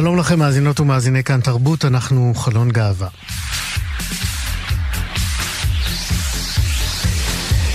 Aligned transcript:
שלום 0.00 0.18
לכם 0.18 0.38
מאזינות 0.38 0.80
ומאזיני 0.80 1.24
כאן 1.24 1.40
תרבות, 1.40 1.84
אנחנו 1.84 2.32
חלון 2.34 2.70
גאווה. 2.70 3.08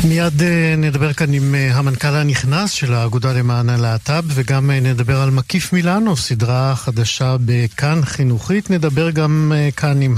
מיד 0.08 0.44
אה, 0.44 0.76
נדבר 0.78 1.14
כאן 1.14 1.34
עם 1.34 1.56
אה, 1.56 1.72
המנכ"ל 1.74 2.16
הנכנס 2.16 2.72
של 2.72 2.94
האגודה 2.94 3.34
למען 3.34 3.70
הלהט"ב 3.70 4.24
וגם 4.28 4.72
אה, 4.72 4.80
נדבר 4.80 5.22
על 5.22 5.30
מקיף 5.30 5.74
מילאנו, 5.74 6.18
סדרה 6.18 6.76
חדשה 6.76 7.36
בכאן 7.46 8.06
חינוכית. 8.06 8.70
נדבר 8.70 9.10
גם 9.10 9.54
כאן 9.76 10.02
עם 10.02 10.16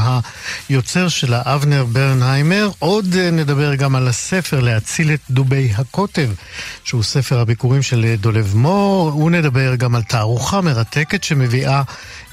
היוצר 0.69 1.07
שלה, 1.07 1.41
אבנר 1.45 1.85
ברנהיימר. 1.85 2.69
עוד 2.79 3.15
נדבר 3.15 3.75
גם 3.75 3.95
על 3.95 4.07
הספר 4.07 4.59
להציל 4.59 5.13
את 5.13 5.19
דובי 5.29 5.71
הקוטב, 5.75 6.29
שהוא 6.83 7.03
ספר 7.03 7.39
הביקורים 7.39 7.81
של 7.81 8.15
דולב 8.19 8.55
מור. 8.55 9.17
ונדבר 9.17 9.75
גם 9.75 9.95
על 9.95 10.03
תערוכה 10.03 10.61
מרתקת 10.61 11.23
שמביאה 11.23 11.81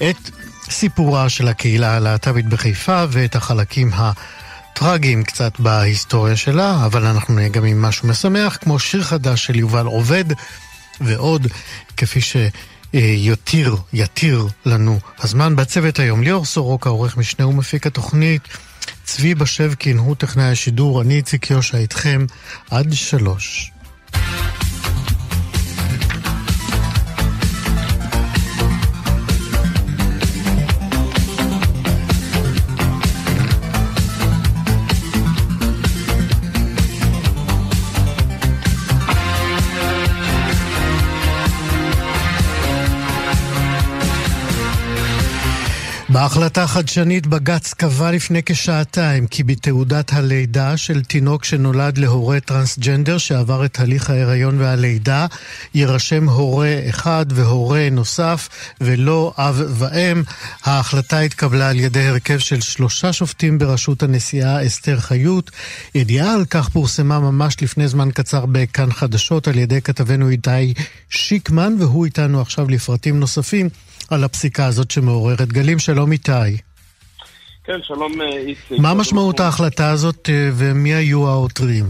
את 0.09 0.29
סיפורה 0.69 1.29
של 1.29 1.47
הקהילה 1.47 1.95
הלהט"בית 1.95 2.47
בחיפה 2.47 3.03
ואת 3.09 3.35
החלקים 3.35 3.93
ה... 3.93 4.11
טרגיים 4.73 5.23
קצת 5.23 5.59
בהיסטוריה 5.59 6.35
שלה, 6.35 6.85
אבל 6.85 7.05
אנחנו 7.05 7.33
נהיה 7.33 7.49
גם 7.49 7.65
עם 7.65 7.81
משהו 7.81 8.07
משמח, 8.07 8.57
כמו 8.61 8.79
שיר 8.79 9.03
חדש 9.03 9.45
של 9.45 9.59
יובל 9.59 9.85
עובד, 9.85 10.25
ועוד, 11.01 11.47
כפי 11.97 12.19
שיותיר, 12.21 13.75
יתיר 13.93 14.47
לנו 14.65 14.99
הזמן 15.19 15.55
בצוות 15.55 15.99
היום. 15.99 16.23
ליאור 16.23 16.45
סורוקה, 16.45 16.89
עורך 16.89 17.17
משנה 17.17 17.47
ומפיק 17.47 17.87
התוכנית, 17.87 18.41
צבי 19.03 19.35
בשבקין, 19.35 19.97
הוא 19.97 20.15
טכנאי 20.15 20.51
השידור, 20.51 21.01
אני 21.01 21.15
איציק 21.15 21.51
יושע 21.51 21.77
איתכם 21.77 22.25
עד 22.69 22.93
שלוש. 22.93 23.71
בהחלטה 46.13 46.67
חדשנית 46.67 47.27
בג"ץ 47.27 47.73
קבע 47.73 48.11
לפני 48.11 48.41
כשעתיים 48.45 49.27
כי 49.27 49.43
בתעודת 49.43 50.13
הלידה 50.13 50.77
של 50.77 51.03
תינוק 51.03 51.45
שנולד 51.45 51.97
להורה 51.97 52.39
טרנסג'נדר 52.39 53.17
שעבר 53.17 53.65
את 53.65 53.79
הליך 53.79 54.09
ההיריון 54.09 54.59
והלידה 54.59 55.25
יירשם 55.73 56.29
הורה 56.29 56.79
אחד 56.89 57.25
והורה 57.29 57.87
נוסף 57.91 58.49
ולא 58.81 59.33
אב 59.37 59.61
ואם. 59.67 60.23
ההחלטה 60.63 61.19
התקבלה 61.19 61.69
על 61.69 61.79
ידי 61.79 62.07
הרכב 62.07 62.37
של 62.37 62.61
שלושה 62.61 63.13
שופטים 63.13 63.57
בראשות 63.57 64.03
הנשיאה 64.03 64.67
אסתר 64.67 64.99
חיות. 64.99 65.51
ידיעה 65.95 66.33
על 66.33 66.45
כך 66.45 66.69
פורסמה 66.69 67.19
ממש 67.19 67.55
לפני 67.61 67.87
זמן 67.87 68.09
קצר 68.11 68.45
בכאן 68.45 68.91
חדשות 68.91 69.47
על 69.47 69.57
ידי 69.57 69.81
כתבנו 69.81 70.29
איתי 70.29 70.73
שיקמן 71.09 71.75
והוא 71.79 72.05
איתנו 72.05 72.41
עכשיו 72.41 72.69
לפרטים 72.69 73.19
נוספים. 73.19 73.69
על 74.13 74.23
הפסיקה 74.23 74.65
הזאת 74.65 74.91
שמעוררת 74.91 75.53
גלים. 75.53 75.79
שלום 75.79 76.11
איתי. 76.11 76.57
כן, 77.63 77.79
שלום 77.83 78.21
אה, 78.21 78.27
איציק. 78.27 78.79
מה 78.79 78.93
משמעות 78.93 79.39
ההחלטה 79.39 79.91
הזאת 79.91 80.29
אה, 80.29 80.49
ומי 80.53 80.93
היו 80.93 81.27
העותרים? 81.27 81.85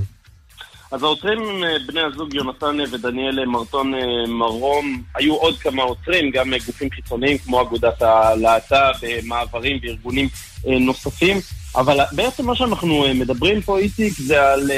אז 0.92 1.04
העותרים 1.04 1.42
הם 1.42 1.64
אה, 1.64 1.78
בני 1.88 2.02
הזוג 2.02 2.34
יונתן 2.34 2.78
ודניאל 2.92 3.46
מרטון 3.46 3.94
מרום. 4.28 5.02
היו 5.16 5.36
עוד 5.36 5.58
כמה 5.58 5.84
עותרים, 5.84 6.32
גם 6.32 6.54
גופים 6.66 6.90
חיצוניים 6.92 7.38
כמו 7.38 7.62
אגודת 7.62 8.02
הלהט"ב, 8.02 9.06
מעברים 9.24 9.80
וארגונים 9.84 10.30
נוספים. 10.66 11.38
אבל 11.76 12.00
בעצם 12.12 12.46
מה 12.46 12.56
שאנחנו 12.56 13.06
מדברים 13.16 13.62
פה, 13.62 13.80
איציק, 13.80 14.14
זה 14.18 14.54
על 14.54 14.72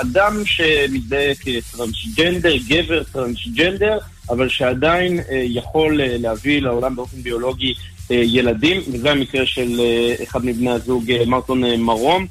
אדם 0.00 0.42
שמזדהה 0.44 1.34
כטרנסג'נדר, 1.34 2.56
גבר 2.68 3.02
טרנסג'נדר, 3.02 3.98
אבל 4.30 4.48
שעדיין 4.48 5.18
אה, 5.18 5.42
יכול 5.44 6.00
אה, 6.00 6.16
להביא 6.18 6.62
לעולם 6.62 6.96
באופן 6.96 7.22
ביולוגי 7.22 7.74
אה, 8.10 8.16
ילדים, 8.16 8.80
וזה 8.92 9.10
המקרה 9.10 9.46
של 9.46 9.80
אחד 10.22 10.44
מבני 10.44 10.70
הזוג, 10.70 11.12
מרטון 11.26 11.80
מרום, 11.80 12.26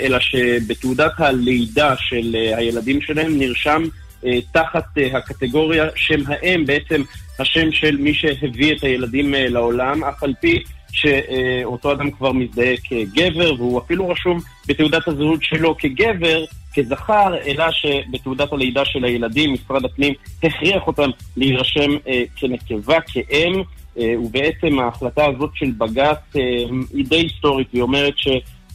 אלא 0.00 0.20
שבתעודת 0.20 1.12
הלידה 1.18 1.94
של 1.96 2.36
הילדים 2.56 3.00
שלהם 3.00 3.38
נרשם 3.38 3.82
תחת 4.52 4.84
הקטגוריה 5.12 5.84
שם 5.94 6.20
האם, 6.26 6.66
בעצם 6.66 7.02
השם 7.38 7.72
של 7.72 7.96
מי 7.96 8.14
שהביא 8.14 8.74
את 8.74 8.84
הילדים 8.84 9.34
לעולם, 9.36 10.04
אף 10.04 10.22
על 10.22 10.34
פי 10.40 10.62
שאותו 10.92 11.92
אדם 11.92 12.10
כבר 12.10 12.32
מזדהה 12.32 12.74
כגבר, 12.84 13.54
והוא 13.54 13.80
אפילו 13.80 14.08
רשום 14.08 14.40
בתעודת 14.66 15.08
הזהות 15.08 15.42
שלו 15.42 15.76
כגבר, 15.78 16.44
כזכר, 16.78 17.34
אלא 17.46 17.64
שבתעודת 17.70 18.52
הלידה 18.52 18.84
של 18.84 19.04
הילדים 19.04 19.52
משרד 19.52 19.84
הפנים 19.84 20.14
הכריח 20.42 20.86
אותם 20.86 21.10
להירשם 21.36 21.90
אה, 22.08 22.22
כנקבה, 22.36 23.00
כאם, 23.00 23.62
אה, 23.98 24.14
ובעצם 24.20 24.78
ההחלטה 24.78 25.26
הזאת 25.26 25.50
של 25.54 25.70
בג"ץ 25.78 26.36
אה, 26.36 26.42
היא 26.94 27.04
די 27.08 27.16
היסטורית, 27.16 27.68
היא 27.72 27.82
אומרת 27.82 28.14
ש... 28.16 28.28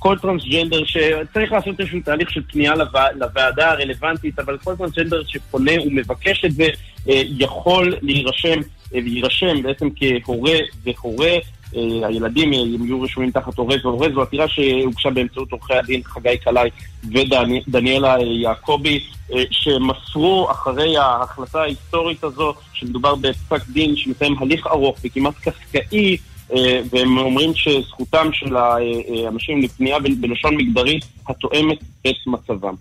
כל 0.04 0.18
טרנסג'נדר 0.22 0.84
שצריך 0.86 1.52
לעשות 1.52 1.80
איזשהו 1.80 2.00
תהליך 2.06 2.30
של 2.30 2.42
פנייה 2.52 2.76
לווע, 2.76 3.06
לוועדה 3.16 3.72
הרלוונטית, 3.72 4.40
אבל 4.40 4.58
כל 4.58 4.76
טרנסג'נדר 4.76 5.24
שפונה 5.28 5.72
ומבקש 5.86 6.46
את 6.46 6.52
זה 6.52 6.68
אה, 7.10 7.22
יכול 7.40 7.96
להירשם, 8.02 8.60
אה, 8.96 9.00
להירשם 9.02 9.62
בעצם 9.64 9.90
כהורה 10.24 10.58
והורה 10.84 11.32
הילדים 11.76 12.54
יהיו 12.54 13.02
רשומים 13.02 13.32
תחת 13.32 13.58
הורה 13.58 13.76
והורה. 13.84 14.08
זו 14.14 14.22
עתירה 14.22 14.48
שהוגשה 14.48 15.10
באמצעות 15.10 15.52
עורכי 15.52 15.74
הדין 15.74 16.02
חגי 16.04 16.38
קלעי 16.38 16.70
ודניאלה 17.04 18.16
יעקבי, 18.22 19.00
אה, 19.34 19.44
שמסרו 19.52 20.52
אחרי 20.52 20.98
ההחלטה 20.98 21.62
ההיסטורית 21.62 22.24
הזו, 22.24 22.54
שמדובר 22.74 23.16
בפסק 23.16 23.68
דין 23.70 23.96
שמסיים 23.96 24.36
הליך 24.40 24.68
ארוך 24.68 24.98
וכמעט 25.04 25.34
קפקאי, 25.36 26.18
אה, 26.54 26.82
והם 26.92 27.18
אומרים 27.18 27.52
שזכותם 27.56 28.30
של 28.34 28.56
האנשים 28.56 29.62
לפנייה 29.62 29.98
בלשון 30.20 30.56
מגדרית 30.58 31.06
התואמת 31.30 31.78
את 32.08 32.16
מצבם. 32.28 32.74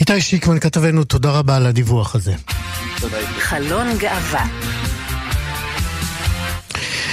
איתי 0.00 0.20
שיקמן 0.20 0.58
כתבנו, 0.58 1.04
תודה 1.04 1.38
רבה 1.38 1.56
על 1.56 1.66
הדיווח 1.66 2.14
הזה. 2.14 2.34
תודה. 3.00 3.16
חלון 3.26 3.86
גאווה 3.98 4.46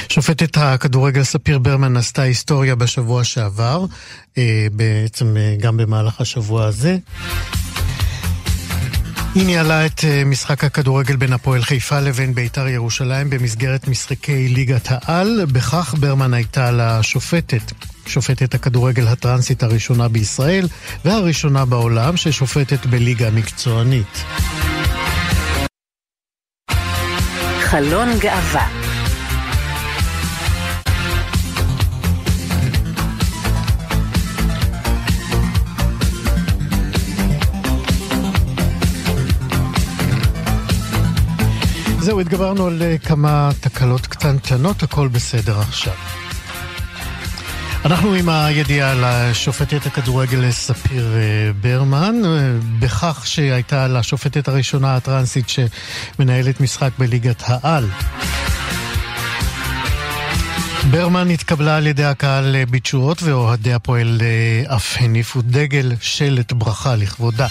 שופטת 0.09 0.57
הכדורגל 0.57 1.23
ספיר 1.23 1.59
ברמן 1.59 1.97
עשתה 1.97 2.21
היסטוריה 2.21 2.75
בשבוע 2.75 3.23
שעבר, 3.23 3.85
אה, 4.37 4.67
בעצם 4.71 5.37
אה, 5.37 5.55
גם 5.59 5.77
במהלך 5.77 6.21
השבוע 6.21 6.65
הזה. 6.65 6.97
היא 9.35 9.45
ניהלה 9.45 9.85
את 9.85 10.01
אה, 10.03 10.23
משחק 10.25 10.63
הכדורגל 10.63 11.15
בין 11.15 11.33
הפועל 11.33 11.61
חיפה 11.61 11.99
לבין 11.99 12.33
בית"ר 12.33 12.67
ירושלים 12.67 13.29
במסגרת 13.29 13.87
משחקי 13.87 14.47
ליגת 14.47 14.87
העל. 14.89 15.45
בכך 15.45 15.95
ברמן 15.99 16.33
הייתה 16.33 16.71
לשופטת, 16.71 17.71
שופטת 18.05 18.53
הכדורגל 18.53 19.07
הטרנסית 19.07 19.63
הראשונה 19.63 20.07
בישראל 20.07 20.67
והראשונה 21.05 21.65
בעולם 21.65 22.17
ששופטת 22.17 22.85
בליגה 22.85 23.31
מקצוענית. 23.31 24.23
חלון 27.61 28.09
גאווה 28.19 28.88
זהו, 42.01 42.19
התגברנו 42.19 42.67
על 42.67 42.81
אה, 42.81 42.97
כמה 42.97 43.49
תקלות 43.59 44.07
קטנטנות, 44.07 44.83
הכל 44.83 45.07
בסדר 45.07 45.59
עכשיו. 45.59 45.93
אנחנו 47.85 48.13
עם 48.13 48.29
הידיעה 48.29 48.91
על 48.91 49.03
השופטת 49.03 49.85
הכדורגל 49.85 50.51
ספיר 50.51 51.13
אה, 51.15 51.51
ברמן, 51.61 52.15
אה, 52.25 52.29
בכך 52.79 53.21
שהייתה 53.25 53.87
לשופטת 53.87 54.47
הראשונה 54.47 54.95
הטרנסית 54.95 55.45
שמנהלת 55.49 56.61
משחק 56.61 56.91
בליגת 56.97 57.43
העל. 57.45 57.85
ברמן 60.91 61.29
התקבלה 61.29 61.77
על 61.77 61.87
ידי 61.87 62.05
הקהל 62.05 62.55
בתשואות 62.71 63.23
ואוהדי 63.23 63.73
הפועל 63.73 64.21
אף 64.75 64.95
הניפו 64.99 65.41
דגל 65.41 65.91
שלט 66.01 66.51
ברכה 66.51 66.95
לכבודה. 66.95 67.47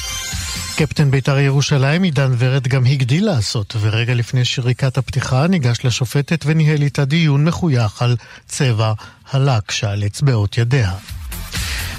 קפטן 0.79 1.11
בית"ר 1.11 1.39
ירושלים 1.39 2.03
עידן 2.03 2.33
ורד 2.39 2.69
גם 2.69 2.87
הגדיל 2.87 3.27
לעשות, 3.27 3.77
ורגע 3.81 4.15
לפני 4.15 4.45
שריקת 4.45 4.99
הפתיחה 4.99 5.47
ניגש 5.47 5.85
לשופטת 5.85 6.45
וניהל 6.47 6.83
איתה 6.83 7.05
דיון 7.05 7.45
מחוייך 7.45 8.03
על 8.03 8.17
צבע 8.47 8.93
הלק 9.31 9.71
שעל 9.71 10.05
אצבעות 10.07 10.59
ידיה. 10.59 10.93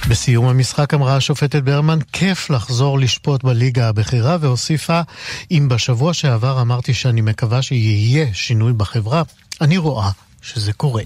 בסיום 0.09 0.45
המשחק 0.45 0.93
אמרה 0.93 1.15
השופטת 1.15 1.63
ברמן, 1.63 1.99
כיף 2.13 2.49
לחזור 2.49 2.99
לשפוט 2.99 3.43
בליגה 3.43 3.89
הבכירה, 3.89 4.37
והוסיפה, 4.39 5.01
אם 5.51 5.67
בשבוע 5.69 6.13
שעבר 6.13 6.61
אמרתי 6.61 6.93
שאני 6.93 7.21
מקווה 7.21 7.61
שיהיה 7.61 8.27
שינוי 8.33 8.73
בחברה, 8.73 9.23
אני 9.61 9.77
רואה 9.77 10.11
שזה 10.41 10.73
קורה. 10.73 11.03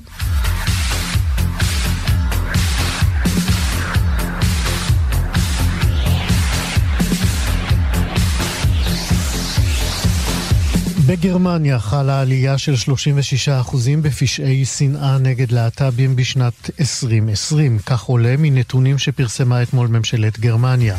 בגרמניה 11.14 11.80
חלה 11.80 12.22
עלייה 12.22 12.58
של 12.58 12.74
36% 12.74 13.76
בפשעי 14.02 14.66
שנאה 14.66 15.18
נגד 15.18 15.52
להט"בים 15.52 16.16
בשנת 16.16 16.70
2020, 16.80 17.80
כך 17.86 18.02
עולה 18.02 18.36
מנתונים 18.38 18.98
שפרסמה 18.98 19.62
אתמול 19.62 19.88
ממשלת 19.88 20.40
גרמניה. 20.40 20.96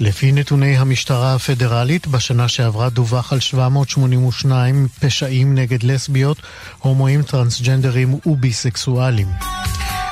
לפי 0.00 0.32
נתוני 0.32 0.76
המשטרה 0.76 1.34
הפדרלית, 1.34 2.06
בשנה 2.06 2.48
שעברה 2.48 2.90
דווח 2.90 3.32
על 3.32 3.40
782 3.40 4.88
פשעים 5.00 5.54
נגד 5.54 5.82
לסביות, 5.82 6.38
הומואים, 6.78 7.22
טרנסג'נדרים 7.22 8.14
וביסקסואלים. 8.26 9.28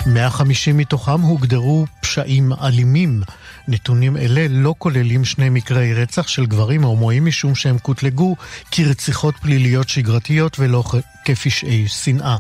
150 0.07 0.77
מתוכם 0.77 1.21
הוגדרו 1.21 1.87
פשעים 2.01 2.53
אלימים. 2.63 3.23
נתונים 3.71 4.17
אלה 4.17 4.47
לא 4.51 4.75
כוללים 4.79 5.25
שני 5.25 5.51
מקרי 5.51 5.95
רצח 5.95 6.29
של 6.29 6.47
גברים 6.47 6.83
הומואים 6.83 7.25
משום 7.25 7.55
שהם 7.55 7.79
קוטלגו 7.79 8.37
כרציחות 8.71 9.35
פליליות 9.41 9.89
שגרתיות 9.89 10.57
ולא 10.61 10.85
כפשעי 11.25 11.89
שנאה. 11.89 12.37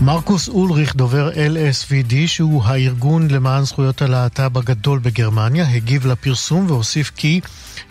מרקוס 0.00 0.48
אולריך, 0.48 0.96
דובר 0.96 1.30
LSVD, 1.30 2.14
שהוא 2.26 2.64
הארגון 2.64 3.28
למען 3.30 3.64
זכויות 3.64 4.02
הלהט"ב 4.02 4.58
הגדול 4.58 4.98
בגרמניה, 4.98 5.68
הגיב 5.74 6.06
לפרסום 6.06 6.66
והוסיף 6.70 7.12
כי 7.16 7.40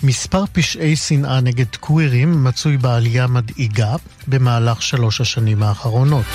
מספר 0.03 0.43
פשעי 0.51 0.95
שנאה 0.95 1.41
נגד 1.41 1.75
קווירים 1.75 2.43
מצוי 2.43 2.77
בעלייה 2.77 3.27
מדאיגה 3.27 3.95
במהלך 4.27 4.81
שלוש 4.81 5.21
השנים 5.21 5.63
האחרונות. 5.63 6.25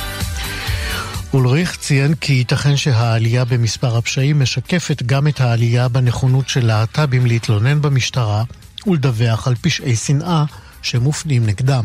אולריך 1.34 1.76
ציין 1.76 2.14
כי 2.14 2.32
ייתכן 2.32 2.76
שהעלייה 2.76 3.44
במספר 3.44 3.96
הפשעים 3.96 4.40
משקפת 4.40 5.02
גם 5.02 5.28
את 5.28 5.40
העלייה 5.40 5.88
בנכונות 5.88 6.48
של 6.48 6.66
להט"בים 6.66 7.26
להתלונן 7.26 7.82
במשטרה 7.82 8.44
ולדווח 8.86 9.48
על 9.48 9.54
פשעי 9.54 9.96
שנאה 9.96 10.44
שמופנים 10.82 11.46
נגדם. 11.46 11.84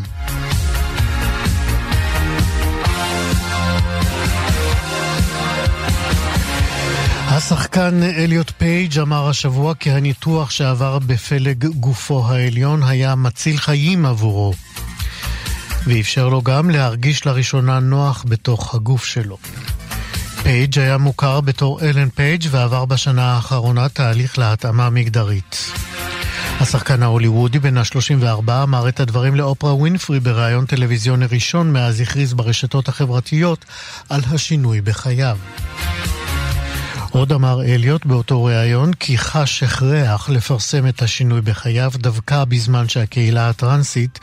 השחקן 7.27 8.03
אליוט 8.03 8.51
פייג' 8.57 8.99
אמר 8.99 9.29
השבוע 9.29 9.75
כי 9.75 9.91
הניתוח 9.91 10.49
שעבר 10.49 10.99
בפלג 10.99 11.65
גופו 11.65 12.27
העליון 12.27 12.83
היה 12.83 13.15
מציל 13.15 13.57
חיים 13.57 14.05
עבורו. 14.05 14.53
ואפשר 15.87 16.29
לו 16.29 16.41
גם 16.41 16.69
להרגיש 16.69 17.25
לראשונה 17.25 17.79
נוח 17.79 18.25
בתוך 18.27 18.75
הגוף 18.75 19.05
שלו. 19.05 19.37
פייג' 20.43 20.79
היה 20.79 20.97
מוכר 20.97 21.41
בתור 21.41 21.81
אלן 21.81 22.09
פייג' 22.09 22.43
ועבר 22.51 22.85
בשנה 22.85 23.35
האחרונה 23.35 23.89
תהליך 23.89 24.37
להתאמה 24.39 24.89
מגדרית. 24.89 25.71
השחקן 26.59 27.03
ההוליוודי 27.03 27.59
בן 27.59 27.77
ה-34 27.77 28.51
אמר 28.63 28.89
את 28.89 28.99
הדברים 28.99 29.35
לאופרה 29.35 29.73
ווינפרי 29.73 30.19
בריאיון 30.19 30.65
טלוויזיוני 30.65 31.25
ראשון 31.25 31.73
מאז 31.73 32.01
הכריז 32.01 32.33
ברשתות 32.33 32.87
החברתיות 32.87 33.65
על 34.09 34.21
השינוי 34.31 34.81
בחייו. 34.81 35.37
עוד 37.17 37.31
אמר 37.31 37.63
אליוט 37.63 38.05
באותו 38.05 38.43
ריאיון 38.43 38.93
כי 38.93 39.17
חש 39.17 39.63
הכרח 39.63 40.29
לפרסם 40.29 40.87
את 40.87 41.01
השינוי 41.01 41.41
בחייו 41.41 41.91
דווקא 41.95 42.43
בזמן 42.43 42.89
שהקהילה 42.89 43.49
הטרנסית 43.49 44.19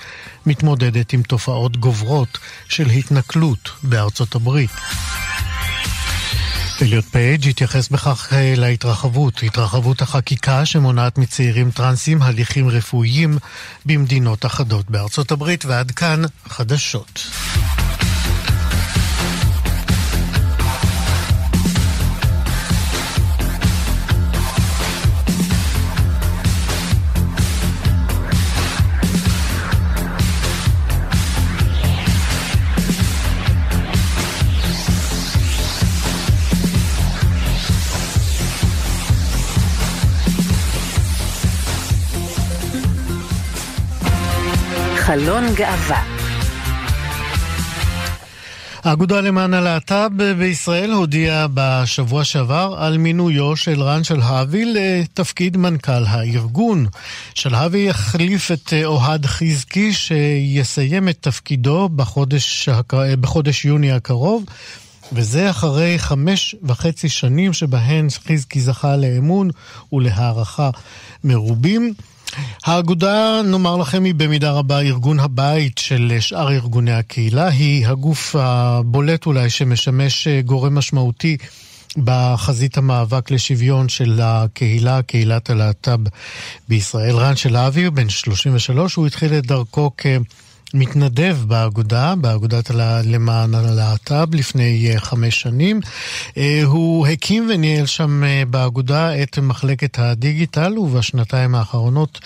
מתמודדת 0.47 1.13
עם 1.13 1.23
תופעות 1.23 1.77
גוברות 1.77 2.39
של 2.69 2.87
התנכלות 2.87 3.71
בארצות 3.83 4.35
הברית. 4.35 4.71
אליוט 6.83 7.05
פייג' 7.05 7.49
התייחס 7.49 7.89
בכך 7.89 8.33
אה, 8.33 8.55
להתרחבות, 8.57 9.43
התרחבות 9.43 10.03
החקיקה 10.03 10.67
שמונעת 10.67 11.19
מצעירים 11.19 11.71
טרנסים 11.71 12.23
הליכים 12.23 12.69
רפואיים 12.69 13.39
במדינות 13.87 14.47
אחדות 14.47 14.91
בארצות 14.91 15.33
הברית, 15.33 15.65
ועד 15.65 15.91
כאן 15.91 16.23
חדשות. 16.49 17.27
חלון 45.15 45.55
גאווה 45.55 46.03
האגודה 48.85 49.21
למען 49.21 49.55
הלהט"ב 49.55 50.23
בישראל 50.39 50.91
הודיעה 50.91 51.47
בשבוע 51.55 52.25
שעבר 52.25 52.75
על 52.79 52.99
מינויו 52.99 53.57
של 53.57 53.83
רן 53.83 54.05
שלהבי 54.05 54.65
לתפקיד 54.65 55.57
מנכ"ל 55.57 56.05
הארגון. 56.07 56.87
שלהבי 57.35 57.79
יחליף 57.79 58.53
את 58.53 58.73
אוהד 58.85 59.27
חזקי 59.27 59.93
שיסיים 59.93 61.09
את 61.09 61.17
תפקידו 61.21 61.89
בחודש, 61.89 62.69
בחודש 63.21 63.65
יוני 63.65 63.93
הקרוב. 63.93 64.45
וזה 65.13 65.51
אחרי 65.51 65.99
חמש 65.99 66.55
וחצי 66.63 67.09
שנים 67.09 67.53
שבהן 67.53 68.07
חזקי 68.29 68.61
זכה 68.61 68.97
לאמון 68.97 69.51
ולהערכה 69.93 70.71
מרובים. 71.25 71.95
האגודה, 72.65 73.41
נאמר 73.45 73.77
לכם, 73.77 74.05
היא 74.05 74.15
במידה 74.15 74.51
רבה 74.51 74.81
ארגון 74.81 75.21
הבית 75.21 75.79
של 75.79 76.17
שאר 76.21 76.51
ארגוני 76.53 76.93
הקהילה. 76.93 77.49
היא 77.49 77.87
הגוף 77.87 78.37
הבולט 78.39 79.27
אולי 79.27 79.51
שמשמש 79.51 80.27
אה, 80.27 80.41
גורם 80.43 80.75
משמעותי 80.75 81.37
בחזית 81.99 82.77
המאבק 82.77 83.31
לשוויון 83.31 83.89
של 83.89 84.21
הקהילה, 84.23 85.03
קהילת 85.03 85.51
הלהט"ב 85.51 86.01
בישראל. 86.69 87.17
רן 87.17 87.37
שלהבי, 87.37 87.91
בן 87.91 88.09
33, 88.09 88.95
הוא 88.95 89.07
התחיל 89.07 89.35
את 89.35 89.47
דרכו 89.47 89.91
כ... 89.99 90.07
מתנדב 90.75 91.37
באגודה, 91.47 92.15
באגודת 92.15 92.71
למען 93.05 93.55
הלהט"ב 93.55 94.35
לפני 94.35 94.91
אה, 94.91 95.01
חמש 95.01 95.41
שנים. 95.41 95.81
אה, 96.37 96.61
הוא 96.65 97.07
הקים 97.07 97.51
וניהל 97.51 97.87
שם 97.87 98.25
אה, 98.25 98.43
באגודה 98.51 99.23
את 99.23 99.39
מחלקת 99.39 99.99
הדיגיטל, 99.99 100.79
ובשנתיים 100.79 101.55
האחרונות 101.55 102.21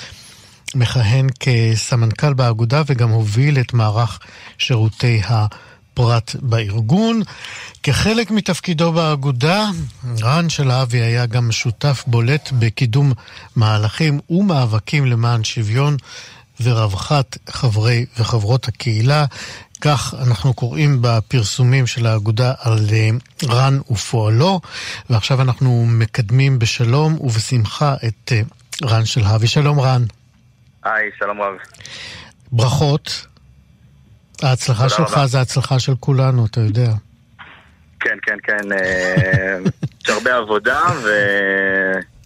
מכהן 0.74 1.26
כסמנכ"ל 1.40 2.32
באגודה 2.32 2.82
וגם 2.86 3.10
הוביל 3.10 3.58
את 3.60 3.74
מערך 3.74 4.18
שירותי 4.58 5.20
הפרט 5.24 6.36
בארגון. 6.40 7.22
כחלק 7.82 8.30
מתפקידו 8.30 8.92
באגודה, 8.92 9.70
רן 10.22 10.48
שלהבי 10.48 11.00
היה 11.00 11.26
גם 11.26 11.52
שותף 11.52 12.04
בולט 12.06 12.52
בקידום 12.58 13.12
מהלכים 13.56 14.20
ומאבקים 14.30 15.06
למען 15.06 15.44
שוויון 15.44 15.96
ורווחת 16.60 17.38
חברי 17.48 18.06
וחברות 18.18 18.68
הקהילה. 18.68 19.24
כך 19.80 20.14
אנחנו 20.26 20.54
קוראים 20.54 20.98
בפרסומים 21.00 21.86
של 21.86 22.06
האגודה 22.06 22.52
על 22.60 22.78
אה, 22.92 23.10
רן 23.48 23.78
ופועלו, 23.90 24.60
ועכשיו 25.10 25.42
אנחנו 25.42 25.84
מקדמים 25.88 26.58
בשלום 26.58 27.20
ובשמחה 27.20 27.94
את 28.08 28.32
אה, 28.32 28.40
רן 28.84 29.04
של 29.04 29.20
הבי. 29.24 29.46
שלום 29.46 29.80
רן. 29.80 30.02
היי, 30.84 31.10
שלום 31.18 31.40
רב. 31.40 31.54
ברכות. 32.52 33.26
ההצלחה 34.42 34.88
שלך 34.88 35.12
רבה. 35.12 35.26
זה 35.26 35.38
ההצלחה 35.38 35.78
של 35.78 35.94
כולנו, 36.00 36.46
אתה 36.46 36.60
יודע. 36.60 36.92
כן, 38.00 38.18
כן, 38.22 38.36
כן. 38.42 38.72
אה, 38.72 39.58
יש 40.04 40.10
הרבה 40.10 40.36
עבודה 40.36 40.80
ו... 41.04 41.08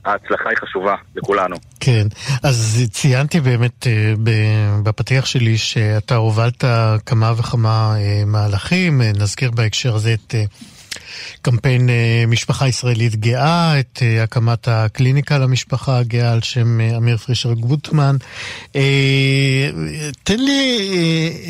ההצלחה 0.04 0.49
היא 0.49 0.59
חשובה 0.59 0.94
לכולנו. 1.16 1.56
כן, 1.80 2.06
אז 2.42 2.82
ציינתי 2.92 3.40
באמת 3.40 3.87
אה, 3.87 4.14
בפתיח 4.82 5.26
שלי 5.26 5.59
שאתה 5.59 6.16
הובלת 6.16 6.64
כמה 7.06 7.32
וכמה 7.37 7.94
אה, 7.97 8.23
מהלכים, 8.26 9.02
אה, 9.02 9.11
נזכיר 9.18 9.50
בהקשר 9.50 9.94
הזה 9.94 10.14
את 10.14 10.35
קמפיין 11.42 11.88
משפחה 12.28 12.68
ישראלית 12.68 13.16
גאה, 13.16 13.80
את 13.80 14.02
הקמת 14.23 14.68
הקליניקה 14.68 15.38
למשפחה 15.38 15.99
הגאה 15.99 16.32
על 16.32 16.42
שם 16.42 16.80
אמיר 16.80 17.16
פרישר 17.16 17.52
גוטמן. 17.52 18.16
תן 20.23 20.38
לי 20.38 20.88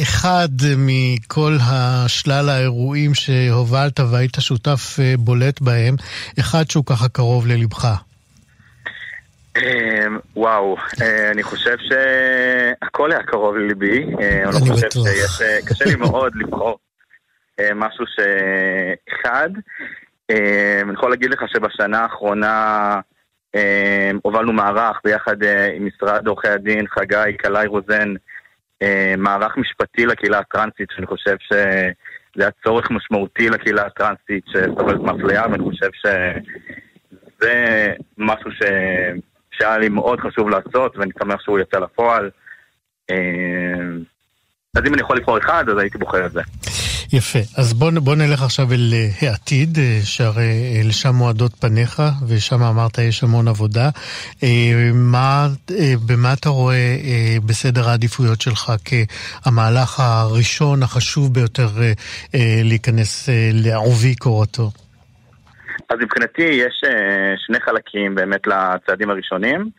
אחד 0.02 0.49
מכל 0.76 1.59
השלל 1.61 2.49
האירועים 2.49 3.14
שהובלת 3.14 4.00
והיית 4.00 4.37
שותף 4.40 4.99
בולט 5.18 5.61
בהם, 5.61 5.97
אחד 6.40 6.71
שהוא 6.71 6.85
ככה 6.87 7.09
קרוב 7.09 7.47
ללבך. 7.47 7.94
אמ, 9.56 10.18
וואו, 10.37 10.76
אה, 11.02 11.30
אני 11.30 11.42
חושב 11.42 11.76
שהכל 11.78 13.12
היה 13.12 13.23
קרוב 13.23 13.56
לליבי. 13.56 14.06
אה, 14.21 14.42
אני 14.42 14.44
לא 14.44 14.75
חושב 14.75 14.90
שיש... 14.90 15.42
אה, 15.42 15.59
קשה 15.66 15.85
לי 15.85 15.97
מאוד 15.97 16.32
לבחור 16.37 16.78
משהו 17.75 18.04
שאחד. 18.06 19.50
אני 20.30 20.92
יכול 20.92 21.11
להגיד 21.11 21.30
לך 21.30 21.44
שבשנה 21.49 22.00
האחרונה 22.00 23.00
הובלנו 24.23 24.52
מערך 24.52 25.00
ביחד 25.04 25.37
עם 25.76 25.87
משרד 25.87 26.26
עורכי 26.26 26.49
הדין, 26.49 26.87
חגי, 26.88 27.37
קלעי 27.38 27.66
רוזן, 27.66 28.14
מערך 29.18 29.56
משפטי 29.56 30.06
לקהילה 30.06 30.38
הטרנסית, 30.38 30.88
שאני 30.90 31.06
חושב 31.06 31.37
שזה 31.40 31.90
היה 32.37 32.50
צורך 32.64 32.90
משמעותי 32.90 33.49
לקהילה 33.49 33.87
הטרנסית 33.87 34.44
שסובלת 34.47 35.00
מאפליה, 35.00 35.42
ואני 35.50 35.64
חושב 35.64 35.90
שזה 35.92 37.94
משהו 38.18 38.50
ש... 38.52 38.62
שהיה 39.52 39.78
לי 39.78 39.88
מאוד 39.88 40.21
חשוב 40.21 40.49
לעשות, 40.49 40.97
ואני 40.97 41.11
שמח 41.23 41.40
שהוא 41.40 41.59
יצא 41.59 41.78
לפועל. 41.78 42.30
אה, 43.11 43.16
אז 44.76 44.82
אם 44.87 44.94
אני 44.94 45.02
יכול 45.02 45.16
לבחור 45.16 45.38
אחד, 45.38 45.64
אז 45.68 45.78
הייתי 45.78 45.99
בוחר 45.99 46.26
את 46.26 46.32
זה. 46.32 46.40
יפה. 47.12 47.38
אז 47.56 47.73
בוא, 47.73 47.90
בוא 47.90 48.14
נלך 48.14 48.42
עכשיו 48.42 48.73
אל 48.73 48.90
אה, 48.92 49.28
העתיד, 49.28 49.78
אה, 49.78 50.00
שהרי 50.04 50.82
לשם 50.85 51.14
מועדות 51.14 51.52
פניך, 51.61 52.02
ושם 52.28 52.62
אמרת 52.62 52.99
יש 52.99 53.23
המון 53.23 53.49
עבודה. 53.49 53.90
מה, 54.94 55.49
במה 56.06 56.32
אתה 56.32 56.49
רואה 56.49 56.97
בסדר 57.47 57.88
העדיפויות 57.88 58.40
שלך 58.40 58.73
כהמהלך 58.85 60.00
הראשון, 60.00 60.82
החשוב 60.82 61.35
ביותר 61.35 61.68
להיכנס 62.64 63.28
לעובי 63.52 64.14
קורתו? 64.14 64.71
אז 65.88 65.99
מבחינתי 66.00 66.43
יש 66.43 66.83
uh, 66.87 66.91
שני 67.47 67.61
חלקים 67.61 68.14
באמת 68.14 68.47
לצעדים 68.47 69.11
הראשונים. 69.11 69.71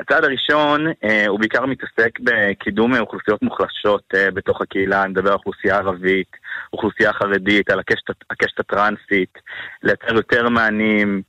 הצעד 0.00 0.24
הראשון 0.24 0.86
uh, 0.86 1.28
הוא 1.28 1.38
בעיקר 1.40 1.66
מתעסק 1.66 2.20
בקידום 2.20 2.96
אוכלוסיות 2.96 3.42
מוחלשות 3.42 4.04
uh, 4.14 4.30
בתוך 4.34 4.60
הקהילה, 4.60 5.02
אני 5.02 5.10
מדבר 5.10 5.28
על 5.28 5.34
אוכלוסייה 5.34 5.76
ערבית, 5.76 6.36
אוכלוסייה 6.72 7.12
חרדית, 7.12 7.70
על 7.70 7.78
הקשת, 7.78 8.10
הקשת 8.30 8.60
הטרנסית, 8.60 9.38
לייצר 9.82 10.14
יותר 10.14 10.48
מענים 10.48 11.22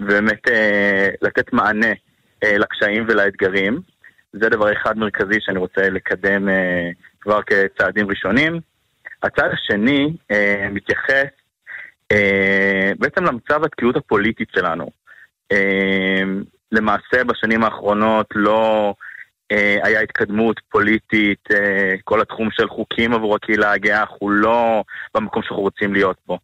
ובאמת 0.00 0.40
לתת 1.22 1.52
מענה 1.52 1.92
uh, 1.92 2.48
לקשיים 2.58 3.04
ולאתגרים. 3.08 3.80
זה 4.32 4.48
דבר 4.48 4.72
אחד 4.72 4.98
מרכזי 4.98 5.40
שאני 5.40 5.58
רוצה 5.58 5.90
לקדם 5.90 6.48
כבר 7.20 7.40
כצעדים 7.42 8.08
ראשונים. 8.08 8.60
הצעד 9.22 9.50
השני 9.52 10.16
uh, 10.32 10.34
מתייחס 10.70 11.10
אה, 11.10 11.41
בעצם 12.98 13.24
למצב 13.24 13.64
התקיעות 13.64 13.96
הפוליטית 13.96 14.48
שלנו. 14.54 14.90
אה, 15.52 16.22
למעשה 16.72 17.24
בשנים 17.26 17.64
האחרונות 17.64 18.26
לא 18.34 18.94
אה, 19.52 19.78
היה 19.82 20.00
התקדמות 20.00 20.60
פוליטית, 20.68 21.48
כל 22.04 22.20
התחום 22.20 22.48
של 22.50 22.68
חוקים 22.68 23.14
עבור 23.14 23.36
הקהילה 23.36 23.72
הגאה 23.72 24.04
הוא 24.18 24.30
לא 24.30 24.84
במקום 25.14 25.42
שאנחנו 25.42 25.62
רוצים 25.62 25.92
להיות 25.92 26.16
בו. 26.26 26.38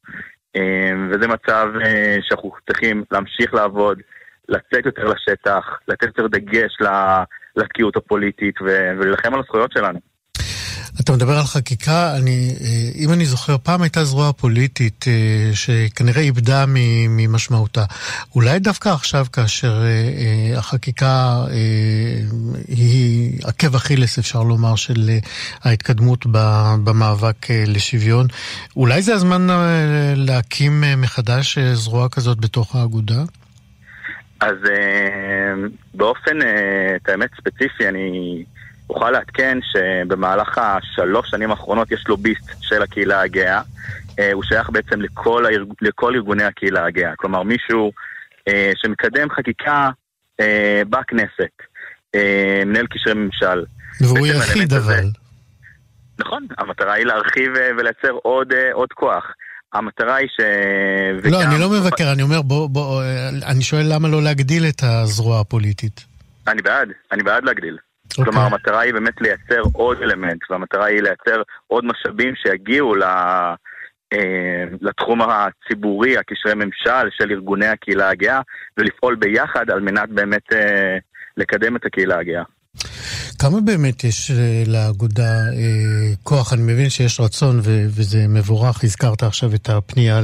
וזה 1.11 1.29
מצב 1.29 1.69
שאנחנו 2.21 2.53
צריכים 2.67 3.05
להמשיך 3.11 3.55
לעבוד, 3.55 4.01
לצאת 4.49 4.87
יותר 4.87 5.05
לשטח, 5.05 5.79
לתת 5.89 6.07
יותר 6.07 6.27
דגש 6.27 6.77
לתקיעות 7.57 7.97
הפוליטית 7.97 8.55
ולהילחם 8.61 9.35
על 9.35 9.41
הזכויות 9.41 9.73
שלנו. 9.73 9.99
אתה 11.09 11.17
מדבר 11.17 11.37
על 11.39 11.45
חקיקה, 11.45 12.17
אני, 12.17 12.55
אה, 12.61 12.91
אם 12.95 13.13
אני 13.13 13.25
זוכר, 13.27 13.57
פעם 13.63 13.83
הייתה 13.83 14.05
זרוע 14.05 14.33
פוליטית 14.33 15.05
אה, 15.09 15.51
שכנראה 15.55 16.21
איבדה 16.21 16.65
ממשמעותה. 17.09 17.85
אולי 18.35 18.59
דווקא 18.59 18.89
עכשיו, 18.89 19.27
כאשר 19.33 19.83
אה, 19.83 20.59
החקיקה 20.59 21.45
היא 22.69 23.33
עקב 23.45 23.75
אכילס, 23.75 24.19
אפשר 24.19 24.43
לומר, 24.43 24.77
של 24.77 25.11
ההתקדמות 25.65 26.27
במאבק 26.85 27.47
לשוויון, 27.51 28.27
אולי 28.77 29.03
זה 29.03 29.15
הזמן 29.15 29.47
להקים 30.17 30.85
מחדש 30.97 31.59
זרוע 31.59 32.09
כזאת 32.09 32.41
בתוך 32.41 32.77
האגודה? 32.77 33.23
אז 34.41 34.57
באופן, 35.95 36.39
את 36.97 37.09
האמת 37.09 37.31
ספציפי, 37.41 37.89
אני... 37.89 38.45
אוכל 38.91 39.11
לעדכן 39.11 39.59
שבמהלך 39.63 40.59
השלוש 40.59 41.31
שנים 41.31 41.51
האחרונות 41.51 41.93
יש 41.93 42.05
לוביסט 42.09 42.51
של 42.61 42.83
הקהילה 42.83 43.21
הגאה. 43.21 43.61
אה, 44.19 44.33
הוא 44.33 44.45
שייך 44.45 44.71
בעצם 44.71 45.01
לכל, 45.01 45.47
הארג... 45.47 45.69
לכל 45.81 46.15
ארגוני 46.15 46.45
הקהילה 46.45 46.87
הגאה. 46.87 47.13
כלומר, 47.17 47.43
מישהו 47.43 47.93
אה, 48.49 48.73
שמקדם 48.77 49.31
חקיקה 49.31 49.91
אה, 50.41 50.83
בכנסת, 50.91 51.55
אה, 52.15 52.63
מנהל 52.67 52.87
קשרי 52.87 53.15
ממשל. 53.15 53.65
והוא 54.01 54.27
יחיד 54.27 54.73
אבל. 54.73 55.05
נכון, 56.19 56.47
המטרה 56.59 56.93
היא 56.93 57.05
להרחיב 57.07 57.57
אה, 57.57 57.71
ולייצר 57.79 58.13
עוד, 58.23 58.53
אה, 58.53 58.73
עוד 58.73 58.89
כוח. 58.93 59.25
המטרה 59.73 60.15
היא 60.15 60.29
ש... 60.29 60.41
לא, 61.31 61.43
אני 61.43 61.61
לא 61.61 61.71
מבקר, 61.71 62.13
אני 62.13 62.23
אומר, 62.23 62.43
בוא, 62.43 62.71
בוא, 62.71 63.03
אני 63.47 63.63
שואל 63.63 63.87
למה 63.89 64.09
לא 64.09 64.23
להגדיל 64.23 64.65
את 64.69 64.83
הזרוע 64.83 65.41
הפוליטית. 65.41 66.05
אני 66.47 66.63
בעד, 66.63 66.89
אני 67.13 67.23
בעד 67.23 67.45
להגדיל. 67.45 67.79
Okay. 68.09 68.19
אוקיי. 68.19 68.25
כלומר, 68.25 68.47
המטרה 68.47 68.81
היא 68.81 68.93
באמת 68.93 69.21
לייצר 69.21 69.61
עוד 69.73 70.03
אלמנט, 70.03 70.51
והמטרה 70.51 70.85
היא 70.85 71.03
לייצר 71.03 71.43
עוד 71.67 71.85
משאבים 71.85 72.35
שיגיעו 72.37 72.95
ל... 72.95 73.03
אה, 74.13 74.65
לתחום 74.81 75.21
הציבורי, 75.23 76.19
הקשרי 76.19 76.55
ממשל 76.55 77.11
של 77.11 77.31
ארגוני 77.31 77.67
הקהילה 77.67 78.09
הגאה, 78.09 78.41
ולפעול 78.77 79.15
ביחד 79.15 79.71
על 79.71 79.81
מנת 79.81 80.09
באמת 80.09 80.53
אה, 80.53 80.99
לקדם 81.37 81.77
את 81.77 81.85
הקהילה 81.85 82.19
הגאה. 82.19 82.43
כמה 83.39 83.61
באמת 83.61 84.05
יש 84.05 84.31
אה, 84.31 84.63
לאגודה 84.67 85.33
אה, 85.33 86.13
כוח? 86.23 86.53
אני 86.53 86.63
מבין 86.63 86.91
שיש 86.91 87.21
רצון 87.21 87.61
ו- 87.65 87.87
וזה 87.91 88.27
מבורך. 88.29 88.85
הזכרת 88.85 89.23
עכשיו 89.23 89.55
את 89.55 89.69
הפנייה 89.69 90.21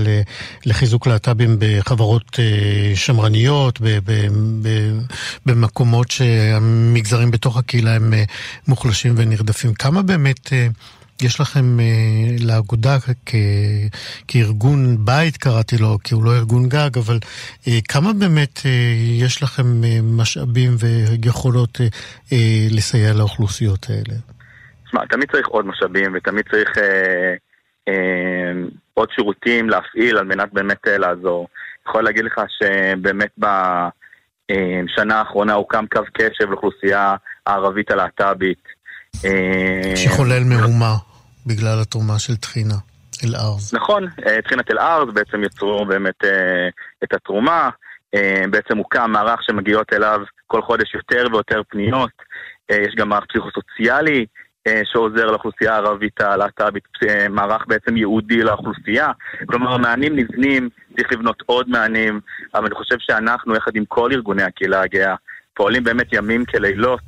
לחיזוק 0.67 1.07
להט"בים 1.07 1.57
בחברות 1.59 2.39
אה, 2.39 2.97
שמרניות, 2.97 3.81
ב- 3.81 3.99
ב- 4.05 4.29
ב- 4.63 4.99
במקומות 5.47 6.11
שהמגזרים 6.11 7.31
בתוך 7.31 7.57
הקהילה 7.57 7.95
הם 7.95 8.15
מוחלשים 8.69 9.15
ונרדפים. 9.17 9.75
כמה 9.75 10.03
באמת... 10.03 10.51
יש 11.25 11.41
לכם 11.41 11.81
אה, 11.81 11.85
לאגודה 12.47 12.97
כ, 13.27 13.35
כארגון 14.29 14.97
בית, 15.05 15.37
קראתי 15.37 15.77
לו, 15.79 15.99
כי 16.05 16.15
הוא 16.15 16.25
לא 16.25 16.31
ארגון 16.35 16.69
גג, 16.69 16.99
אבל 16.99 17.19
אה, 17.69 17.79
כמה 17.89 18.13
באמת 18.13 18.61
אה, 18.67 18.71
יש 19.21 19.43
לכם 19.43 19.85
אה, 19.85 19.99
משאבים 20.03 20.71
ויכולות 20.79 21.81
אה, 21.81 21.87
אה, 22.33 22.67
לסייע 22.71 23.13
לאוכלוסיות 23.13 23.87
האלה? 23.89 24.19
תשמע, 24.87 25.07
תמיד 25.07 25.31
צריך 25.33 25.49
עוד 25.49 25.67
משאבים 25.67 26.13
ותמיד 26.15 26.45
צריך 26.51 26.79
אה, 26.79 27.35
אה, 27.89 28.53
עוד 28.95 29.09
שירותים 29.15 29.71
להפעיל 29.71 30.19
על 30.19 30.25
מנת 30.25 30.53
באמת 30.53 30.89
אה, 30.89 30.99
לעזור. 30.99 31.49
יכול 31.89 32.05
להגיד 32.05 32.25
לך 32.25 32.41
שבאמת 32.59 33.31
בשנה 33.39 35.15
אה, 35.15 35.19
האחרונה 35.19 35.53
הוקם 35.53 35.85
קו 35.93 36.03
קשב 36.13 36.51
לאוכלוסייה 36.51 37.15
הערבית 37.47 37.91
הלהט"בית. 37.91 38.65
אה, 39.25 39.97
שחולל 39.97 40.45
מהומה 40.45 40.95
בגלל 41.47 41.81
התרומה 41.83 42.19
של 42.19 42.37
טחינה. 42.37 42.75
אל-ארז. 43.25 43.75
נכון, 43.75 44.09
אה, 44.27 44.43
טחינת 44.43 44.71
אל-ארז 44.71 45.09
בעצם 45.15 45.45
יצרו 45.45 45.85
באמת 45.85 46.25
אה, 46.25 46.69
את 47.05 47.13
התרומה, 47.13 47.71
בעצם 48.51 48.79
הוקם 48.79 49.11
מערך 49.11 49.43
שמגיעות 49.43 49.93
אליו 49.93 50.21
כל 50.47 50.63
חודש 50.63 50.95
יותר 50.95 51.27
ויותר 51.33 51.63
פניות, 51.69 52.11
יש 52.71 52.95
גם 52.97 53.09
מערך 53.09 53.25
פסיכוסוציאלי 53.29 54.27
שעוזר 54.85 55.27
לאוכלוסייה 55.27 55.75
הערבית 55.75 56.21
הלהט"בית, 56.21 56.89
מערך 57.31 57.63
בעצם 57.67 57.97
ייעודי 57.97 58.43
לאוכלוסייה, 58.43 59.11
כלומר 59.47 59.73
המענים 59.73 60.17
נבנים, 60.17 60.69
צריך 60.97 61.13
לבנות 61.13 61.43
עוד 61.47 61.69
מענים, 61.69 62.21
אבל 62.55 62.67
אני 62.67 62.75
חושב 62.75 62.97
שאנחנו, 62.99 63.57
יחד 63.57 63.77
עם 63.77 63.85
כל 63.85 64.13
ארגוני 64.13 64.43
הקהילה 64.43 64.83
הגאה, 64.83 65.15
פועלים 65.55 65.85
באמת 65.85 66.07
ימים 66.13 66.45
כלילות 66.45 67.01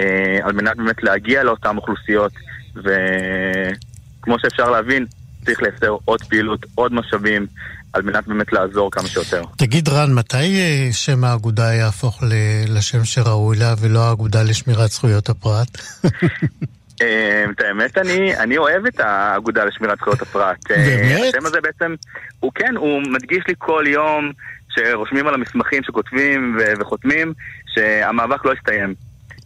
אה, 0.00 0.38
על 0.42 0.52
מנת 0.52 0.76
באמת 0.76 1.02
להגיע 1.02 1.42
לאותן 1.42 1.76
אוכלוסיות, 1.76 2.32
וכמו 2.76 4.38
שאפשר 4.38 4.70
להבין, 4.70 5.06
צריך 5.44 5.62
לייצר 5.62 5.96
עוד 6.04 6.22
פעילות, 6.22 6.66
עוד 6.74 6.92
משאבים, 6.92 7.46
על 7.92 8.02
מנת 8.02 8.26
באמת 8.26 8.52
לעזור 8.52 8.90
כמה 8.90 9.08
שיותר. 9.08 9.42
תגיד 9.56 9.88
רן, 9.88 10.14
מתי 10.14 10.36
אה, 10.36 10.88
שם 10.92 11.24
האגודה 11.24 11.74
יהפוך 11.74 12.22
לשם 12.68 13.04
שראוי 13.04 13.56
לה 13.56 13.74
ולא 13.80 14.08
האגודה 14.08 14.42
לשמירת 14.42 14.90
זכויות 14.90 15.28
הפרט? 15.28 15.68
אה, 17.02 17.44
את 17.50 17.60
האמת, 17.60 17.98
אני, 17.98 18.36
אני 18.36 18.58
אוהב 18.58 18.86
את 18.86 19.00
האגודה 19.00 19.64
לשמירת 19.64 19.98
זכויות 19.98 20.22
הפרט. 20.22 20.56
באמת? 20.68 21.34
השם 21.34 21.46
הזה 21.46 21.60
בעצם, 21.60 21.94
הוא 22.40 22.52
כן, 22.54 22.76
הוא 22.76 23.02
מדגיש 23.02 23.44
לי 23.48 23.54
כל 23.58 23.84
יום 23.86 24.32
שרושמים 24.68 25.26
על 25.26 25.34
המסמכים 25.34 25.82
שכותבים 25.82 26.58
וחותמים 26.80 27.32
שהמאבק 27.66 28.44
לא 28.44 28.52
הסתיים. 28.52 28.94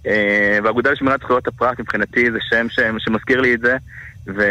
אה, 0.06 0.58
והאגודה 0.64 0.90
לשמירת 0.90 1.20
זכויות 1.20 1.48
הפרט 1.48 1.80
מבחינתי 1.80 2.30
זה 2.30 2.38
שם 2.40 2.66
שמזכיר 2.98 3.40
לי 3.40 3.54
את 3.54 3.60
זה, 3.60 3.76
ו... 4.26 4.42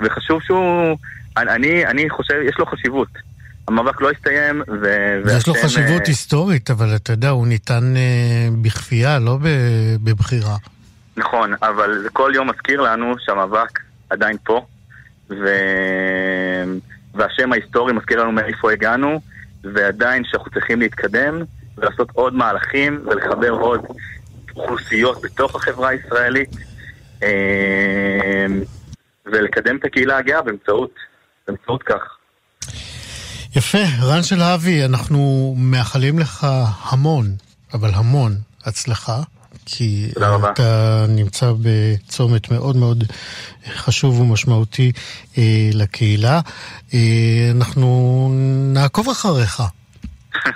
וחשוב 0.00 0.42
שהוא, 0.42 0.96
אני, 1.36 1.86
אני 1.86 2.10
חושב, 2.10 2.34
יש 2.48 2.58
לו 2.58 2.66
חשיבות. 2.66 3.08
המאבק 3.68 4.00
לא 4.00 4.10
הסתיים, 4.10 4.62
ו... 4.82 5.20
יש 5.36 5.46
לו 5.48 5.54
חשיבות 5.54 6.06
היסטורית, 6.06 6.70
אבל 6.70 6.96
אתה 6.96 7.12
יודע, 7.12 7.28
הוא 7.28 7.46
ניתן 7.46 7.94
בכפייה, 8.62 9.18
לא 9.18 9.38
בבחירה. 10.02 10.56
נכון, 11.16 11.54
אבל 11.62 11.98
זה 12.02 12.10
כל 12.10 12.32
יום 12.34 12.50
מזכיר 12.50 12.80
לנו 12.80 13.14
שהמאבק 13.18 13.80
עדיין 14.10 14.36
פה, 14.44 14.66
ו... 15.30 15.46
והשם 17.14 17.52
ההיסטורי 17.52 17.92
מזכיר 17.92 18.20
לנו 18.20 18.32
מאיפה 18.32 18.72
הגענו, 18.72 19.20
ועדיין 19.64 20.22
שאנחנו 20.24 20.50
צריכים 20.50 20.80
להתקדם 20.80 21.42
ולעשות 21.78 22.10
עוד 22.12 22.34
מהלכים 22.34 23.00
ולחבר 23.06 23.50
עוד 23.50 23.80
אוכלוסיות 24.60 25.22
בתוך 25.22 25.54
החברה 25.56 25.88
הישראלית 25.88 26.50
אה, 27.22 28.46
ולקדם 29.26 29.76
את 29.76 29.84
הקהילה 29.84 30.18
הגאה 30.18 30.42
באמצעות, 30.42 30.94
באמצעות 31.48 31.82
כך. 31.82 32.16
יפה, 33.56 33.78
רן 34.02 34.22
של 34.22 34.42
אבי, 34.42 34.84
אנחנו 34.84 35.54
מאחלים 35.58 36.18
לך 36.18 36.46
המון, 36.82 37.26
אבל 37.74 37.90
המון 37.94 38.32
הצלחה. 38.64 39.22
כי 39.70 40.10
אתה 40.52 41.06
נמצא 41.08 41.52
בצומת 41.62 42.50
מאוד 42.50 42.76
מאוד 42.76 43.04
חשוב 43.74 44.20
ומשמעותי 44.20 44.92
אה, 45.38 45.70
לקהילה. 45.72 46.40
אה, 46.94 47.50
אנחנו 47.50 48.28
נעקוב 48.72 49.08
אחריך. 49.08 49.62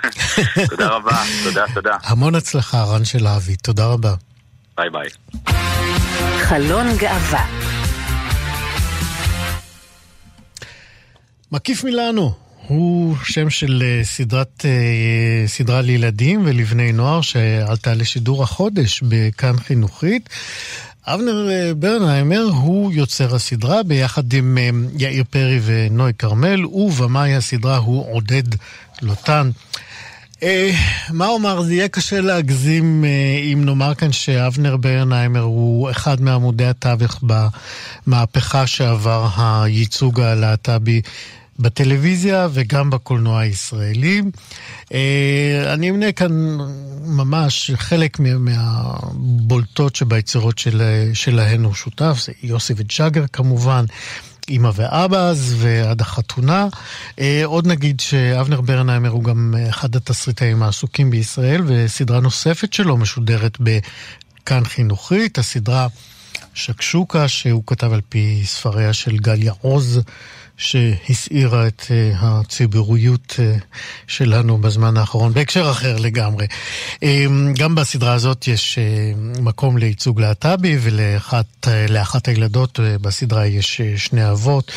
תודה 0.69 0.87
רבה, 0.87 1.23
תודה, 1.43 1.65
תודה. 1.73 1.97
המון 2.03 2.35
הצלחה, 2.35 2.83
רן 2.83 3.05
של 3.05 3.27
אבי, 3.27 3.55
תודה 3.55 3.85
רבה. 3.85 4.13
ביי 4.77 4.89
ביי. 4.89 5.09
חלון 6.39 6.97
גאווה 6.97 7.45
מקיף 11.53 11.83
מילאנו, 11.83 12.33
הוא 12.67 13.15
שם 13.23 13.49
של 13.49 13.83
אה, 13.85 14.03
סדרת, 14.03 14.65
אה, 14.65 15.47
סדרה 15.47 15.81
לילדים 15.81 16.41
ולבני 16.45 16.91
נוער 16.91 17.21
שעלתה 17.21 17.93
לשידור 17.93 18.43
החודש 18.43 19.01
בכאן 19.01 19.57
חינוכית. 19.59 20.29
אבנר 21.07 21.49
אה, 21.51 21.73
ברנהיימר 21.73 22.41
הוא 22.41 22.93
יוצר 22.93 23.35
הסדרה 23.35 23.83
ביחד 23.83 24.33
עם 24.33 24.57
יאיר 24.97 25.23
פרי 25.29 25.59
ונוי 25.63 26.13
כרמל, 26.17 26.65
ובמאי 26.65 27.35
הסדרה 27.35 27.77
הוא 27.77 28.05
עודד 28.15 28.43
לוטן. 29.01 29.49
מה 31.09 31.27
אומר, 31.27 31.61
זה 31.61 31.73
יהיה 31.73 31.87
קשה 31.87 32.21
להגזים 32.21 33.05
אם 33.53 33.65
נאמר 33.65 33.95
כאן 33.95 34.11
שאבנר 34.11 34.77
ברנהיימר 34.77 35.39
הוא 35.39 35.91
אחד 35.91 36.21
מעמודי 36.21 36.65
התווך 36.65 37.23
במהפכה 38.07 38.67
שעבר 38.67 39.27
הייצוג 39.37 40.21
הלהט"בי 40.21 41.01
בטלוויזיה 41.59 42.47
וגם 42.53 42.89
בקולנוע 42.89 43.39
הישראלי. 43.39 44.21
אה, 44.93 45.73
אני 45.73 45.89
אמנה 45.89 46.11
כאן 46.11 46.57
ממש 47.05 47.71
חלק 47.75 48.19
מהבולטות 48.19 49.95
שביצירות 49.95 50.57
של, 50.57 50.81
שלהן 51.13 51.63
הוא 51.63 51.73
שותף, 51.73 52.17
זה 52.25 52.31
יוסי 52.43 52.73
וג'אגר 52.77 53.25
כמובן. 53.33 53.85
אימא 54.49 54.71
ואבא 54.75 55.17
אז 55.17 55.55
ועד 55.57 56.01
החתונה. 56.01 56.67
אה, 57.19 57.41
עוד 57.45 57.67
נגיד 57.67 57.99
שאבנר 57.99 58.61
ברנהיימר 58.61 59.09
הוא 59.09 59.23
גם 59.23 59.55
אחד 59.69 59.95
התסריטאים 59.95 60.63
העסוקים 60.63 61.09
בישראל, 61.09 61.61
וסדרה 61.65 62.19
נוספת 62.19 62.73
שלו 62.73 62.97
משודרת 62.97 63.57
בכאן 63.59 64.63
חינוכית, 64.63 65.37
הסדרה 65.37 65.87
שקשוקה, 66.53 67.27
שהוא 67.27 67.63
כתב 67.67 67.93
על 67.93 68.01
פי 68.09 68.41
ספריה 68.45 68.93
של 68.93 69.17
גליה 69.17 69.53
עוז. 69.61 70.01
שהסעירה 70.63 71.67
את 71.67 71.83
אה, 71.91 72.11
הציבוריות 72.13 73.35
אה, 73.39 73.55
שלנו 74.07 74.57
בזמן 74.57 74.97
האחרון, 74.97 75.33
בהקשר 75.33 75.71
אחר 75.71 75.97
לגמרי. 75.97 76.47
אה, 77.03 77.25
גם 77.57 77.75
בסדרה 77.75 78.13
הזאת 78.13 78.47
יש 78.47 78.79
מקום 79.39 79.77
לייצוג 79.77 80.21
להט"בי, 80.21 80.77
ולאחת 80.81 82.27
הילדות 82.27 82.79
בסדרה 83.01 83.45
יש 83.45 83.81
שני 83.97 84.31
אבות, 84.31 84.71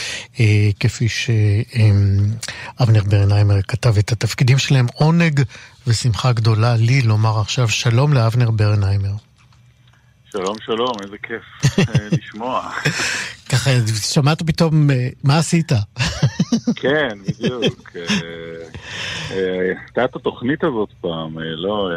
כפי 0.80 1.08
שאבנר 1.08 3.02
ברנהיימר 3.06 3.62
כתב 3.62 3.98
את 3.98 4.12
התפקידים 4.12 4.58
שלהם. 4.58 4.86
עונג 4.94 5.42
ושמחה 5.86 6.32
גדולה 6.32 6.76
לי 6.76 7.02
לומר 7.02 7.40
עכשיו 7.40 7.68
שלום 7.68 8.12
לאבנר 8.12 8.50
ברנהיימר. 8.50 9.25
שלום, 10.36 10.56
שלום, 10.66 10.92
איזה 11.04 11.16
כיף 11.22 11.72
לשמוע. 12.18 12.70
ככה, 13.48 13.70
שמעת 14.00 14.42
פתאום, 14.42 14.90
אה, 14.90 15.08
מה 15.24 15.38
עשית? 15.38 15.72
כן, 16.82 17.18
בדיוק. 17.28 17.90
אה, 17.96 18.02
אה, 19.30 19.74
הייתה 19.86 20.04
את 20.04 20.16
התוכנית 20.16 20.64
הזאת 20.64 20.88
פעם, 21.00 21.38
לא... 21.38 21.90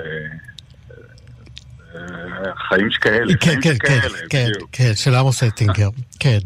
חיים 2.69 2.91
שכאלה, 2.91 3.33
כן, 3.37 3.45
חיים 3.45 3.61
כן, 3.61 3.75
שכאלה, 3.75 4.17
כן, 4.29 4.47
בדיוק. 4.49 4.69
כן, 4.71 4.91
של 4.95 5.15
עמוס 5.15 5.43
אטינגר, 5.43 5.89
כן. 6.19 6.39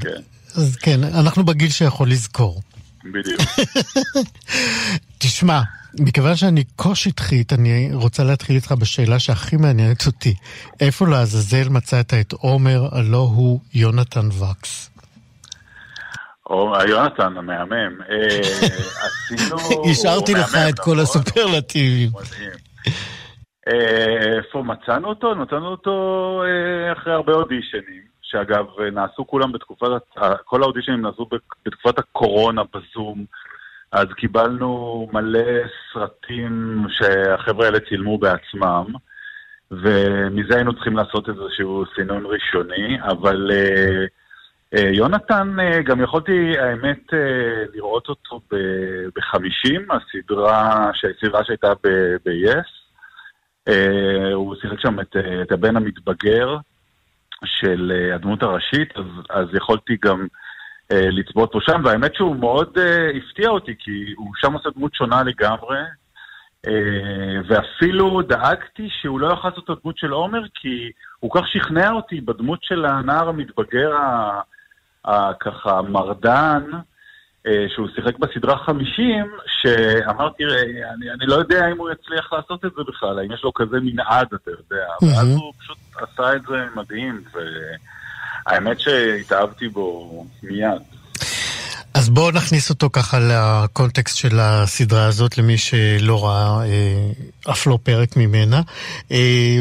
אז 0.56 0.76
כן, 0.76 1.04
אנחנו 1.04 1.46
בגיל 1.46 1.70
שיכול 1.70 2.10
לזכור. 2.10 2.62
בדיוק. 3.04 3.42
תשמע, 5.22 5.62
מכיוון 6.00 6.36
שאני 6.36 6.64
כה 6.78 6.96
שטחית, 6.96 7.54
אני 7.54 7.90
רוצה 7.94 8.24
להתחיל 8.24 8.56
איתך 8.56 8.72
בשאלה 8.72 9.20
שהכי 9.20 9.58
מעניינת 9.58 10.06
אותי. 10.08 10.36
איפה 10.80 11.08
לעזאזל 11.08 11.70
מצאת 11.70 12.14
את 12.22 12.32
עומר, 12.32 12.82
הלא 12.92 13.18
הוא 13.36 13.60
יונתן 13.74 14.28
וקס? 14.28 14.90
או 16.50 16.74
יונתן 16.90 17.38
המהמם. 17.38 18.02
אה, 18.10 18.40
עשינו... 19.06 19.58
השארתי 19.92 20.34
לך 20.34 20.56
את 20.70 20.80
כל 20.80 20.92
נכון? 20.92 21.00
הסופרלטיבים. 21.00 22.10
אה, 23.68 24.38
איפה 24.38 24.64
מצאנו 24.64 25.08
אותו? 25.08 25.36
מצאנו 25.36 25.68
אותו 25.68 25.92
אה, 26.46 26.94
אחרי 26.94 27.14
הרבה 27.14 27.34
אודישנים, 27.34 28.02
שאגב, 28.22 28.66
נעשו 28.94 29.28
כולם 29.28 29.52
בתקופת, 29.52 29.88
כל 30.46 30.64
האודישנים 30.64 31.02
נעשו 31.02 31.28
בתקופת 31.66 32.00
הקורונה 32.00 32.62
בזום, 32.64 33.26
אז 33.94 34.08
קיבלנו 34.18 35.10
מלא 35.14 35.40
סרטים 35.94 36.86
שהחבר'ה 36.90 37.66
האלה 37.66 37.80
צילמו 37.80 38.18
בעצמם, 38.18 38.86
ומזה 39.72 40.56
היינו 40.56 40.74
צריכים 40.74 40.98
לעשות 40.98 41.30
איזשהו 41.30 41.84
סינון 41.96 42.26
ראשוני, 42.26 42.98
אבל... 43.02 43.52
Uh, 43.52 44.24
אה, 44.76 44.90
יונתן, 44.94 45.60
אה, 45.60 45.82
גם 45.82 46.02
יכולתי, 46.02 46.58
האמת, 46.60 47.14
אה, 47.14 47.64
לראות 47.74 48.10
אותו 48.10 48.42
בחמישים, 49.16 49.88
הסדרה, 49.92 50.90
הסדרה 50.90 51.44
שהייתה 51.44 51.74
ב-yes. 51.84 52.70
הוא 54.34 54.56
שיחק 54.62 54.80
שם 54.80 55.00
את, 55.00 55.16
את 55.42 55.52
הבן 55.52 55.76
המתבגר 55.76 56.58
של 57.46 58.10
הדמות 58.16 58.44
הראשית, 58.44 58.98
אז, 58.98 59.06
אז 59.30 59.48
יכולתי 59.54 59.98
גם 60.06 60.28
לצפות 60.92 61.52
פה 61.52 61.60
שם, 61.62 61.82
והאמת 61.86 62.16
שהוא 62.16 62.36
מאוד 62.36 62.78
הפתיע 63.18 63.50
אותי, 63.50 63.76
כי 63.80 64.14
הוא 64.18 64.32
שם 64.42 64.54
עושה 64.54 64.70
דמות 64.76 64.96
שונה 64.96 65.24
לגמרי, 65.24 65.78
ואפילו 67.48 68.22
דאגתי 68.22 68.90
שהוא 69.02 69.20
לא 69.20 69.28
יוכל 69.28 69.48
לעשות 69.50 69.64
את 69.64 69.70
הדמות 69.70 69.98
של 69.98 70.12
עומר, 70.12 70.42
כי 70.56 70.92
הוא 71.20 71.32
כך 71.36 71.48
שכנע 71.48 71.92
אותי 71.92 72.22
בדמות 72.22 72.64
של 72.64 72.86
הנער 72.86 73.30
המתבגר 73.30 73.92
הככה 75.06 75.82
מרדן, 75.82 76.64
אה, 77.48 77.66
שהוא 77.76 77.88
שיחק 77.96 78.18
בסדרה 78.18 78.58
50, 78.58 79.26
שאמרתי, 79.48 80.44
אני, 80.94 81.12
אני 81.12 81.26
לא 81.26 81.36
יודע 81.36 81.68
אם 81.72 81.78
הוא 81.78 81.90
יצליח 81.92 82.34
לעשות 82.34 82.66
את 82.66 82.72
זה 82.78 82.82
בכלל, 82.88 83.20
האם 83.20 83.32
יש 83.32 83.44
לו 83.44 83.54
כזה 83.54 83.78
מנעד, 83.82 84.28
אתה 84.36 84.52
יודע, 84.52 84.86
mm-hmm. 84.86 85.06
ואז 85.06 85.36
הוא 85.36 85.54
פשוט 85.60 85.78
עשה 85.96 86.36
את 86.36 86.42
זה 86.42 86.66
מדהים, 86.76 87.24
והאמת 88.48 88.80
שהתאהבתי 88.80 89.68
בו 89.68 90.26
מיד. 90.44 90.82
אז 91.94 92.10
בואו 92.10 92.32
נכניס 92.32 92.70
אותו 92.70 92.90
ככה 92.94 93.20
לקונטקסט 93.20 94.18
של 94.18 94.40
הסדרה 94.40 95.06
הזאת, 95.06 95.38
למי 95.38 95.58
שלא 95.58 96.26
ראה 96.26 96.66
אה, 96.66 97.52
אף 97.52 97.68
לא 97.68 97.80
פרק 97.84 98.18
ממנה. 98.18 98.62
אה, 99.12 99.58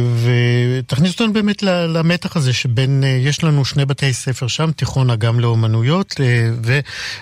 ותכניס 0.78 1.12
אותנו 1.12 1.32
באמת 1.32 1.62
למתח 1.62 2.36
הזה 2.36 2.52
שבין, 2.52 3.04
אה, 3.04 3.08
יש 3.08 3.44
לנו 3.44 3.64
שני 3.64 3.84
בתי 3.84 4.12
ספר 4.12 4.46
שם, 4.46 4.70
תיכון 4.72 5.10
אגם 5.10 5.40
לאומנויות 5.40 6.20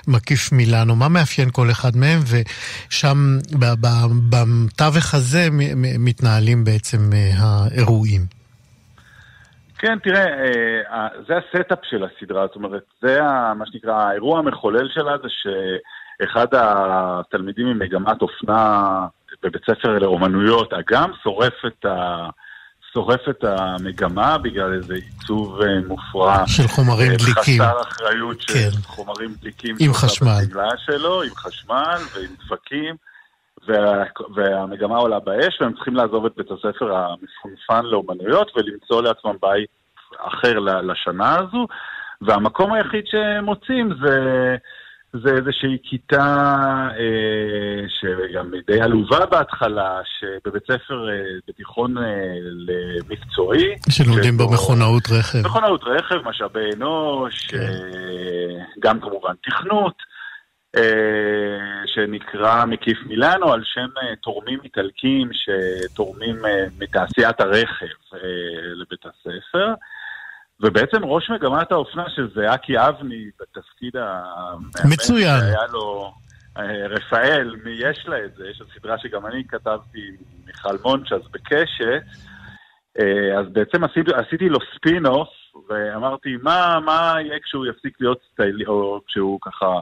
ומקיף 0.07 0.53
מילאנו. 0.53 0.97
מה 0.97 1.09
מאפיין 1.09 1.51
כל 1.53 1.71
אחד 1.71 1.97
מהם? 1.97 2.21
ושם, 2.27 3.39
בתווך 4.31 5.15
הזה, 5.15 5.49
מתנהלים 5.99 6.65
בעצם 6.65 7.11
אה, 7.13 7.31
האירועים. 7.39 8.40
כן, 9.81 9.99
תראה, 9.99 10.25
אה, 10.91 11.09
זה 11.29 11.35
ה 11.37 11.44
setup 11.44 11.79
של 11.83 12.05
הסדרה, 12.05 12.47
זאת 12.47 12.57
אומרת, 12.57 12.83
זה 13.03 13.21
מה 13.57 13.65
שנקרא, 13.67 13.95
האירוע 13.95 14.39
המחולל 14.39 14.89
שלה 14.95 15.13
זה 15.23 15.29
שאחד 15.31 16.47
התלמידים 16.53 17.67
ממגמת 17.67 18.23
אופנה 18.23 19.07
בבית 19.43 19.63
ספר 19.63 19.99
לאומנויות, 19.99 20.73
אגם, 20.73 21.11
שורף 21.23 21.65
את 21.67 21.87
שורף 22.93 23.21
את 23.31 23.45
המגמה 23.45 24.39
בגלל 24.39 24.75
איזה 24.75 24.95
עיצוב 24.95 25.63
אה, 25.63 25.81
מופרע. 25.89 26.47
של 26.47 26.69
חומרים 26.69 27.13
דליקים. 27.13 27.63
חסר 27.63 27.81
אחריות 27.81 28.41
של 28.41 28.53
כן. 28.53 28.83
חומרים 28.83 29.35
דליקים. 29.43 29.77
עם 29.79 29.95
חשמל. 29.95 30.41
שלו, 30.87 31.23
עם 31.23 31.35
חשמל 31.35 31.99
ועם 32.15 32.35
דבקים. 32.47 32.97
וה, 33.69 34.05
והמגמה 34.35 34.97
עולה 34.97 35.19
באש, 35.21 35.59
והם 35.61 35.73
צריכים 35.73 35.95
לעזוב 35.97 36.27
את 36.27 36.33
בית 36.37 36.51
הספר 36.51 36.97
המפונפן 36.97 37.85
לאומנויות 37.85 38.53
ולמצוא 38.57 39.03
לעצמם 39.03 39.37
בית 39.43 39.69
אחר 40.19 40.59
לשנה 40.59 41.37
הזו. 41.39 41.67
והמקום 42.23 42.73
היחיד 42.73 43.05
שהם 43.07 43.45
מוצאים 43.45 43.91
זה, 44.05 44.57
זה 45.13 45.31
איזושהי 45.35 45.79
כיתה 45.83 46.47
אה, 46.99 47.89
שגם 47.89 48.51
די 48.67 48.81
עלובה 48.81 49.27
בהתחלה, 49.27 50.01
שבבית 50.05 50.63
ספר 50.63 51.09
אה, 51.11 51.15
בתיכון 51.49 51.99
אה, 51.99 52.05
למקצועי. 52.67 53.75
שלומדים 53.91 54.35
שבו- 54.35 54.49
במכונאות 54.49 55.03
רכב. 55.19 55.39
מכונאות 55.45 55.85
רכב, 55.85 56.29
משאבי 56.29 56.71
אנוש, 56.77 57.47
כן. 57.47 57.59
אה, 57.59 58.65
גם 58.81 59.01
כמובן 59.01 59.33
תכנות, 59.43 59.95
שנקרא 61.87 62.65
מקיף 62.65 62.99
מילאנו 63.07 63.53
על 63.53 63.63
שם 63.65 63.89
אה, 64.03 64.17
תורמים 64.17 64.59
איטלקים 64.65 65.31
שתורמים 65.33 66.47
אה, 66.47 66.65
מתעשיית 66.79 67.41
הרכב 67.41 67.87
אה, 68.15 68.19
לבית 68.75 69.07
הספר. 69.07 69.75
ובעצם 70.63 71.05
ראש 71.05 71.31
מגמת 71.31 71.73
האופנה, 71.73 72.05
שזה 72.17 72.55
אקי 72.55 72.79
אבני 72.79 73.25
בתפקיד 73.41 73.97
המאמן, 73.97 74.93
מצוין. 74.93 75.41
שהיה 75.41 75.67
לו 75.73 76.13
אה, 76.57 76.87
רפאל, 76.87 77.57
מי 77.65 77.71
יש 77.71 78.05
לה 78.09 78.25
את 78.25 78.35
זה, 78.35 78.49
יש 78.49 78.63
סדרה 78.79 78.99
שגם 78.99 79.27
אני 79.27 79.45
כתבתי 79.49 79.99
עם 80.09 80.47
מיכל 80.47 80.77
מונצ'ס 80.85 81.29
בקשת, 81.31 82.03
אה, 83.01 83.39
אז 83.39 83.47
בעצם 83.53 83.85
עשיתי, 83.85 84.11
עשיתי 84.15 84.49
לו 84.49 84.59
ספין-אוף, 84.77 85.29
ואמרתי, 85.69 86.37
מה, 86.43 86.79
מה 86.85 87.15
יהיה 87.21 87.39
כשהוא 87.45 87.67
יפסיק 87.67 88.01
להיות 88.01 88.19
סטיילי, 88.33 88.67
או 88.67 89.01
כשהוא 89.07 89.39
ככה 89.43 89.67
אה, 89.67 89.81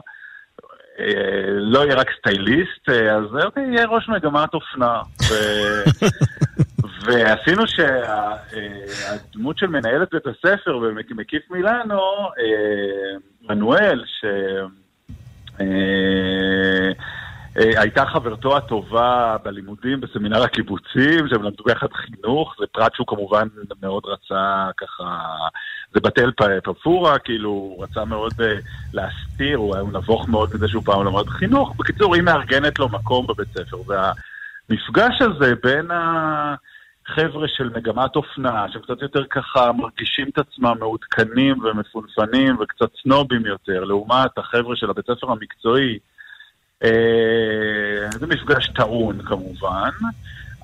לא 1.59 1.85
יהיה 1.85 1.95
רק 1.95 2.07
סטייליסט, 2.19 2.89
אה, 2.89 3.15
אז 3.15 3.45
אוקיי, 3.45 3.63
יהיה 3.63 3.85
ראש 3.85 4.09
מגמת 4.09 4.53
אופנה. 4.53 5.01
ו... 5.29 5.33
ועשינו 7.05 7.63
שהדמות 7.67 9.57
של 9.57 9.67
מנהלת 9.67 10.09
בית 10.13 10.27
הספר 10.27 10.77
במקיף 10.77 11.43
מילאנו, 11.51 12.01
אה, 12.39 13.17
מנואל, 13.49 14.03
ש... 14.05 14.25
אה, 17.59 17.81
הייתה 17.81 18.05
חברתו 18.05 18.57
הטובה 18.57 19.37
בלימודים 19.43 20.01
בסמינר 20.01 20.43
הקיבוצים, 20.43 21.27
שהם 21.29 21.43
למדו 21.43 21.63
ביחד 21.63 21.87
חינוך, 21.93 22.55
זה 22.59 22.65
פרט 22.71 22.95
שהוא 22.95 23.07
כמובן 23.07 23.47
מאוד 23.81 24.03
רצה 24.05 24.67
ככה, 24.77 25.19
זה 25.93 25.99
בתל 25.99 26.31
פ- 26.31 26.63
פפורה, 26.63 27.19
כאילו 27.19 27.49
הוא 27.49 27.83
רצה 27.83 28.05
מאוד 28.05 28.33
אה, 28.41 28.55
להסתיר, 28.93 29.57
הוא 29.57 29.75
היה 29.75 29.83
נבוך 29.93 30.29
מאוד 30.29 30.49
מזה 30.55 30.67
שהוא 30.67 30.83
פעם 30.85 31.05
למד 31.05 31.29
חינוך. 31.29 31.75
בקיצור, 31.77 32.15
היא 32.15 32.23
מארגנת 32.23 32.79
לו 32.79 32.89
מקום 32.89 33.27
בבית 33.27 33.47
ספר, 33.57 33.77
והמפגש 33.87 35.21
הזה 35.21 35.53
בין 35.63 35.87
החבר'ה 35.91 37.47
של 37.47 37.69
מגמת 37.75 38.15
אופנה, 38.15 38.65
שהם 38.71 38.81
קצת 38.81 39.01
יותר 39.01 39.23
ככה 39.29 39.71
מרגישים 39.71 40.29
את 40.29 40.37
עצמם 40.37 40.75
מעודכנים 40.79 41.59
ומפונפנים 41.63 42.57
וקצת 42.59 42.89
סנובים 43.03 43.45
יותר, 43.45 43.83
לעומת 43.83 44.37
החבר'ה 44.37 44.75
של 44.75 44.89
הבית 44.89 45.05
ספר 45.05 45.31
המקצועי, 45.31 45.99
זה 48.19 48.27
מפגש 48.27 48.69
טעון 48.75 49.21
כמובן, 49.25 49.89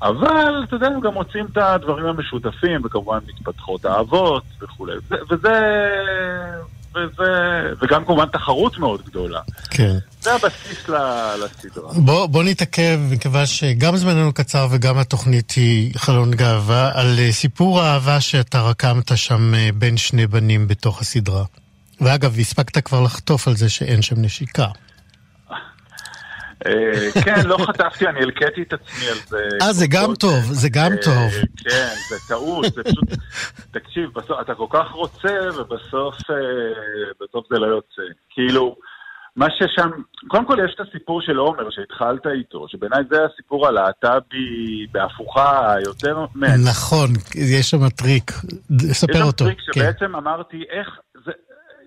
אבל 0.01 0.63
אתה 0.67 0.75
יודע, 0.75 0.87
הם 0.87 0.99
גם 1.01 1.13
מוצאים 1.13 1.45
את 1.51 1.57
הדברים 1.57 2.05
המשותפים, 2.05 2.81
וכמובן 2.85 3.17
מתפתחות 3.27 3.85
אהבות 3.85 4.43
וכולי. 4.61 4.93
וזה, 5.31 5.59
וזה, 6.95 7.23
וגם 7.81 8.05
כמובן 8.05 8.25
תחרות 8.25 8.77
מאוד 8.77 9.01
גדולה. 9.05 9.39
כן. 9.69 9.97
זה 10.21 10.33
הבסיס 10.33 10.89
ל- 10.89 11.35
לסדרה. 11.43 11.93
בוא, 11.93 12.25
בוא 12.25 12.43
נתעכב, 12.43 12.99
מכיוון 13.11 13.45
שגם 13.45 13.97
זמננו 13.97 14.33
קצר 14.33 14.67
וגם 14.71 14.97
התוכנית 14.97 15.51
היא 15.51 15.93
חלון 15.97 16.31
גאווה, 16.31 16.91
על 16.93 17.15
אה, 17.19 17.31
סיפור 17.31 17.81
האהבה 17.81 18.21
שאתה 18.21 18.61
רקמת 18.61 19.17
שם 19.17 19.53
אה, 19.55 19.69
בין 19.73 19.97
שני 19.97 20.27
בנים 20.27 20.67
בתוך 20.67 21.01
הסדרה. 21.01 21.43
ואגב, 22.01 22.39
הספקת 22.39 22.77
כבר 22.85 23.01
לחטוף 23.01 23.47
על 23.47 23.55
זה 23.55 23.69
שאין 23.69 24.01
שם 24.01 24.15
נשיקה. 24.21 24.67
אה, 26.65 27.21
כן, 27.23 27.45
לא 27.45 27.57
חטפתי, 27.57 28.07
אני 28.07 28.19
הלקיתי 28.23 28.61
את 28.61 28.73
עצמי 28.73 29.07
על 29.09 29.17
זה. 29.27 29.37
אה, 29.61 29.73
זה 29.73 29.87
גם 29.87 30.01
קודם. 30.05 30.15
טוב, 30.15 30.43
זה 30.51 30.69
גם 30.69 30.91
אה, 30.91 30.97
טוב. 31.03 31.31
כן, 31.57 31.87
זה 32.09 32.15
טעות, 32.27 32.65
זה 32.73 32.83
פשוט... 32.83 33.19
תקשיב, 33.71 34.09
בסוף, 34.15 34.37
אתה 34.41 34.55
כל 34.55 34.67
כך 34.69 34.91
רוצה, 34.91 35.33
ובסוף 35.57 36.15
אה, 36.29 36.35
בסוף 37.21 37.45
זה 37.49 37.59
לא 37.59 37.65
יוצא. 37.67 38.01
כאילו, 38.29 38.75
מה 39.35 39.45
ששם... 39.49 39.89
קודם 40.27 40.45
כל 40.45 40.57
יש 40.65 40.75
את 40.75 40.87
הסיפור 40.87 41.21
של 41.21 41.37
עומר 41.37 41.69
שהתחלת 41.69 42.27
איתו, 42.27 42.65
שבעיניי 42.69 42.99
זה 43.09 43.17
הסיפור 43.33 43.67
הלהט"בי 43.67 44.45
בהפוכה 44.91 45.73
יותר 45.85 46.25
מעניין. 46.35 46.59
נכון, 46.69 47.09
יש 47.35 47.69
שם 47.69 47.89
טריק. 47.89 48.31
ד- 48.71 48.81
יש 48.81 48.97
ספר 48.97 49.13
שם 49.13 49.21
אותו. 49.25 49.45
טריק 49.45 49.59
כן. 49.59 49.73
שבעצם 49.81 50.15
אמרתי, 50.15 50.63
איך, 50.79 50.87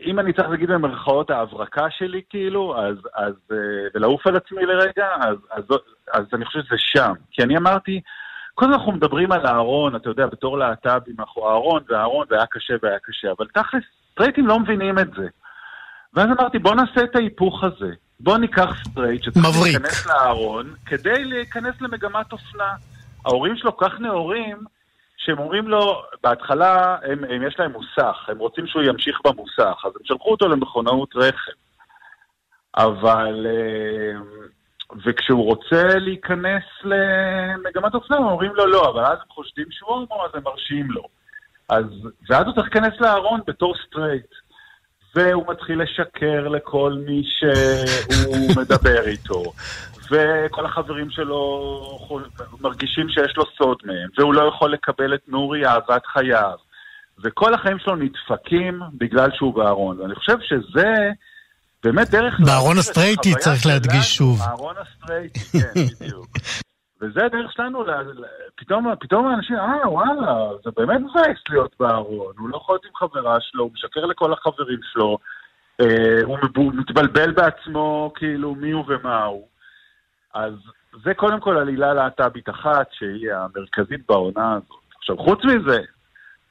אם 0.07 0.19
אני 0.19 0.33
צריך 0.33 0.49
להגיד 0.49 0.69
במרכאות 0.71 1.31
ההברקה 1.31 1.87
שלי, 1.91 2.23
כאילו, 2.31 2.79
אז, 2.79 2.97
אז, 3.15 3.35
אה, 3.53 3.57
ולעוף 3.95 4.27
על 4.27 4.37
עצמי 4.37 4.67
לרגע, 4.67 5.07
אז, 5.21 5.37
אז, 5.51 5.65
אז 6.13 6.25
אני 6.33 6.45
חושב 6.45 6.61
שזה 6.63 6.77
שם. 6.79 7.13
כי 7.31 7.43
אני 7.43 7.57
אמרתי, 7.57 8.01
קודם 8.55 8.73
אנחנו 8.73 8.93
מדברים 8.93 9.33
על 9.33 9.47
הארון, 9.47 9.97
אתה 9.97 10.09
יודע, 10.09 10.27
בתור 10.27 10.59
להט"בים, 10.59 11.15
אנחנו 11.19 11.49
הארון 11.49 11.83
והארון, 11.89 12.27
והיה 12.31 12.47
קשה 12.47 12.75
והיה 12.83 12.99
קשה, 13.03 13.29
אבל 13.39 13.47
תכלס, 13.55 13.83
סטרייטים 14.13 14.47
לא 14.47 14.61
מבינים 14.61 14.99
את 14.99 15.11
זה. 15.17 15.27
ואז 16.15 16.27
אמרתי, 16.27 16.59
בוא 16.59 16.75
נעשה 16.75 17.05
את 17.05 17.17
ההיפוך 17.17 17.65
הזה. 17.65 17.93
בוא 18.21 18.39
ניקח 18.39 18.85
סטרייט 18.89 19.23
שצריך. 19.23 19.47
להיכנס 19.63 20.07
לארון 20.07 20.75
כדי 20.87 21.25
להיכנס 21.25 21.75
למגמת 21.81 22.33
אופנה. 22.33 22.73
ההורים 23.25 23.57
שלו 23.57 23.77
כך 23.77 24.01
נאורים, 24.01 24.57
שהם 25.19 25.39
אומרים 25.39 25.69
לו, 25.69 26.03
בהתחלה 26.23 26.97
הם, 27.03 27.25
הם, 27.25 27.47
יש 27.47 27.55
להם 27.59 27.73
מוסך, 27.73 28.29
הם 28.29 28.39
רוצים 28.39 28.67
שהוא 28.67 28.83
ימשיך 28.83 29.21
במוסך, 29.25 29.85
אז 29.85 29.93
הם 29.97 30.05
שלחו 30.05 30.31
אותו 30.31 30.49
למכונאות 30.49 31.17
רכב. 31.17 31.53
אבל... 32.77 33.47
אה, 33.47 34.21
וכשהוא 35.05 35.45
רוצה 35.45 35.99
להיכנס 35.99 36.63
למגמת 36.85 37.95
אופנה, 37.95 38.17
אומרים 38.17 38.55
לו 38.55 38.67
לא, 38.67 38.91
אבל 38.91 39.05
אז 39.05 39.19
הם 39.19 39.29
חושדים 39.29 39.67
שהוא 39.71 39.91
הומו, 39.91 40.25
אז 40.25 40.31
הם 40.35 40.43
מרשים 40.45 40.91
לו. 40.91 41.03
אז, 41.69 41.85
ואז 42.31 42.47
הוא 42.47 42.55
צריך 42.55 42.69
להיכנס 42.75 43.01
לארון 43.01 43.41
בתור 43.47 43.75
סטרייט. 43.87 44.35
והוא 45.15 45.45
מתחיל 45.49 45.83
לשקר 45.83 46.49
לכל 46.49 46.93
מי 47.07 47.23
שהוא 47.25 48.51
מדבר 48.57 49.07
איתו. 49.07 49.43
וכל 50.11 50.67
החברים 50.67 51.11
שלו 51.11 51.99
מרגישים 52.61 53.09
שיש 53.09 53.37
לו 53.37 53.45
סוד 53.59 53.79
מהם, 53.85 54.09
והוא 54.19 54.35
לא 54.35 54.49
יכול 54.49 54.73
לקבל 54.73 55.15
את 55.15 55.21
נורי 55.29 55.67
אהבת 55.67 56.07
חייו. 56.07 56.57
וכל 57.25 57.55
החיים 57.55 57.79
שלו 57.79 57.97
נדפקים 57.97 58.81
בגלל 58.99 59.29
שהוא 59.35 59.55
בארון. 59.55 60.01
ואני 60.01 60.15
חושב 60.15 60.37
שזה 60.41 61.11
באמת 61.85 62.11
דרך... 62.11 62.41
בארון 62.41 62.79
הסטרייטי, 62.79 63.35
צריך 63.35 63.67
להדגיש 63.67 64.17
שלנו, 64.17 64.31
שוב. 64.31 64.39
בארון 64.39 64.75
הסטרייטי, 64.81 65.41
כן, 65.41 65.81
בדיוק. 66.01 66.29
וזה 67.01 67.25
הדרך 67.25 67.53
שלנו, 67.53 67.83
ל- 67.83 67.91
ל- 67.91 68.25
פתאום, 68.57 68.95
פתאום 69.01 69.27
האנשים, 69.27 69.57
אה, 69.57 69.91
וואלה, 69.91 70.49
זה 70.65 70.71
באמת 70.77 71.01
מבאס 71.01 71.39
להיות 71.51 71.75
בארון. 71.81 72.35
הוא 72.39 72.49
לא 72.49 72.57
יכול 72.57 72.75
להיות 72.75 72.85
עם 72.85 72.91
חברה 72.97 73.37
שלו, 73.41 73.65
הוא 73.65 73.71
משקר 73.75 74.07
לכל 74.07 74.33
החברים 74.33 74.81
שלו, 74.93 75.19
אה, 75.81 76.21
הוא 76.25 76.39
מתבלבל 76.75 77.31
בעצמו, 77.31 78.13
כאילו, 78.15 78.55
מי 78.55 78.71
הוא 78.71 78.85
ומה 78.89 79.25
הוא. 79.25 79.49
אז 80.35 80.53
זה 81.05 81.15
קודם 81.15 81.41
כל 81.41 81.57
עלילה 81.57 81.95
להט"בית 81.95 82.49
אחת, 82.49 82.87
שהיא 82.93 83.33
המרכזית 83.33 84.07
בעונה 84.09 84.53
הזאת. 84.53 84.83
עכשיו, 84.99 85.19
חוץ 85.19 85.45
מזה, 85.45 85.81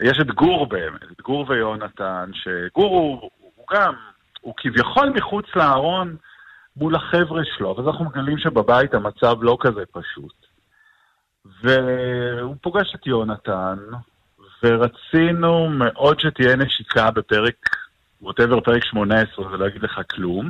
יש 0.02 0.20
את 0.22 0.28
גור 0.28 0.68
באמת, 0.68 1.12
את 1.12 1.22
גור 1.22 1.46
ויונתן, 1.50 2.32
שגור 2.34 2.98
הוא, 2.98 3.30
הוא 3.56 3.66
גם, 3.74 3.94
הוא 4.42 4.54
כביכול 4.58 5.10
מחוץ 5.10 5.46
לארון 5.56 6.16
מול 6.78 6.96
החבר'ה 6.96 7.42
שלו, 7.46 7.72
אבל 7.72 7.84
אנחנו 7.84 8.06
מגלים 8.06 8.38
שבבית 8.38 8.94
המצב 8.94 9.36
לא 9.42 9.58
כזה 9.60 9.84
פשוט. 9.92 10.34
והוא 11.62 12.56
פוגש 12.62 12.96
את 12.96 13.08
יונתן, 13.08 13.78
ורצינו 14.64 15.70
מאוד 15.70 16.20
שתהיה 16.20 16.56
נשיקה 16.56 17.12
בפרק, 17.12 17.56
ווטאבר 18.22 18.60
פרק 18.60 18.86
18, 18.86 19.50
זה 19.52 19.58
לא 19.58 19.68
יגיד 19.68 19.84
לך 19.84 20.02
כלום. 20.12 20.50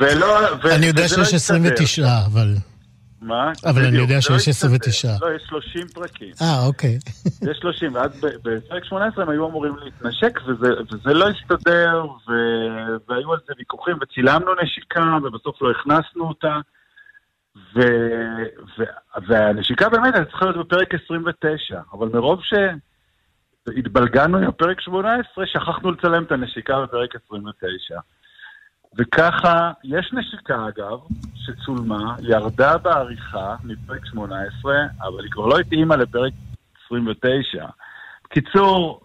ולא, 0.00 0.26
ו- 0.62 0.74
אני 0.74 0.86
יודע 0.86 1.02
לא 1.02 1.08
שיש 1.08 1.34
הסתדר. 1.34 1.72
29, 1.72 2.06
אבל... 2.26 2.54
מה? 3.22 3.52
אבל 3.66 3.84
אני 3.84 3.96
יודע 3.96 4.14
לא 4.14 4.20
שיש 4.20 4.48
הסתדר. 4.48 4.74
29. 4.74 5.08
לא, 5.20 5.34
יש 5.36 5.42
30 5.48 5.88
פרקים. 5.94 6.32
אה, 6.42 6.66
אוקיי. 6.66 6.98
יש 7.50 7.58
30, 7.58 7.94
ואז 7.94 8.10
בפרק 8.42 8.84
18 8.84 9.24
הם 9.24 9.30
היו 9.30 9.48
אמורים 9.48 9.76
להתנשק, 9.84 10.40
וזה, 10.46 10.68
וזה 10.92 11.14
לא 11.14 11.28
הסתדר. 11.28 12.04
והיו 13.08 13.32
על 13.32 13.38
זה 13.46 13.52
ויכוחים, 13.58 13.96
וצילמנו 14.02 14.50
נשיקה, 14.62 15.18
ובסוף 15.24 15.62
לא 15.62 15.70
הכנסנו 15.70 16.24
אותה. 16.28 16.56
ו, 17.74 17.80
ו, 18.78 18.82
והנשיקה 19.26 19.88
באמת 19.88 20.14
הייתה 20.14 20.30
צריכה 20.30 20.44
להיות 20.44 20.66
בפרק 20.66 20.94
29, 20.94 21.80
אבל 21.92 22.08
מרוב 22.08 22.40
שהתבלגנו 23.68 24.38
עם 24.38 24.44
הפרק 24.44 24.80
18, 24.80 25.46
שכחנו 25.46 25.90
לצלם 25.90 26.22
את 26.22 26.32
הנשיקה 26.32 26.82
בפרק 26.82 27.14
29. 27.26 27.98
וככה, 28.96 29.72
יש 29.84 30.12
נשיקה 30.12 30.68
אגב, 30.68 30.98
שצולמה, 31.34 32.14
ירדה 32.22 32.78
בעריכה 32.78 33.56
מפרק 33.64 34.06
18, 34.06 34.74
אבל 35.00 35.24
היא 35.24 35.30
כבר 35.32 35.46
לא 35.46 35.58
התאימה 35.58 35.96
לפרק 35.96 36.32
29. 36.86 37.66
בקיצור, 38.24 39.00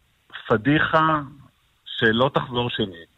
פדיחה 0.47 1.19
שלא 1.85 2.29
תחזור 2.33 2.69
שנית. 2.69 3.13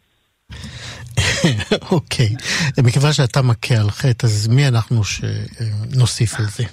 אוקיי, 1.91 2.36
מכיוון 2.84 3.13
שאתה 3.13 3.41
מכה 3.41 3.76
על 3.76 3.89
חטא, 3.89 4.26
אז 4.26 4.48
מי 4.48 4.67
אנחנו 4.67 5.02
שנוסיף 5.04 6.39
על 6.39 6.45
זה? 6.45 6.63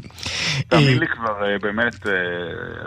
תאמין 0.68 0.98
לי 0.98 1.06
כבר, 1.06 1.44
אה, 1.44 1.58
באמת, 1.62 2.06
אה, 2.06 2.12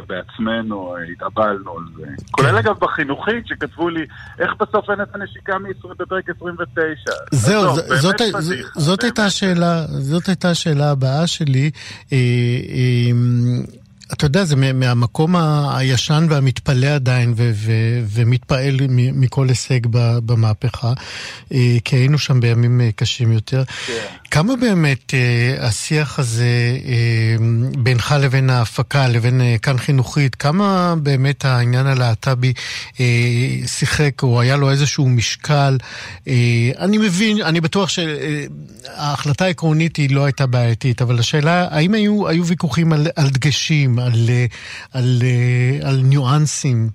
בעצמנו 0.07 0.95
אה, 0.95 1.01
התאבלנו 1.11 1.77
על 1.77 1.83
זה. 1.97 2.05
כולל 2.31 2.51
כן. 2.51 2.57
אגב 2.57 2.75
בחינוכית, 2.79 3.47
שכתבו 3.47 3.89
לי, 3.89 4.05
איך 4.39 4.51
בסוף 4.59 4.89
אין 4.89 5.01
את 5.01 5.15
הנשיקה 5.15 5.57
בפרק 5.99 6.29
29? 6.29 7.11
זהו, 7.31 7.75
זאת 9.97 10.27
הייתה 10.27 10.49
השאלה 10.49 10.91
הבאה 10.91 11.27
שלי. 11.27 11.71
אתה 14.13 14.25
יודע, 14.25 14.43
זה 14.43 14.55
מהמקום 14.55 15.35
הישן 15.75 16.27
והמתפלא 16.29 16.87
עדיין, 16.87 17.33
ו- 17.37 17.51
ו- 17.55 18.01
ומתפעל 18.09 18.77
מכל 18.89 19.49
הישג 19.49 19.79
במהפכה, 20.25 20.93
אה, 21.53 21.77
כי 21.85 21.95
היינו 21.95 22.17
שם 22.17 22.39
בימים 22.39 22.81
אה, 22.81 22.89
קשים 22.95 23.31
יותר. 23.31 23.63
כן. 23.87 24.05
כמה 24.35 24.55
באמת 24.55 25.13
אה, 25.13 25.67
השיח 25.67 26.19
הזה 26.19 26.77
בינך 27.77 28.15
לבין 28.19 28.49
ההפקה, 28.49 29.07
לבין 29.07 29.41
כאן 29.61 29.77
חינוכית, 29.77 30.35
כמה 30.35 30.95
באמת 31.03 31.45
העניין 31.45 31.87
הלהט"בי 31.87 32.53
שיחק, 33.65 34.23
או 34.23 34.41
היה 34.41 34.57
לו 34.57 34.71
איזשהו 34.71 35.09
משקל? 35.09 35.77
אני 36.79 36.97
מבין, 36.97 37.41
אני 37.41 37.61
בטוח 37.61 37.89
שההחלטה 37.89 39.45
העקרונית 39.45 39.95
היא 39.95 40.15
לא 40.15 40.25
הייתה 40.25 40.45
בעייתית, 40.45 41.01
אבל 41.01 41.19
השאלה, 41.19 41.67
האם 41.71 41.93
היו, 41.93 42.27
היו 42.27 42.45
ויכוחים 42.45 42.93
על, 42.93 43.07
על 43.15 43.29
דגשים? 43.29 43.99
על, 43.99 44.29
על, 44.93 45.21
על 45.83 46.01
ניואנסים? 46.03 46.89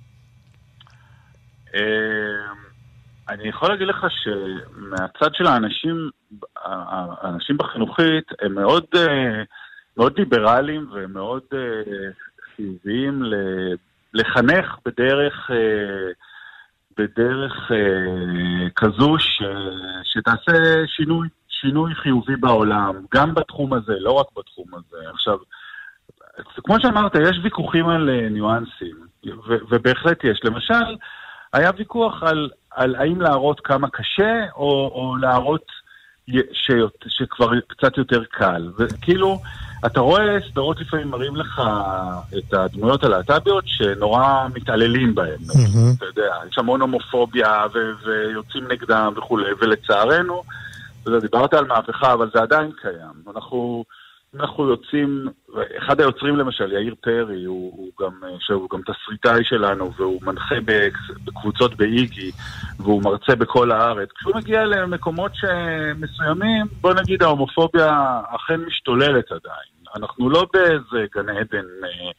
אמ, 1.75 2.50
אני 3.31 3.47
יכול 3.49 3.69
להגיד 3.69 3.87
לך 3.87 4.05
שמהצד 4.09 5.33
של 5.33 5.47
האנשים, 5.47 6.09
האנשים 6.65 7.57
בחינוכית 7.57 8.25
הם 8.41 8.55
מאוד, 8.55 8.85
מאוד 9.97 10.19
ליברליים 10.19 10.89
ומאוד 10.91 11.43
חיוביים 12.55 13.23
לחנך 14.13 14.77
בדרך, 14.85 15.49
בדרך 16.97 17.71
כזו 18.75 19.19
ש, 19.19 19.41
שתעשה 20.03 20.87
שינוי, 20.87 21.27
שינוי 21.61 21.95
חיובי 21.95 22.35
בעולם, 22.35 22.95
גם 23.13 23.33
בתחום 23.33 23.73
הזה, 23.73 23.93
לא 23.99 24.11
רק 24.11 24.27
בתחום 24.37 24.67
הזה. 24.73 24.97
עכשיו, 25.13 25.37
כמו 26.55 26.75
שאמרת, 26.79 27.15
יש 27.15 27.39
ויכוחים 27.43 27.89
על 27.89 28.09
אה, 28.09 28.29
ניואנסים, 28.29 28.95
ובהחלט 29.45 30.23
יש. 30.23 30.39
למשל, 30.43 30.95
היה 31.53 31.71
ויכוח 31.77 32.23
על, 32.23 32.49
על 32.75 32.95
האם 32.95 33.21
להראות 33.21 33.59
כמה 33.59 33.87
קשה, 33.89 34.45
או, 34.55 34.91
או 34.95 35.15
להראות 35.17 35.65
ש, 36.53 36.71
שכבר 37.07 37.49
קצת 37.67 37.97
יותר 37.97 38.23
קל. 38.23 38.71
וכאילו, 38.77 39.41
אתה 39.85 39.99
רואה 39.99 40.37
סדרות 40.51 40.81
לפעמים 40.81 41.07
מראים 41.07 41.35
לך 41.35 41.61
את 42.37 42.53
הדמויות 42.53 43.03
הלהט"ביות 43.03 43.63
שנורא 43.67 44.47
מתעללים 44.55 45.15
בהן. 45.15 45.39
Mm-hmm. 45.39 45.97
אתה 45.97 46.05
יודע, 46.05 46.35
יש 46.51 46.57
המון 46.57 46.81
הומופוביה 46.81 47.65
ו- 47.73 48.05
ויוצאים 48.05 48.67
נגדם 48.71 49.13
וכולי, 49.17 49.51
ולצערנו, 49.61 50.43
אתה 51.01 51.09
יודע, 51.09 51.19
דיברת 51.19 51.53
על 51.53 51.65
מהפכה, 51.65 52.13
אבל 52.13 52.29
זה 52.33 52.41
עדיין 52.41 52.71
קיים. 52.81 53.35
אנחנו... 53.35 53.83
אנחנו 54.35 54.69
יוצאים, 54.69 55.27
אחד 55.77 56.01
היוצרים 56.01 56.35
למשל, 56.35 56.71
יאיר 56.71 56.95
פרי, 57.01 57.43
הוא, 57.45 57.73
הוא 57.77 57.91
גם, 57.99 58.11
שהוא 58.39 58.69
גם 58.69 58.81
תסריטאי 58.81 59.43
שלנו, 59.43 59.93
והוא 59.93 60.21
מנחה 60.23 60.55
בקבוצות 61.25 61.75
באיגי, 61.75 62.31
והוא 62.79 63.03
מרצה 63.03 63.35
בכל 63.35 63.71
הארץ. 63.71 64.09
כשהוא 64.15 64.35
מגיע 64.35 64.65
למקומות 64.65 65.31
מסוימים, 65.95 66.65
בוא 66.81 66.93
נגיד 66.93 67.23
ההומופוביה 67.23 68.21
אכן 68.35 68.59
משתוללת 68.59 69.31
עדיין. 69.31 69.71
אנחנו 69.95 70.29
לא 70.29 70.45
באיזה 70.53 71.05
גן 71.15 71.29
עדן 71.29 71.65
אה, 71.83 72.11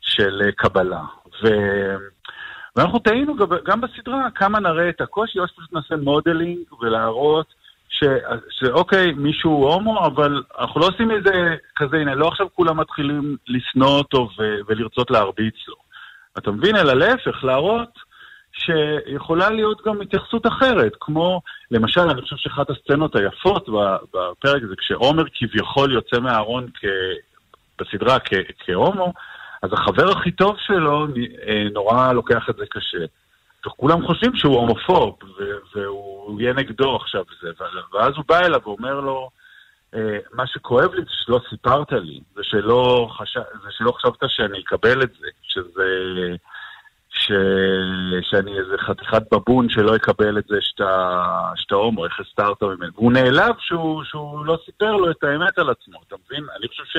של 0.00 0.42
קבלה. 0.56 1.02
ו... 1.42 1.48
ואנחנו 2.76 2.98
תהינו 2.98 3.36
גם 3.64 3.80
בסדרה 3.80 4.30
כמה 4.34 4.60
נראה 4.60 4.88
את 4.88 5.00
הקושי, 5.00 5.38
או 5.38 5.48
שפשוט 5.48 5.72
נעשה 5.72 5.96
modeling 5.96 6.72
ולהראות 6.80 7.59
ש, 8.00 8.04
שאוקיי, 8.50 9.12
מישהו 9.12 9.50
הומו, 9.50 10.06
אבל 10.06 10.42
אנחנו 10.58 10.80
לא 10.80 10.86
עושים 10.86 11.10
איזה 11.10 11.56
כזה, 11.76 11.96
הנה, 11.96 12.14
לא 12.14 12.28
עכשיו 12.28 12.46
כולם 12.54 12.80
מתחילים 12.80 13.36
לשנוא 13.48 13.98
אותו 13.98 14.28
ו, 14.38 14.42
ולרצות 14.66 15.10
להרביץ 15.10 15.54
לו. 15.68 15.74
אתה 16.38 16.50
מבין? 16.50 16.76
אלא 16.76 16.92
להפך, 16.92 17.44
להראות 17.44 17.98
שיכולה 18.52 19.50
להיות 19.50 19.82
גם 19.86 20.00
התייחסות 20.00 20.46
אחרת, 20.46 20.92
כמו, 21.00 21.40
למשל, 21.70 22.00
אני 22.00 22.22
חושב 22.22 22.36
שאחת 22.36 22.70
הסצנות 22.70 23.16
היפות 23.16 23.68
בפרק 24.14 24.62
הזה, 24.62 24.74
כשעומר 24.78 25.24
כביכול 25.34 25.92
יוצא 25.92 26.20
מהארון 26.20 26.66
כ... 26.74 26.84
בסדרה 27.78 28.18
כ... 28.18 28.32
כהומו, 28.58 29.12
אז 29.62 29.72
החבר 29.72 30.10
הכי 30.10 30.30
טוב 30.30 30.56
שלו 30.66 31.06
אה, 31.46 31.64
נורא 31.72 32.12
לוקח 32.12 32.50
את 32.50 32.56
זה 32.56 32.64
קשה. 32.70 33.04
וכולם 33.66 34.06
חושבים 34.06 34.36
שהוא 34.36 34.56
הומופוב, 34.56 35.18
והוא 35.74 36.40
יהיה 36.40 36.52
נגדו 36.52 36.96
עכשיו 36.96 37.24
זה, 37.42 37.48
ואז 37.92 38.12
הוא 38.16 38.24
בא 38.28 38.38
אליו 38.38 38.60
ואומר 38.64 39.00
לו, 39.00 39.30
אה, 39.94 40.18
מה 40.32 40.46
שכואב 40.46 40.94
לי 40.94 41.02
זה 41.02 41.10
שלא 41.10 41.40
סיפרת 41.50 41.92
לי, 41.92 42.20
זה 42.34 42.40
שלא, 42.42 43.08
חש... 43.10 43.36
זה 43.36 43.68
שלא 43.70 43.92
חשבת 43.92 44.18
שאני 44.28 44.60
אקבל 44.60 45.02
את 45.02 45.10
זה, 45.20 45.26
שזה... 45.42 46.36
ש... 47.10 47.32
שאני 48.22 48.58
איזה 48.58 48.78
חתיכת 48.78 49.22
בבון 49.32 49.68
שלא 49.68 49.96
יקבל 49.96 50.38
את 50.38 50.44
זה 50.48 50.56
שאתה, 50.60 51.22
שאתה 51.56 51.74
הומו, 51.74 52.04
איך 52.04 52.20
הסתרת 52.20 52.62
ממנו. 52.62 52.92
והוא 52.94 53.12
נעלב 53.12 53.54
שהוא, 53.58 54.04
שהוא 54.04 54.46
לא 54.46 54.58
סיפר 54.64 54.92
לו 54.92 55.10
את 55.10 55.24
האמת 55.24 55.58
על 55.58 55.70
עצמו, 55.70 55.98
אתה 56.08 56.16
מבין? 56.26 56.44
אני 56.58 56.68
חושב 56.68 56.84
ש... 56.84 56.96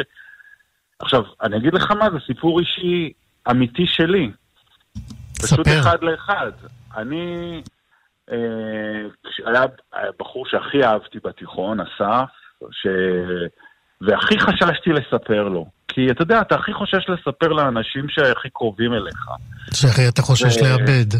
עכשיו, 1.00 1.24
אני 1.42 1.58
אגיד 1.58 1.74
לך 1.74 1.92
מה, 1.92 2.10
זה 2.10 2.18
סיפור 2.26 2.60
אישי 2.60 3.14
אמיתי 3.50 3.88
שלי. 3.88 4.32
פשוט 5.42 5.68
אחד 5.68 5.98
לאחד. 6.04 6.52
אני, 6.98 7.62
אה, 8.32 8.38
היה 9.46 9.62
בחור 10.20 10.46
שהכי 10.46 10.84
אהבתי 10.84 11.20
בתיכון, 11.24 11.80
אסף, 11.80 12.30
ש... 12.72 12.88
והכי 14.02 14.40
חששתי 14.40 14.90
לספר 14.90 15.44
לו. 15.48 15.66
כי 15.88 16.12
אתה 16.12 16.22
יודע, 16.22 16.42
אתה 16.42 16.56
הכי 16.56 16.74
חושש 16.74 17.10
לספר 17.10 17.48
לאנשים 17.48 18.10
שהכי 18.10 18.50
קרובים 18.50 18.94
אליך. 18.94 19.26
שהכי 19.74 20.08
אתה 20.08 20.22
חושש 20.22 20.58
ו... 20.58 20.64
לאבד. 20.64 21.18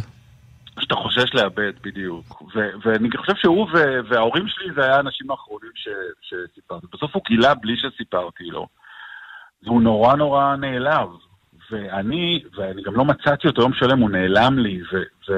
שאתה 0.80 0.96
חושש 0.96 1.34
לאבד, 1.34 1.72
בדיוק. 1.82 2.42
ו- 2.56 2.70
ואני 2.86 3.10
חושב 3.18 3.34
שהוא 3.36 3.68
ו- 3.74 4.00
וההורים 4.10 4.48
שלי 4.48 4.74
זה 4.76 4.84
היה 4.84 4.96
האנשים 4.96 5.32
האחרונים 5.32 5.72
ש- 5.76 5.90
שסיפרתי. 6.30 6.88
בסוף 6.94 7.16
הוא 7.16 7.22
גילה 7.28 7.54
בלי 7.54 7.74
שסיפרתי 7.78 8.44
לו. 8.44 8.68
והוא 9.64 9.82
נורא 9.82 10.16
נורא 10.16 10.56
נעלב. 10.56 11.10
ואני, 11.72 12.44
ואני 12.56 12.82
גם 12.82 12.96
לא 12.96 13.06
מצאתי 13.06 13.48
אותו 13.48 13.62
יום 13.62 13.74
שלם, 13.74 14.00
הוא 14.00 14.10
נעלם 14.10 14.60
לי, 14.60 14.82
ו, 14.82 14.98
ו, 15.30 15.34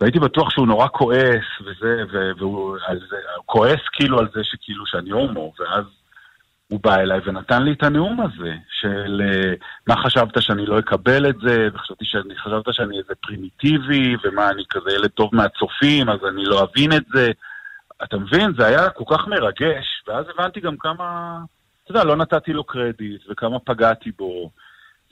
והייתי 0.00 0.18
בטוח 0.18 0.50
שהוא 0.50 0.66
נורא 0.66 0.86
כועס, 0.92 1.46
וזה, 1.60 2.02
ו, 2.12 2.30
והוא 2.38 2.76
זה, 3.10 3.16
כועס 3.46 3.80
כאילו 3.92 4.18
על 4.18 4.28
זה 4.34 4.40
שכאילו 4.44 4.86
שאני 4.86 5.10
הומו, 5.10 5.52
ואז 5.58 5.84
הוא 6.68 6.80
בא 6.82 6.96
אליי 6.96 7.20
ונתן 7.24 7.62
לי 7.62 7.72
את 7.72 7.82
הנאום 7.82 8.20
הזה, 8.20 8.54
של 8.80 9.22
אה, 9.24 9.52
מה 9.86 10.02
חשבת 10.02 10.42
שאני 10.42 10.66
לא 10.66 10.78
אקבל 10.78 11.30
את 11.30 11.36
זה, 11.42 11.68
וחשבתי 11.74 12.04
שאני, 12.04 12.38
חשבת 12.38 12.74
שאני 12.74 12.98
איזה 12.98 13.14
פרימיטיבי, 13.22 14.16
ומה, 14.24 14.50
אני 14.50 14.62
כזה 14.70 14.90
ילד 14.94 15.10
טוב 15.10 15.30
מהצופים, 15.32 16.08
אז 16.08 16.18
אני 16.28 16.44
לא 16.44 16.62
אבין 16.64 16.92
את 16.92 17.04
זה. 17.14 17.30
אתה 18.04 18.16
מבין? 18.18 18.52
זה 18.58 18.66
היה 18.66 18.90
כל 18.90 19.16
כך 19.16 19.28
מרגש, 19.28 20.02
ואז 20.08 20.26
הבנתי 20.34 20.60
גם 20.60 20.76
כמה, 20.76 21.38
אתה 21.84 21.92
יודע, 21.92 22.04
לא 22.04 22.16
נתתי 22.16 22.52
לו 22.52 22.64
קרדיט, 22.64 23.22
וכמה 23.30 23.58
פגעתי 23.58 24.10
בו. 24.18 24.50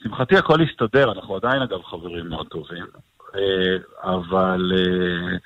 לשמחתי 0.00 0.36
הכל 0.36 0.58
הסתדר, 0.62 1.12
אנחנו 1.12 1.36
עדיין 1.36 1.62
אגב 1.62 1.82
חברים 1.82 2.28
מאוד 2.28 2.46
טובים. 2.48 2.86
אה, 3.34 3.76
אבל, 4.02 4.72
אה, 4.76 5.36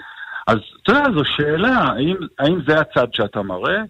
אז 0.46 0.58
אתה 0.82 0.92
יודע, 0.92 1.04
זו 1.14 1.24
שאלה, 1.24 1.78
האם, 1.78 2.16
האם 2.38 2.60
זה 2.66 2.80
הצד 2.80 3.06
שאתה 3.12 3.42
מראה, 3.42 3.82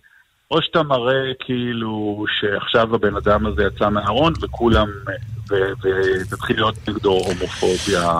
או 0.50 0.62
שאתה 0.62 0.82
מראה 0.82 1.32
כאילו 1.40 2.24
שעכשיו 2.40 2.94
הבן 2.94 3.16
אדם 3.16 3.46
הזה 3.46 3.62
יצא 3.64 3.88
מהארון 3.88 4.32
וכולם, 4.42 4.88
ותתחיל 5.50 6.56
להיות 6.56 6.88
נגדו 6.88 7.10
הומופוביה. 7.10 8.12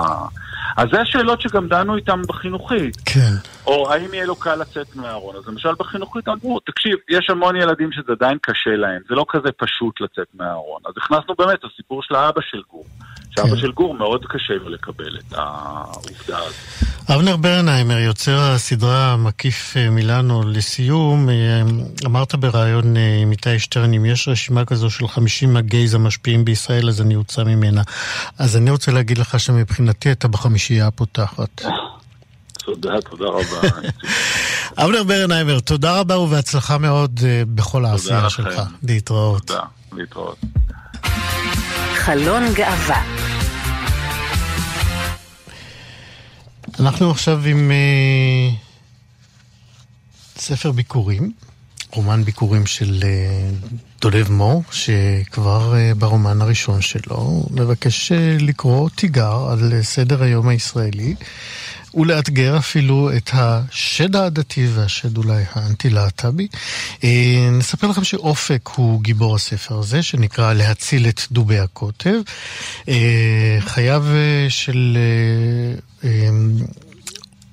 אז 0.76 0.88
זה 0.92 1.00
השאלות 1.00 1.40
שגם 1.40 1.68
דנו 1.68 1.96
איתם 1.96 2.22
בחינוכית. 2.28 2.96
כן. 3.04 3.32
או 3.66 3.92
האם 3.92 4.14
יהיה 4.14 4.26
לו 4.26 4.36
קל 4.36 4.54
לצאת 4.54 4.96
מהארון. 4.96 5.36
אז 5.36 5.48
למשל 5.48 5.74
בחינוכית 5.78 6.28
אמרו, 6.28 6.60
תקשיב, 6.60 6.96
יש 7.08 7.30
המון 7.30 7.56
ילדים 7.56 7.92
שזה 7.92 8.12
עדיין 8.12 8.38
קשה 8.42 8.76
להם, 8.76 9.00
זה 9.08 9.14
לא 9.14 9.24
כזה 9.28 9.48
פשוט 9.56 10.00
לצאת 10.00 10.26
מהארון. 10.34 10.80
אז 10.86 10.94
הכנסנו 10.96 11.34
באמת 11.38 11.58
את 11.58 11.64
הסיפור 11.72 12.02
של 12.02 12.14
האבא 12.14 12.40
של 12.40 12.62
גור. 12.70 12.84
שאבא 13.30 13.48
כן. 13.48 13.56
של 13.56 13.72
גור 13.72 13.94
מאוד 13.94 14.24
קשה 14.24 14.54
לו 14.54 14.68
לקבל 14.68 15.18
את 15.18 15.32
העובדה 15.32 16.38
הזאת. 16.38 16.90
אבנר 17.14 17.36
ברנהיימר, 17.36 17.98
יוצר 17.98 18.40
הסדרה 18.40 19.16
מקיף 19.16 19.76
אה, 19.76 19.90
מילאנו, 19.90 20.42
לסיום, 20.46 21.28
אה, 21.28 21.62
אמרת 22.06 22.34
בריאיון 22.34 22.96
אה, 22.96 23.18
עם 23.22 23.30
איתי 23.32 23.58
שטרן, 23.58 23.94
אם 23.94 24.04
יש 24.04 24.28
רשימה 24.28 24.64
כזו 24.64 24.90
של 24.90 25.08
50 25.08 25.56
הגייז 25.56 25.94
המשפיעים 25.94 26.44
בישראל, 26.44 26.88
אז 26.88 27.00
אני 27.00 27.16
אוצא 27.16 27.44
ממנה. 27.44 27.82
אז 28.38 28.56
אני 28.56 28.70
רוצה 28.70 28.92
להגיד 28.92 29.18
לך 29.18 29.40
שמבחינתי 29.40 30.12
אתה 30.12 30.28
בחמישייה 30.50 30.86
הפותחת. 30.86 31.62
תודה, 32.58 33.00
תודה 33.10 33.24
רבה. 33.24 33.68
אבנר 34.84 35.02
ברנהיימר, 35.04 35.60
תודה 35.60 36.00
רבה 36.00 36.18
ובהצלחה 36.18 36.78
מאוד 36.78 37.20
אה, 37.24 37.42
בכל 37.54 37.84
העשייה 37.84 38.18
לכם. 38.18 38.28
שלך. 38.28 38.60
להתראות. 38.82 39.46
תודה, 39.46 39.62
להתראות. 39.92 40.38
חלון 41.94 42.42
גאווה. 42.54 43.02
אנחנו 46.80 47.10
עכשיו 47.10 47.42
עם 47.46 47.70
אה, 47.70 48.50
ספר 50.36 50.72
ביקורים, 50.72 51.32
רומן 51.92 52.24
ביקורים 52.24 52.66
של 52.66 53.00
אה, 53.02 53.50
דולב 54.00 54.30
מור, 54.30 54.62
שכבר 54.70 55.74
אה, 55.76 55.92
ברומן 55.94 56.42
הראשון 56.42 56.80
שלו 56.80 57.46
מבקש 57.50 58.12
אה, 58.12 58.36
לקרוא 58.40 58.88
תיגר 58.94 59.48
על 59.50 59.82
סדר 59.82 60.22
היום 60.22 60.48
הישראלי, 60.48 61.14
ולאתגר 61.94 62.58
אפילו 62.58 63.10
את 63.16 63.30
השד 63.32 64.16
העדתי 64.16 64.66
והשד 64.74 65.16
אולי 65.16 65.44
האנטי-להט"בי. 65.52 66.48
נספר 67.52 67.86
לכם 67.86 68.04
שאופק 68.04 68.68
הוא 68.74 69.02
גיבור 69.02 69.34
הספר 69.34 69.78
הזה, 69.78 70.02
שנקרא 70.02 70.52
להציל 70.52 71.08
את 71.08 71.20
דובי 71.32 71.58
הקוטב. 71.58 72.20
חייו 73.60 74.04
של... 74.48 74.98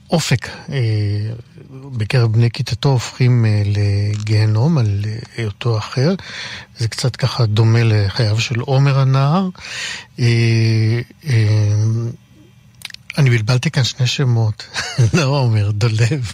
אופק 0.10 0.48
אה, 0.70 1.34
בקרב 1.72 2.34
בני 2.34 2.52
כיתתו 2.52 2.90
הופכים 2.90 3.46
אה, 3.46 3.62
לגיהנום 3.66 4.78
על 4.78 5.06
אה, 5.08 5.18
היותו 5.38 5.78
אחר. 5.78 6.16
זה 6.78 6.88
קצת 6.88 7.16
ככה 7.16 7.46
דומה 7.46 7.84
לחייו 7.84 8.40
של 8.40 8.60
עומר 8.60 9.00
הנער. 9.00 9.50
אני 13.18 13.30
בלבלתי 13.30 13.72
כאן 13.72 13.84
שני 13.84 14.08
שמות, 14.08 14.68
לא 15.14 15.26
עומר, 15.26 15.72
דולב. 15.72 16.34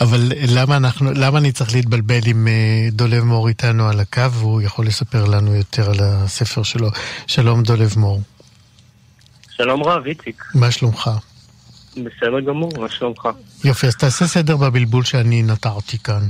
אבל 0.00 0.32
למה 0.48 0.76
אנחנו, 0.76 1.12
למה 1.12 1.38
אני 1.38 1.52
צריך 1.52 1.74
להתבלבל 1.74 2.20
עם 2.26 2.48
דולב 2.92 3.24
מור 3.24 3.48
איתנו 3.48 3.88
על 3.88 4.00
הקו, 4.00 4.32
והוא 4.32 4.62
יכול 4.62 4.86
לספר 4.86 5.24
לנו 5.24 5.54
יותר 5.54 5.90
על 5.90 5.98
הספר 6.00 6.62
שלו. 6.62 6.90
שלום 7.26 7.62
דולב 7.62 7.94
מור, 7.98 8.20
שלום 9.62 9.82
רב, 9.84 10.06
איציק. 10.06 10.44
מה 10.54 10.70
שלומך? 10.70 11.10
בסדר 11.92 12.40
גמור, 12.40 12.70
מה 12.80 12.88
שלומך? 12.88 13.28
יופי, 13.64 13.86
אז 13.86 13.96
תעשה 13.96 14.26
סדר 14.26 14.56
בבלבול 14.56 15.04
שאני 15.04 15.42
נטרתי 15.42 15.98
כאן. 15.98 16.22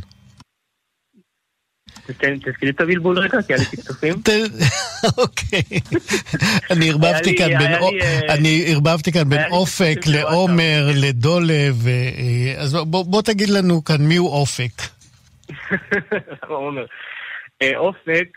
תזכירי 2.07 2.71
את 2.71 2.81
הבלבול 2.81 3.19
רגע, 3.19 3.43
כי 3.43 3.53
היה 3.55 3.63
לי 3.63 3.77
טפטופים. 3.77 4.15
אוקיי. 5.19 5.63
אני 6.71 6.91
ערבבתי 6.91 7.31
לי- 7.31 7.37
כאן 7.39 7.59
בין 7.59 7.73
אה, 8.03 8.35
אני 8.35 8.65
ערבבתי 8.67 9.13
כאן 9.13 9.29
בין 9.29 9.41
אופק. 9.51 9.97
לעומר 10.07 10.91
לדולב, 10.95 11.87
אה, 11.87 11.93
אה, 11.93 12.63
אז 12.63 12.75
בוא- 12.87 13.23
תגיד 13.23 13.49
לנו 13.49 13.85
כאן 13.85 14.03
מיהו 14.07 14.29
אופק. 14.29 14.73
עומר? 16.49 16.85
אה, 17.63 17.77
אופק, 17.77 18.29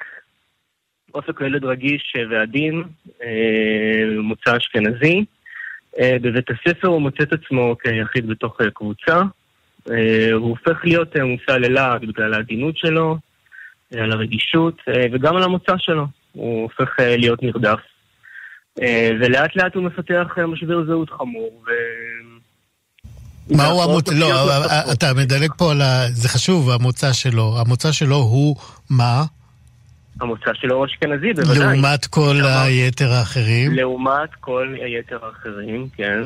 אופק 1.14 1.40
הוא 1.40 1.48
ילד 1.48 1.66
רגיש 1.66 2.14
ועדין, 2.30 2.84
אה, 3.24 4.22
מוצא 4.22 4.58
אשכנזי. 4.58 5.26
אה, 6.00 6.18
בבית 6.22 6.46
הספר 6.50 6.88
הוא 6.88 7.02
מוצא 7.02 7.24
את 7.24 7.34
עצמו 7.34 7.76
כיחיד 7.84 8.28
בתוך 8.28 8.62
אה, 8.62 8.72
קבוצה. 8.72 9.22
הוא 10.34 10.50
הופך 10.50 10.82
להיות 10.84 11.16
מושא 11.18 11.52
ללעג 11.52 12.06
בגלל 12.06 12.34
העדינות 12.34 12.78
שלו, 12.78 13.18
על 13.98 14.12
הרגישות 14.12 14.82
וגם 15.12 15.36
על 15.36 15.44
המוצא 15.44 15.74
שלו. 15.78 16.06
הוא 16.32 16.64
הופך 16.64 16.90
להיות 17.00 17.44
נרדף. 17.44 17.80
ולאט 19.20 19.56
לאט 19.56 19.76
הוא 19.76 19.84
מפתח 19.84 20.28
משבר 20.48 20.86
זהות 20.86 21.10
חמור. 21.10 21.64
ו... 21.68 21.70
מהו 23.50 23.78
והפרעות 23.78 24.08
המוצא? 24.08 24.20
לא. 24.20 24.94
אתה 24.94 25.14
מדלג 25.14 25.50
פה 25.58 25.72
על 25.72 25.82
ה... 25.82 26.12
זה 26.12 26.30
חשוב, 26.30 26.70
המוצא 26.70 27.14
שלו. 27.14 27.56
המוצא 27.60 27.92
שלו 27.92 28.16
הוא 28.16 28.56
מה? 28.90 29.24
המוצא 30.24 30.52
שלו 30.54 30.76
הוא 30.76 30.86
אשכנזי, 30.86 31.34
בוודאי. 31.34 31.60
לעומת 31.60 32.06
כל. 32.06 32.42
היתר 32.46 33.12
האחרים, 33.12 33.74
לעומת 33.74 34.30
כל 34.40 34.76
היתר 34.82 35.20
האחרים, 35.26 35.88
כן. 35.98 36.22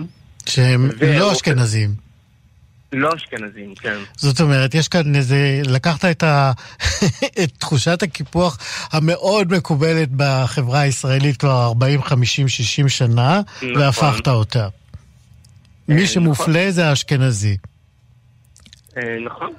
שהם 0.45 0.89
לא 1.19 1.31
אשכנזים. 1.31 2.07
לא 2.93 3.10
אשכנזים, 3.15 3.75
כן. 3.75 3.97
זאת 4.15 4.41
אומרת, 4.41 4.75
יש 4.75 4.88
כאן 4.88 5.15
איזה... 5.15 5.62
לקחת 5.65 6.05
את, 6.05 6.23
ה... 6.23 6.51
את 7.43 7.51
תחושת 7.57 8.03
הקיפוח 8.03 8.57
המאוד 8.91 9.53
מקובלת 9.53 10.10
בחברה 10.17 10.79
הישראלית 10.79 11.38
כבר 11.38 11.65
40, 11.65 12.03
50, 12.03 12.47
60 12.47 12.89
שנה, 12.89 13.41
נכון. 13.55 13.77
והפכת 13.77 14.27
אותה. 14.27 14.67
מי 15.88 15.95
נכון. 15.95 16.07
שמופלה 16.07 16.71
זה 16.71 16.89
האשכנזי. 16.89 17.57
אה, 18.97 19.01
נכון. 19.25 19.53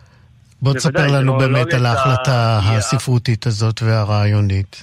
בוא 0.62 0.74
תספר 0.74 1.06
לנו 1.18 1.32
לא- 1.32 1.38
באמת 1.38 1.66
לא 1.72 1.78
על 1.78 1.82
יצא- 1.82 1.86
ההחלטה 1.88 2.58
הספרותית 2.76 3.46
הזאת 3.46 3.82
והרעיונית. 3.82 4.82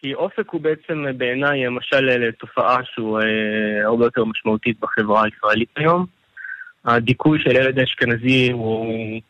כי 0.00 0.14
אופק 0.14 0.50
הוא 0.50 0.60
בעצם 0.60 1.04
בעיניי 1.16 1.68
משל 1.68 2.08
אה, 2.08 2.18
לתופעה 2.18 2.76
שהוא 2.94 3.18
אה, 3.20 3.24
הרבה 3.86 4.04
יותר 4.04 4.24
משמעותית 4.24 4.76
בחברה 4.80 5.24
הישראלית 5.24 5.68
היום. 5.76 6.06
הדיכוי 6.84 7.38
של 7.42 7.50
ילד 7.50 7.78
אשכנזי 7.78 8.50
הוא, 8.52 9.20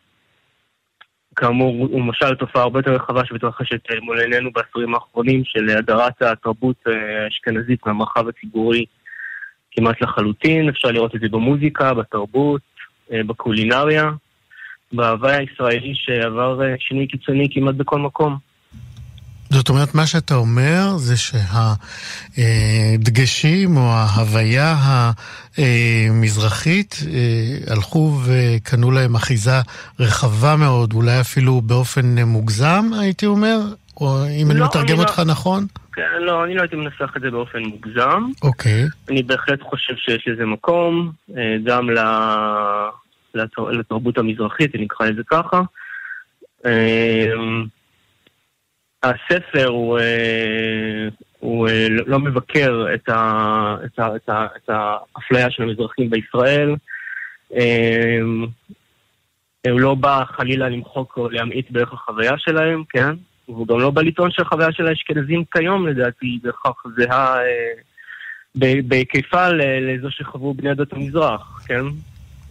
כאמור, 1.36 1.86
הוא 1.92 2.02
משל 2.02 2.30
לתופעה 2.30 2.62
הרבה 2.62 2.78
יותר 2.78 2.94
רחבה 2.94 3.24
שמתרחשת 3.24 3.90
אה, 3.90 4.00
מול 4.02 4.20
עינינו 4.20 4.50
בעשורים 4.52 4.94
האחרונים 4.94 5.42
של 5.44 5.68
הדרת 5.78 6.22
התרבות 6.22 6.76
אה, 6.88 6.92
האשכנזית 7.24 7.86
מהמרחב 7.86 8.28
הציבורי 8.28 8.84
כמעט 9.70 10.02
לחלוטין. 10.02 10.68
אפשר 10.68 10.88
לראות 10.88 11.14
את 11.14 11.20
זה 11.20 11.26
במוזיקה, 11.30 11.94
בתרבות, 11.94 12.62
בקולינריה, 13.10 14.10
בהוואי 14.92 15.37
הישראלי 15.37 15.92
שעבר 15.94 16.62
אה, 16.62 16.74
שינוי 16.78 17.07
קיצוני 17.07 17.48
כמעט 17.55 17.74
בכל 17.74 17.98
מקום. 17.98 18.37
זאת 19.50 19.68
אומרת, 19.68 19.94
מה 19.94 20.07
שאתה 20.07 20.35
אומר 20.35 20.96
זה 20.96 21.14
שהדגשים 22.37 23.76
או 23.76 23.83
ההוויה 23.83 24.76
המזרחית 25.59 26.96
אה, 27.11 27.72
הלכו 27.74 28.18
וקנו 28.24 28.90
להם 28.90 29.14
אחיזה 29.14 29.61
רחבה 30.00 30.57
מאוד, 30.57 30.92
אולי 30.92 31.20
אפילו 31.20 31.61
באופן 31.61 32.18
מוגזם, 32.18 32.85
הייתי 33.00 33.26
אומר? 33.26 33.59
או 34.00 34.24
אם 34.42 34.50
אני 34.50 34.61
לא, 34.61 34.66
מתרגם 34.66 34.87
אני 34.88 34.96
לא- 34.98 35.02
אותך 35.02 35.20
נכון? 35.26 35.66
כן, 35.92 36.02
לא, 36.20 36.44
אני 36.44 36.55
לא 36.55 36.61
הייתי 36.61 36.76
מנסח 36.76 37.12
את 37.16 37.22
זה 37.22 37.31
באופן 37.31 37.59
מוגזם. 37.59 38.22
אוקיי. 38.42 38.85
אני 39.11 39.22
בהחלט 39.22 39.62
חושב 39.62 39.94
שיש 39.96 40.28
לזה 40.28 40.44
מקום, 40.46 41.12
אה, 41.37 41.42
גם 41.64 41.90
ל- 41.90 41.98
לתרבות 43.72 44.18
המזרחית, 44.18 44.74
אני 44.74 44.86
אקרא 44.86 45.06
לזה 45.06 45.22
ככה. 45.30 45.60
אה, 46.66 47.32
הספר 49.02 49.68
הוא, 49.68 49.98
אה, 49.98 51.08
הוא 51.38 51.68
אה, 51.68 51.86
לא 51.90 52.04
לא 52.06 52.18
מבקר 52.18 52.86
את, 52.94 53.08
ה, 53.08 53.76
את, 53.84 53.98
ה, 53.98 54.16
את, 54.16 54.28
ה, 54.28 54.46
את 54.56 54.70
האפליה 54.70 55.50
של 55.50 55.62
המזרחים 55.62 56.10
בישראל. 56.10 56.74
אה, 57.54 58.18
הוא 59.70 59.80
לא 59.80 59.94
בא 59.94 60.24
חלילה 60.24 60.68
למחוק 60.68 61.14
או 61.16 61.28
להמעיט 61.28 61.70
בערך 61.70 61.92
החוויה 61.92 62.32
שלהם, 62.38 62.82
כן? 62.88 63.14
והוא 63.48 63.66
גם 63.66 63.80
לא 63.80 63.90
בא 63.90 64.02
לטעון 64.02 64.30
שהחוויה 64.30 64.72
של 64.72 64.86
האשכנזים 64.86 65.44
כיום, 65.52 65.88
לדעתי, 65.88 66.26
היא 66.26 66.38
בהכרח 66.42 66.82
זהה 66.96 67.36
אה, 67.36 68.80
בהיקפה 68.84 69.48
לזו 69.80 70.10
שחוו 70.10 70.54
בני 70.54 70.70
עדות 70.70 70.92
המזרח, 70.92 71.62
כן? 71.66 71.85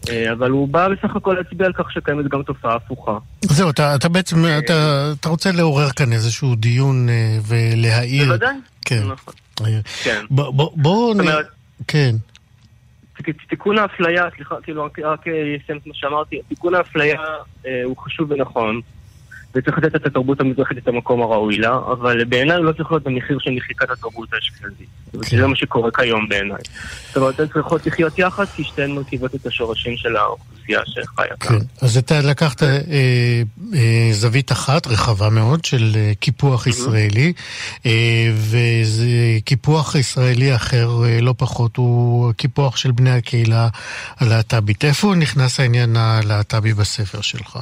אה, 0.09 0.31
אבל 0.31 0.49
הוא 0.49 0.67
בא 0.67 0.87
בסך 0.87 1.15
הכל 1.15 1.33
להצביע 1.37 1.67
על 1.67 1.73
כך 1.73 1.91
שקיימת 1.91 2.27
גם 2.27 2.43
תופעה 2.43 2.75
הפוכה. 2.75 3.17
זהו, 3.41 3.69
אתה, 3.69 3.95
אתה 3.95 4.09
בעצם, 4.09 4.35
אתה, 4.59 4.73
אתה 5.19 5.29
רוצה 5.29 5.51
לעורר 5.51 5.89
כאן 5.89 6.13
איזשהו 6.13 6.55
דיון 6.55 7.09
אה, 7.09 7.37
ולהעיר. 7.47 8.25
בוודאי. 8.25 8.55
כן. 8.85 9.03
נכון. 9.07 9.33
אה, 9.65 9.79
כן. 10.03 10.21
בוא, 10.29 10.51
בוא, 10.53 10.69
בוא 10.75 11.13
זאת. 11.15 11.21
אומרת, 11.21 11.45
כן. 11.87 12.15
תיקון 13.49 13.77
האפליה, 13.77 14.23
סליחה, 14.35 14.55
כאילו, 14.63 14.85
רק- 14.85 14.99
אה, 14.99 15.13
אסיים 15.13 15.77
את 15.81 15.87
מה 15.87 15.93
שאמרתי, 15.95 16.39
תיקון 16.49 16.75
האפליה 16.75 17.15
אה, 17.65 17.81
הוא 17.85 17.97
חשוב 17.97 18.31
ונכון. 18.31 18.81
וצריך 19.55 19.77
לתת 19.77 19.95
את 19.95 20.05
התרבות 20.05 20.41
המזרחית 20.41 20.77
את 20.77 20.87
המקום 20.87 21.21
הראוי 21.21 21.57
לה, 21.57 21.77
אבל 21.91 22.23
בעיניי 22.25 22.61
לא 22.61 22.71
צריך 22.71 22.91
להיות 22.91 23.03
במחיר 23.03 23.37
של 23.39 23.51
מחיקת 23.51 23.89
התרבות 23.89 24.33
האשכנזית. 24.33 24.87
כן. 25.11 25.37
זה 25.37 25.47
מה 25.47 25.55
שקורה 25.55 25.91
כיום 25.91 26.29
בעיניי. 26.29 26.61
זאת 27.07 27.17
אומרת, 27.17 27.39
הן 27.39 27.47
צריכות 27.47 27.85
לחיות 27.85 28.19
יחד, 28.19 28.45
כי 28.45 28.63
שתיהן 28.63 28.91
מרכיבות 28.91 29.35
את 29.35 29.45
השורשים 29.45 29.97
של 29.97 30.15
האוכלוסייה 30.15 30.79
שחיה 30.85 31.35
כאן. 31.39 31.59
כן, 31.59 31.65
אז 31.81 31.97
אתה 31.97 32.21
לקחת 32.21 32.63
אה, 32.63 32.79
אה, 33.73 34.09
זווית 34.11 34.51
אחת, 34.51 34.87
רחבה 34.87 35.29
מאוד, 35.29 35.65
של 35.65 35.91
אה, 35.95 36.11
קיפוח 36.19 36.67
ישראלי, 36.67 37.33
אה, 37.85 38.31
וקיפוח 38.49 39.95
ישראלי 39.95 40.55
אחר, 40.55 40.89
אה, 41.05 41.21
לא 41.21 41.33
פחות, 41.37 41.77
הוא 41.77 42.33
קיפוח 42.33 42.77
של 42.77 42.91
בני 42.91 43.11
הקהילה 43.11 43.67
הלהט"בית. 44.19 44.85
איפה 44.85 45.15
נכנס 45.15 45.59
העניין 45.59 45.95
הלהט"בי 45.95 46.73
בספר 46.73 47.21
שלך? 47.21 47.59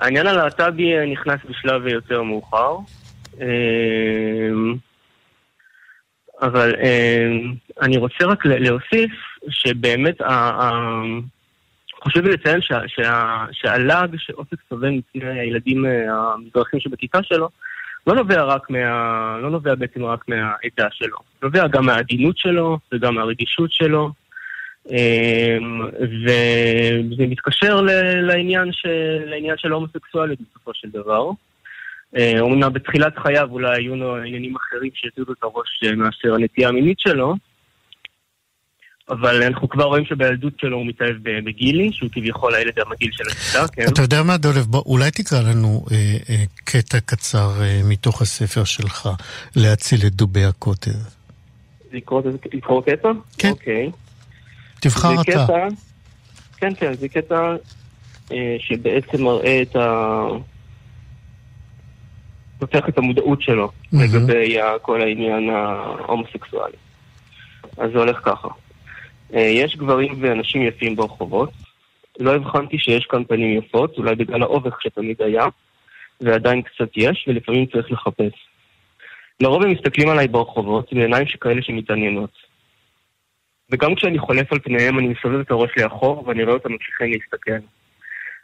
העניין 0.00 0.26
הלהט"בי 0.26 1.06
נכנס 1.12 1.40
בשלב 1.50 1.86
יותר 1.86 2.22
מאוחר. 2.22 2.76
אמ, 3.40 4.74
אבל 6.42 6.74
אמ, 6.74 7.54
אני 7.82 7.96
רוצה 7.96 8.24
רק 8.24 8.46
להוסיף 8.46 9.12
שבאמת, 9.48 10.20
חשוב 12.04 12.24
לי 12.24 12.32
לציין 12.32 12.60
שהלעג 13.52 14.16
שאופק 14.18 14.56
סובל 14.68 14.90
מפני 14.90 15.40
הילדים 15.40 15.86
אה, 15.86 16.32
המזרחים 16.34 16.80
שבכיתה 16.80 17.22
שלו, 17.22 17.48
לא 18.06 18.14
נובע 18.14 18.44
רק 18.44 18.70
מה... 18.70 19.38
לא 19.42 19.50
נובע 19.50 19.74
בעצם 19.74 20.04
רק 20.04 20.28
מהעדה 20.28 20.90
שלו. 20.90 21.18
נובע 21.42 21.66
גם 21.68 21.86
מהעדינות 21.86 22.38
שלו 22.38 22.78
וגם 22.92 23.14
מהרגישות 23.14 23.72
שלו. 23.72 24.10
אמ, 24.90 25.80
וזה 26.00 27.26
מתקשר 27.26 27.80
לעניין, 28.22 28.72
של, 28.72 29.24
לעניין 29.24 29.56
של 29.58 29.72
ההומוסקסואליות 29.72 30.38
בסופו 30.40 30.70
של 30.74 30.88
דבר. 30.90 31.30
אומנם 32.40 32.62
אה, 32.62 32.68
בתחילת 32.68 33.18
חייו 33.18 33.48
אולי 33.50 33.76
היו 33.76 33.96
לו 33.96 34.16
עניינים 34.16 34.56
אחרים 34.56 34.90
שהטרידו 34.94 35.32
את 35.32 35.42
הראש 35.42 35.80
אה, 35.84 35.94
מאשר 35.94 36.34
הנטייה 36.34 36.68
המינית 36.68 36.98
שלו, 37.00 37.34
אבל 39.08 39.42
אנחנו 39.42 39.68
כבר 39.68 39.84
רואים 39.84 40.04
שבילדות 40.04 40.52
שלו 40.60 40.76
הוא 40.76 40.86
מתאהב 40.86 41.16
בגילי, 41.22 41.92
שהוא 41.92 42.10
כביכול 42.12 42.54
הילד 42.54 42.78
המגעיל 42.78 43.10
של 43.12 43.24
הכיתה, 43.30 43.68
כן? 43.72 43.86
אתה 43.92 44.02
יודע 44.02 44.22
מה, 44.22 44.36
דולב, 44.36 44.64
בוא, 44.66 44.82
אולי 44.86 45.10
תקרא 45.10 45.40
לנו 45.40 45.84
אה, 45.92 45.96
אה, 46.30 46.44
קטע 46.64 47.00
קצר 47.00 47.50
אה, 47.60 47.80
מתוך 47.84 48.22
הספר 48.22 48.64
שלך, 48.64 49.08
להציל 49.56 49.98
את 50.06 50.12
דובי 50.12 50.44
הקוטר. 50.44 50.90
לקרוא 51.92 52.82
קטע? 52.82 53.08
כן. 53.38 53.50
אוקיי. 53.50 53.90
תבחר 54.80 55.20
אתה. 55.20 55.22
קטע, 55.22 55.66
כן, 56.56 56.74
כן, 56.74 56.94
זה 56.94 57.08
קטע 57.08 57.56
אה, 58.32 58.56
שבעצם 58.58 59.24
מראה 59.24 59.62
את 59.62 59.76
ה... 59.76 60.22
פותח 62.58 62.88
את 62.88 62.98
המודעות 62.98 63.42
שלו 63.42 63.68
mm-hmm. 63.68 63.96
לגבי 64.04 64.56
כל 64.82 65.00
העניין 65.00 65.50
ההומוסקסואלי. 65.50 66.76
אז 67.78 67.90
זה 67.92 67.98
הולך 67.98 68.18
ככה. 68.24 68.48
אה, 69.34 69.40
יש 69.40 69.76
גברים 69.76 70.14
ואנשים 70.20 70.62
יפים 70.62 70.96
ברחובות. 70.96 71.50
לא 72.20 72.34
הבחנתי 72.34 72.78
שיש 72.78 73.06
כאן 73.06 73.24
פנים 73.24 73.58
יפות, 73.58 73.98
אולי 73.98 74.14
בגלל 74.14 74.42
האובך 74.42 74.82
שתמיד 74.82 75.22
היה, 75.22 75.46
ועדיין 76.20 76.62
קצת 76.62 76.88
יש, 76.96 77.24
ולפעמים 77.28 77.66
צריך 77.66 77.92
לחפש. 77.92 78.32
לרוב 79.40 79.62
הם 79.62 79.72
מסתכלים 79.72 80.08
עליי 80.08 80.28
ברחובות, 80.28 80.92
בעיניים 80.92 81.26
שכאלה 81.26 81.62
שמתעניינות. 81.62 82.45
וגם 83.70 83.94
כשאני 83.94 84.18
חולף 84.18 84.52
על 84.52 84.58
פניהם 84.58 84.98
אני 84.98 85.08
מסובב 85.08 85.40
את 85.40 85.50
הראש 85.50 85.70
לאחור 85.76 86.28
ואני 86.28 86.42
רואה 86.42 86.54
אותם 86.54 86.72
ממשיכים 86.72 87.12
להסתכל. 87.12 87.66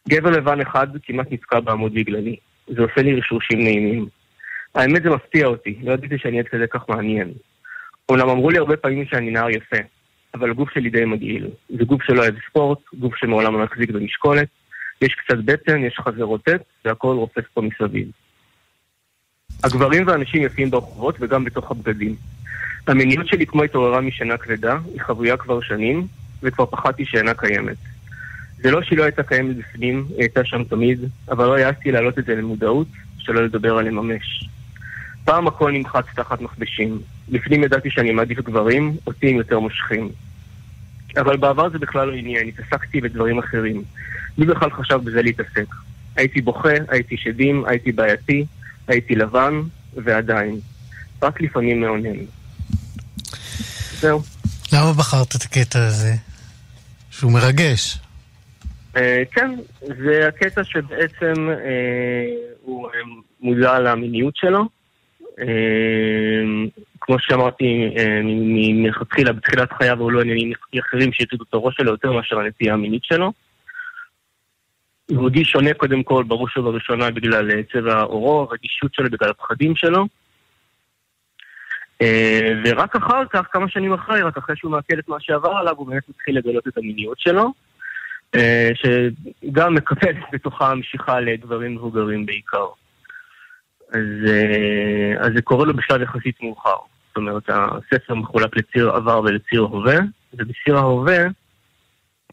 גבר 0.09 0.31
לבן 0.31 0.61
אחד 0.61 0.87
כמעט 1.03 1.27
נתקע 1.31 1.61
בעמוד 1.61 1.95
בגללי. 1.95 2.37
זה 2.69 2.83
עושה 2.83 3.03
לי 3.03 3.15
רשושים 3.15 3.59
נעימים. 3.59 4.07
האמת 4.75 5.03
זה 5.03 5.11
מפתיע 5.11 5.47
אותי, 5.47 5.79
לא 5.83 5.93
ידעתי 5.93 6.19
שאני 6.19 6.39
עד 6.39 6.49
כזה 6.49 6.67
כך 6.67 6.89
מעניין. 6.89 7.33
אומנם 8.09 8.29
אמרו 8.29 8.51
לי 8.51 8.59
הרבה 8.59 8.77
פעמים 8.77 9.05
שאני 9.07 9.31
נער 9.31 9.51
יפה, 9.51 9.77
אבל 10.35 10.51
הגוף 10.51 10.71
שלי 10.75 10.91
די 10.91 11.05
מגעיל. 11.05 11.49
זה 11.79 11.85
גוף 11.85 12.03
שלא 12.03 12.23
אוהב 12.23 12.35
ספורט, 12.49 12.79
גוף 12.99 13.17
שמעולם 13.17 13.53
לא 13.53 13.65
מחזיק 13.65 13.91
במשקולת, 13.91 14.49
יש 15.03 15.15
קצת 15.15 15.39
בטן, 15.45 15.85
יש 15.85 15.97
חזרות 16.01 16.49
עט, 16.49 16.63
והכל 16.85 17.17
רופס 17.17 17.45
פה 17.55 17.61
מסביב. 17.61 18.09
הגברים 19.65 20.07
והאנשים 20.07 20.43
יפים 20.43 20.71
ברחובות 20.71 21.17
וגם 21.21 21.45
בתוך 21.45 21.71
הבגדים. 21.71 22.17
המיניות 22.87 23.27
שלי 23.27 23.47
כמו 23.47 23.63
התעוררה 23.63 24.01
משינה 24.01 24.37
כבדה, 24.37 24.79
היא 24.93 25.01
חבויה 25.01 25.37
כבר 25.37 25.61
שנים, 25.61 26.07
וכבר 26.43 26.67
פחדתי 26.67 27.05
שאינה 27.05 27.35
קיימת. 27.35 27.77
זה 28.57 28.71
לא 28.71 28.83
שהיא 28.83 28.99
לא 28.99 29.05
הייתה 29.05 29.23
קיימת 29.23 29.57
בפנים, 29.57 30.05
היא 30.09 30.19
הייתה 30.19 30.45
שם 30.45 30.65
תמיד, 30.65 31.01
אבל 31.31 31.47
לא 31.47 31.57
העזתי 31.57 31.93
להעלות 31.93 32.19
את 32.19 32.25
זה 32.25 32.35
למודעות, 32.35 32.87
שלא 33.19 33.45
לדבר 33.45 33.79
על 33.79 33.85
לממש. 33.85 34.49
פעם 35.25 35.47
הכל 35.47 35.73
נמחץ 35.73 36.05
תחת 36.15 36.41
מכבשים. 36.41 36.99
בפנים 37.29 37.65
ידעתי 37.65 37.91
שאני 37.91 38.13
מעדיף 38.13 38.39
גברים, 38.39 38.97
אותי 39.07 39.31
הם 39.31 39.37
יותר 39.37 39.59
מושכים. 39.59 40.09
אבל 41.17 41.37
בעבר 41.37 41.71
זה 41.71 41.79
בכלל 41.79 42.09
לא 42.09 42.15
עניין, 42.15 42.49
התעסקתי 42.49 43.01
בדברים 43.01 43.39
אחרים. 43.39 43.83
מי 44.39 44.47
בכלל 44.47 44.71
חשב 44.71 45.01
בזה 45.05 45.23
להתעסק? 45.23 45.67
הייתי 46.17 46.41
בוכה, 46.41 46.75
הייתי 46.89 47.17
שדים, 47.17 47.65
הייתי 47.65 47.93
בעייתי, 47.93 48.45
הייתי 48.89 49.15
לבן, 49.15 49.63
ועדיין. 49.95 50.61
רק 51.23 51.41
לפעמים 51.41 51.81
מעונן. 51.81 52.19
זהו. 54.03 54.21
למה 54.73 54.93
בחרת 54.99 55.37
את 55.37 55.43
הקטע 55.43 55.79
הזה? 55.87 56.15
שהוא 57.11 57.33
מרגש. 57.33 57.99
אה, 58.97 59.23
כן, 59.33 59.51
זה 59.81 60.29
הקטע 60.29 60.65
שבעצם 60.65 61.51
אה, 61.51 62.25
הוא 62.63 62.89
אה, 62.89 63.01
מודע 63.41 63.79
למיניות 63.79 64.37
שלו. 64.37 64.69
כמו 67.01 67.17
שאמרתי 67.19 67.95
מלכתחילה, 68.75 69.33
בתחילת 69.33 69.73
חייו 69.73 70.01
הוא 70.01 70.13
לא 70.13 70.21
עניינים 70.21 70.53
אחרים 70.81 71.13
שהטרידו 71.13 71.45
את 71.49 71.55
הראש 71.55 71.75
שלו 71.77 71.91
יותר 71.91 72.13
מאשר 72.13 72.39
הנטייה 72.39 72.75
המינית 72.75 73.05
שלו. 73.05 73.33
הוא 75.11 75.23
הרגיש 75.23 75.51
שונה 75.51 75.75
קודם 75.75 76.03
כל, 76.03 76.25
בראש 76.25 76.57
ובראשונה 76.57 77.11
בגלל 77.11 77.63
צבע 77.73 78.01
עורו, 78.01 78.41
הרגישות 78.41 78.95
שלו 78.95 79.11
בגלל 79.11 79.31
הפחדים 79.31 79.77
שלו. 79.77 80.07
אה, 82.03 82.53
ורק 82.65 82.97
אחר 82.97 83.25
כך, 83.31 83.47
כמה 83.53 83.69
שנים 83.69 83.93
אחרי, 83.93 84.23
רק 84.23 84.37
אחרי 84.37 84.57
שהוא 84.57 84.71
מעכל 84.73 84.99
את 84.99 85.09
מה 85.09 85.17
שעבר 85.21 85.51
עליו, 85.51 85.75
הוא 85.77 85.87
באמת 85.87 86.09
מתחיל 86.09 86.39
לגלות 86.39 86.69
את 86.69 86.79
המיניות 86.79 87.19
שלו, 87.19 87.53
אה, 88.35 88.71
שגם 88.75 89.75
מקפל 89.75 90.13
בתוכה 90.33 90.75
משיכה 90.75 91.21
לדברים 91.21 91.75
מבוגרים 91.75 92.27
בעיקר. 92.27 92.67
אז, 93.93 94.29
אה, 94.29 95.15
אז 95.19 95.31
זה 95.35 95.43
קורה 95.43 95.65
לו 95.67 95.75
בשלב 95.75 96.03
יחסית 96.03 96.43
מאוחר. 96.43 96.77
זאת 97.09 97.17
אומרת, 97.17 97.43
הספר 97.49 98.15
מחולק 98.15 98.57
לציר 98.57 98.91
עבר 98.91 99.21
ולציר 99.21 99.61
הווה, 99.61 99.97
ובציר 100.35 100.77
ההווה, 100.77 101.19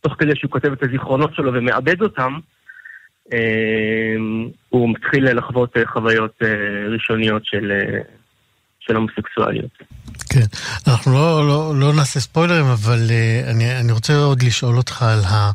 תוך 0.01 0.13
כדי 0.19 0.35
שהוא 0.35 0.51
כותב 0.51 0.71
את 0.71 0.83
הזיכרונות 0.83 1.35
שלו 1.35 1.53
ומאבד 1.53 2.01
אותם, 2.01 2.33
הוא 4.69 4.89
מתחיל 4.89 5.37
לחוות 5.37 5.77
חוויות 5.85 6.41
ראשוניות 6.89 7.45
של 7.45 7.71
של 8.79 8.95
הומוסקסואליות. 8.95 9.71
כן, 10.29 10.45
אנחנו 10.87 11.13
לא, 11.13 11.47
לא, 11.47 11.79
לא 11.79 11.93
נעשה 11.93 12.19
ספוילרים, 12.19 12.65
אבל 12.65 13.07
uh, 13.07 13.49
אני, 13.49 13.79
אני 13.79 13.91
רוצה 13.91 14.17
עוד 14.17 14.43
לשאול 14.43 14.77
אותך 14.77 15.01
על, 15.03 15.23
ה. 15.25 15.51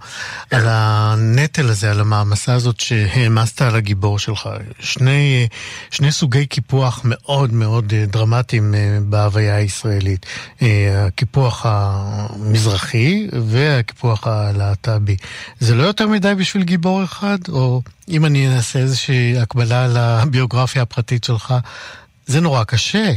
על 0.50 0.64
הנטל 0.66 1.68
הזה, 1.68 1.90
על 1.90 2.00
המעמסה 2.00 2.54
הזאת 2.54 2.80
שהעמסת 2.80 3.62
על 3.62 3.76
הגיבור 3.76 4.18
שלך. 4.18 4.48
שני, 4.80 5.48
שני 5.90 6.12
סוגי 6.12 6.46
קיפוח 6.46 7.00
מאוד 7.04 7.52
מאוד 7.52 7.90
uh, 7.90 8.10
דרמטיים 8.10 8.74
uh, 8.74 8.76
בהוויה 9.02 9.56
הישראלית. 9.56 10.26
הקיפוח 10.94 11.66
המזרחי 11.68 13.28
והקיפוח 13.32 14.26
הלהט"בי. 14.26 15.16
זה 15.58 15.74
לא 15.74 15.82
יותר 15.82 16.08
מדי 16.08 16.34
בשביל 16.38 16.62
גיבור 16.62 17.04
אחד? 17.04 17.38
או 17.48 17.82
אם 18.08 18.24
אני 18.24 18.56
אעשה 18.56 18.78
איזושהי 18.78 19.38
הקבלה 19.38 19.84
על 19.84 19.96
הביוגרפיה 19.96 20.82
הפרטית 20.82 21.24
שלך, 21.24 21.54
זה 22.26 22.40
נורא 22.40 22.64
קשה. 22.64 23.08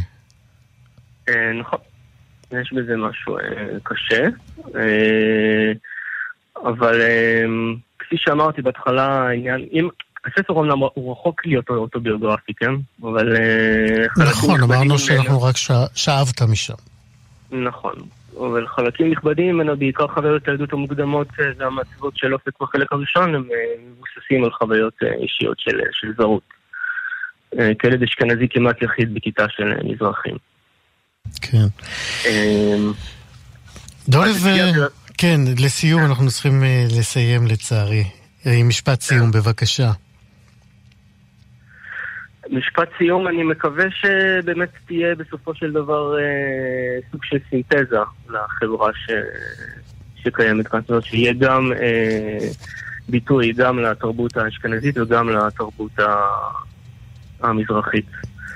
אה, 1.29 1.53
נכון, 1.59 1.79
יש 2.51 2.73
בזה 2.73 2.97
משהו 2.97 3.37
אה, 3.37 3.43
קשה, 3.83 4.23
אה, 4.75 5.71
אבל 6.63 7.01
כפי 7.99 8.15
שאמרתי 8.17 8.61
בהתחלה, 8.61 9.27
העניין, 9.27 9.65
אם... 9.73 9.89
הספר 10.25 10.53
אומנם 10.53 10.77
הוא 10.93 11.11
רחוק 11.11 11.45
להיות 11.45 11.69
אוטוביוגרפי, 11.69 12.53
כן? 12.53 12.71
אבל... 13.01 13.35
נכון, 14.29 14.61
אמרנו 14.63 14.99
שאנחנו 14.99 15.41
רק 15.41 15.55
שאבת 15.95 16.41
משם. 16.41 16.73
נכון, 17.51 17.93
אבל 18.37 18.67
חלקים 18.67 19.11
נכבדים 19.11 19.55
ממנו, 19.55 19.77
בעיקר 19.77 20.07
חוויות 20.07 20.47
הילדות 20.47 20.73
המוקדמות 20.73 21.27
והמצבות 21.57 22.17
של 22.17 22.33
אופק 22.33 22.61
בחלק 22.61 22.93
הראשון, 22.93 23.35
הם 23.35 23.43
מבוססים 23.87 24.43
על 24.43 24.51
חוויות 24.51 24.93
אישיות 25.03 25.59
של, 25.59 25.79
של 25.91 26.13
זרות. 26.17 26.56
אה, 27.59 27.71
כילד 27.79 28.03
אשכנזי 28.03 28.47
כמעט 28.49 28.81
יחיד 28.81 29.13
בכיתה 29.13 29.45
של 29.49 29.63
אה, 29.63 29.93
מזרחים. 29.93 30.35
כן. 31.41 31.67
אמ, 32.25 32.91
דולב, 34.09 34.35
כן, 35.17 35.39
לסיום 35.59 36.05
אנחנו 36.05 36.27
צריכים 36.29 36.63
אה, 36.63 36.85
לסיים 36.99 37.47
לצערי. 37.47 38.03
משפט 38.63 39.01
סיום, 39.01 39.31
בבקשה. 39.31 39.91
משפט 42.49 42.89
סיום, 42.97 43.27
אני 43.27 43.43
מקווה 43.43 43.85
שבאמת 43.91 44.69
תהיה 44.87 45.15
בסופו 45.15 45.55
של 45.55 45.71
דבר 45.71 46.19
אה, 46.19 46.99
סוג 47.11 47.23
של 47.23 47.37
סינתזה 47.49 47.97
לחברה 48.29 48.91
ש... 48.93 49.11
שקיימת 50.15 50.67
כאן, 50.67 50.81
זאת 50.81 50.89
אומרת 50.89 51.03
שיהיה 51.03 51.33
גם 51.33 51.71
אה, 51.81 52.47
ביטוי 53.09 53.53
גם 53.53 53.79
לתרבות 53.79 54.37
האשכנזית 54.37 54.97
וגם 54.97 55.29
לתרבות. 55.29 55.99
המזרחית. 57.43 58.05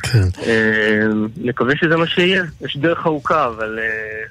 כן. 0.04 0.28
אה, 0.46 1.08
נקווה 1.38 1.74
שזה 1.76 1.98
מה 1.98 2.08
שיהיה, 2.08 2.44
יש 2.62 2.78
דרך 2.78 3.06
ארוכה, 3.06 3.48
אבל 3.48 3.80
אה, 3.80 4.26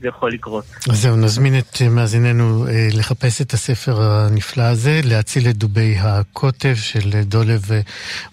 זה 0.00 0.08
יכול 0.08 0.32
לקרות. 0.32 0.64
אז 0.90 1.02
זהו, 1.02 1.16
נזמין 1.16 1.58
את 1.58 1.82
מאזיננו 1.90 2.66
אה, 2.66 2.88
לחפש 2.92 3.40
את 3.40 3.52
הספר 3.52 4.02
הנפלא 4.02 4.62
הזה, 4.62 5.00
להציל 5.04 5.48
את 5.48 5.56
דובי 5.56 5.96
הקוטב 5.98 6.74
של 6.74 7.22
דולב 7.22 7.62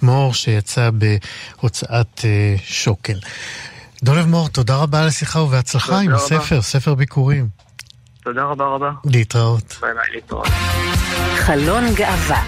מור, 0.02 0.34
שיצא 0.34 0.90
בהוצאת 0.90 2.22
אה, 2.26 2.56
שוקל. 2.64 3.20
דולב 4.04 4.26
מור, 4.26 4.50
תודה 4.50 4.76
רבה 4.76 5.02
על 5.02 5.08
השיחה 5.08 5.40
ובהצלחה 5.40 6.00
עם 6.00 6.14
הספר, 6.14 6.62
ספר 6.62 6.96
ביקורים. 6.96 7.48
תודה 8.24 8.44
רבה 8.44 8.66
רבה. 8.66 8.92
להתראות. 9.06 9.78
ביי 9.82 9.94
ביי, 9.94 10.16
להתראות. 10.16 10.48
חלון 11.36 11.84
גאווה 11.96 12.44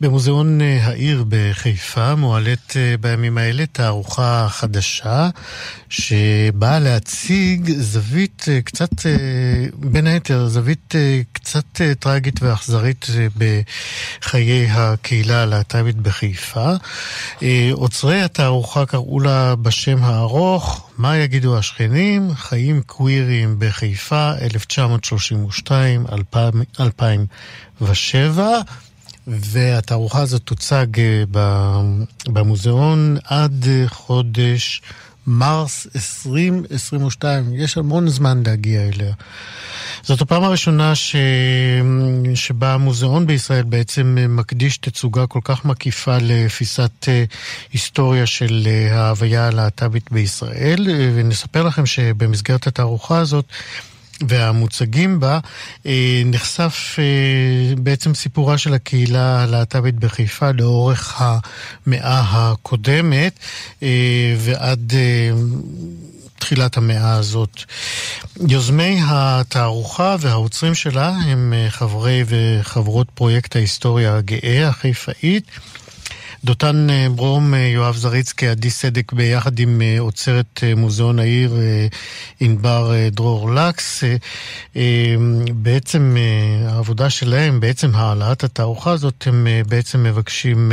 במוזיאון 0.00 0.60
אה, 0.60 0.86
העיר 0.86 1.24
בחיפה 1.28 2.14
מועלית 2.14 2.74
אה, 2.76 2.94
בימים 3.00 3.38
האלה 3.38 3.66
תערוכה 3.66 4.46
חדשה 4.50 5.28
שבאה 5.88 6.78
להציג 6.78 7.70
זווית 7.70 8.44
אה, 8.48 8.62
קצת, 8.62 8.90
בין 9.74 10.06
היתר, 10.06 10.48
זווית 10.48 10.94
קצת 11.32 11.80
טרגית 11.98 12.42
ואכזרית 12.42 13.06
בחיי 13.36 14.68
הקהילה 14.70 15.42
הלהט"בית 15.42 15.96
בחיפה. 15.96 16.72
עוצרי 17.72 18.22
התערוכה 18.22 18.86
קראו 18.86 19.20
לה 19.20 19.54
בשם 19.56 20.04
הארוך, 20.04 20.90
מה 20.98 21.16
יגידו 21.16 21.58
השכנים? 21.58 22.34
חיים 22.34 22.82
קווירים 22.82 23.56
בחיפה, 23.58 24.32
1932-2007. 25.60 28.38
והתערוכה 29.26 30.20
הזאת 30.20 30.42
תוצג 30.42 30.86
אה, 31.00 31.24
במוזיאון 32.26 33.16
עד 33.24 33.66
אה, 33.68 33.84
חודש 33.88 34.82
מרס 35.26 35.86
2022. 35.94 37.54
יש 37.54 37.78
המון 37.78 38.08
זמן 38.08 38.42
להגיע 38.46 38.80
אליה. 38.80 39.14
זאת 40.02 40.20
הפעם 40.20 40.42
הראשונה 40.42 40.94
ש... 40.94 41.16
שבה 42.34 42.74
המוזיאון 42.74 43.26
בישראל 43.26 43.62
בעצם 43.62 44.18
מקדיש 44.28 44.78
תצוגה 44.78 45.26
כל 45.26 45.40
כך 45.44 45.64
מקיפה 45.64 46.16
לתפיסת 46.20 47.08
אה, 47.08 47.24
היסטוריה 47.72 48.26
של 48.26 48.68
ההוויה 48.90 49.46
הלהט"בית 49.46 50.12
בישראל. 50.12 50.86
ונספר 51.14 51.62
לכם 51.62 51.86
שבמסגרת 51.86 52.66
התערוכה 52.66 53.18
הזאת 53.18 53.44
והמוצגים 54.28 55.20
בה, 55.20 55.38
אה, 55.86 56.22
נחשף 56.26 56.96
אה, 56.98 57.74
בעצם 57.76 58.14
סיפורה 58.14 58.58
של 58.58 58.74
הקהילה 58.74 59.42
הלהט"בית 59.42 59.94
בחיפה 59.94 60.50
לאורך 60.50 61.22
המאה 61.22 62.22
הקודמת 62.30 63.38
אה, 63.82 63.88
ועד 64.38 64.92
תחילת 66.38 66.76
המאה 66.76 67.12
הזאת. 67.12 67.62
יוזמי 68.48 69.00
התערוכה 69.08 70.16
והעוצרים 70.20 70.74
שלה 70.74 71.08
הם 71.08 71.54
חברי 71.68 72.24
וחברות 72.26 73.06
פרויקט 73.14 73.56
ההיסטוריה 73.56 74.16
הגאה 74.16 74.68
החיפאית. 74.68 75.44
דותן 76.44 76.90
אה, 76.90 77.06
ברום, 77.14 77.54
אה, 77.54 77.58
יואב 77.58 77.96
זריצקי, 77.96 78.48
עדי 78.48 78.70
סדק 78.70 79.12
ביחד 79.12 79.58
עם 79.58 79.82
אה, 79.82 80.00
עוצרת 80.00 80.62
מוזיאון 80.76 81.18
העיר 81.18 81.56
ענבר 82.40 82.92
דרור 83.10 83.52
לקס. 83.52 84.02
בעצם 85.54 86.16
העבודה 86.66 87.10
שלהם, 87.10 87.60
בעצם 87.60 87.90
העלאת 87.94 88.44
התערוכה 88.44 88.90
הזאת, 88.90 89.24
הם 89.26 89.46
בעצם 89.68 90.02
מבקשים 90.02 90.72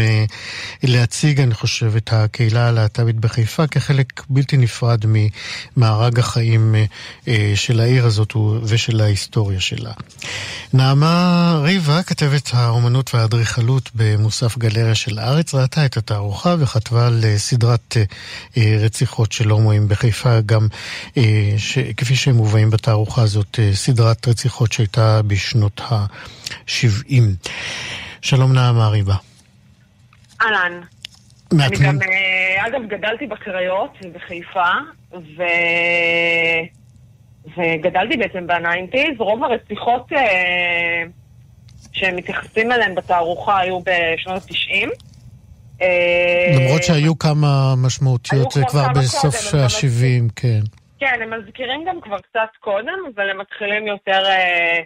להציג, 0.83 1.39
אני 1.41 1.53
חושב, 1.53 1.95
את 1.95 2.13
הקהילה 2.13 2.67
הלהט"בית 2.67 3.15
בחיפה 3.19 3.67
כחלק 3.67 4.23
בלתי 4.29 4.57
נפרד 4.57 5.05
ממארג 5.05 6.19
החיים 6.19 6.75
של 7.55 7.79
העיר 7.79 8.05
הזאת 8.05 8.33
ושל 8.63 9.01
ההיסטוריה 9.01 9.59
שלה. 9.59 9.91
נעמה 10.73 11.59
ריבה, 11.63 12.03
כתבת 12.03 12.49
האומנות 12.53 13.15
והאדריכלות 13.15 13.89
במוסף 13.95 14.57
גלריה 14.57 14.95
של 14.95 15.19
הארץ, 15.19 15.52
ראתה 15.55 15.85
את 15.85 15.97
התערוכה 15.97 16.55
וכתבה 16.59 17.07
על 17.07 17.21
אה, 17.23 17.37
סדרת 17.37 17.97
אה, 17.97 18.03
אה, 18.57 18.75
רציחות 18.85 19.31
של 19.31 19.49
הומואים 19.49 19.87
בחיפה, 19.87 20.41
גם 20.45 20.67
ש, 21.57 21.77
כפי 21.97 22.15
שהם 22.15 22.35
מובאים 22.35 22.69
בתערוכה 22.69 23.21
הזאת, 23.21 23.59
סדרת 23.73 24.27
רציחות 24.27 24.71
שהייתה 24.71 25.21
בשנות 25.27 25.81
ה-70. 25.81 27.21
שלום 28.21 28.53
נעמה 28.53 28.89
ריבה. 28.89 29.15
אהלן. 30.41 30.81
אני 31.51 31.77
גם, 31.85 31.97
אגב, 32.57 32.81
גדלתי 32.89 33.27
בקריות 33.27 33.97
בחיפה, 34.13 34.71
ו... 35.11 35.43
וגדלתי 37.57 38.17
בעצם 38.17 38.47
בניינטיז. 38.47 39.19
רוב 39.19 39.43
הרציחות 39.43 40.13
אה, 40.13 41.03
שהם 41.91 42.15
מתייחסים 42.15 42.71
אליהן 42.71 42.95
בתערוכה 42.95 43.59
היו 43.59 43.79
בשנות 43.79 44.41
ה-90. 44.41 44.89
אה, 45.81 46.55
למרות 46.59 46.83
שהיו 46.83 47.19
כמה 47.19 47.73
משמעותיות 47.85 48.51
זה 48.51 48.61
כבר 48.69 48.85
בסוף 48.95 49.53
ה-70, 49.53 50.31
כן. 50.35 50.61
כן, 50.99 51.21
הם 51.21 51.33
מזכירים 51.33 51.83
גם 51.87 52.01
כבר 52.01 52.19
קצת 52.19 52.49
קודם, 52.59 52.99
אבל 53.15 53.29
הם 53.29 53.41
מתחילים 53.41 53.87
יותר 53.87 54.25
אה, 54.25 54.79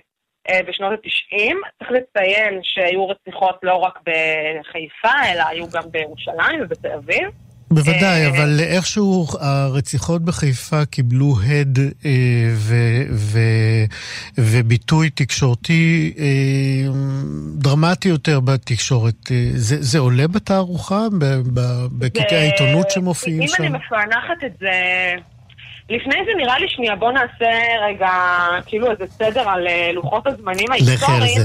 אה, 0.49 0.59
בשנות 0.67 0.91
ה-90. 0.91 1.55
צריך 1.79 1.91
לציין 1.91 2.59
שהיו 2.63 3.09
רציחות 3.09 3.59
לא 3.63 3.75
רק 3.75 3.99
בחיפה, 3.99 5.31
אלא 5.33 5.43
היו 5.47 5.69
גם 5.69 5.91
בירושלים 5.91 6.61
ובתל 6.61 6.91
אביב. 6.91 7.46
בוודאי, 7.72 8.24
אה, 8.24 8.30
אבל 8.30 8.59
איכשהו 8.59 9.28
הרציחות 9.39 10.22
בחיפה 10.22 10.86
קיבלו 10.86 11.36
הד 11.45 11.80
אה, 12.05 12.11
וביטוי 14.38 15.09
תקשורתי 15.09 16.13
אה, 16.20 16.91
דרמטי 17.53 18.09
יותר 18.09 18.39
בתקשורת. 18.39 19.32
זה 19.55 19.99
עולה 19.99 20.28
בתערוכה, 20.28 21.01
בקטעי 21.91 22.38
העיתונות 22.38 22.91
שמופיעים 22.91 23.47
שם? 23.47 23.63
אם 23.63 23.70
אני 23.70 23.78
מפענחת 23.78 24.43
את 24.45 24.51
זה... 24.59 24.72
לפני 25.89 26.15
זה 26.26 26.32
נראה 26.38 26.59
לי 26.59 26.65
שנייה, 26.70 26.95
בוא 26.95 27.11
נעשה 27.11 27.51
רגע 27.88 28.09
כאילו 28.65 28.91
איזה 28.91 29.05
סדר 29.07 29.49
על 29.49 29.68
לוחות 29.93 30.28
הזמנים 30.28 30.72
ההיסטוריים. 30.72 31.41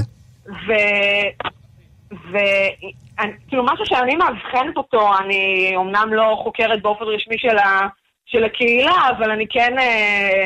וכאילו 2.29 3.63
משהו 3.63 3.85
שאני 3.85 4.15
מאבחנת 4.15 4.77
אותו, 4.77 5.17
אני 5.17 5.71
אומנם 5.75 6.13
לא 6.13 6.39
חוקרת 6.43 6.81
באופן 6.81 7.05
רשמי 7.05 7.35
של, 7.37 7.57
ה, 7.57 7.87
של 8.25 8.43
הקהילה, 8.43 9.09
אבל 9.17 9.31
אני 9.31 9.47
כן 9.49 9.79
אה, 9.79 10.45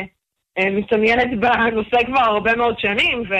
אה, 0.58 0.70
מתעניינת 0.70 1.40
בנושא 1.40 2.06
כבר 2.06 2.20
הרבה 2.20 2.56
מאוד 2.56 2.78
שנים, 2.78 3.22
ו, 3.30 3.34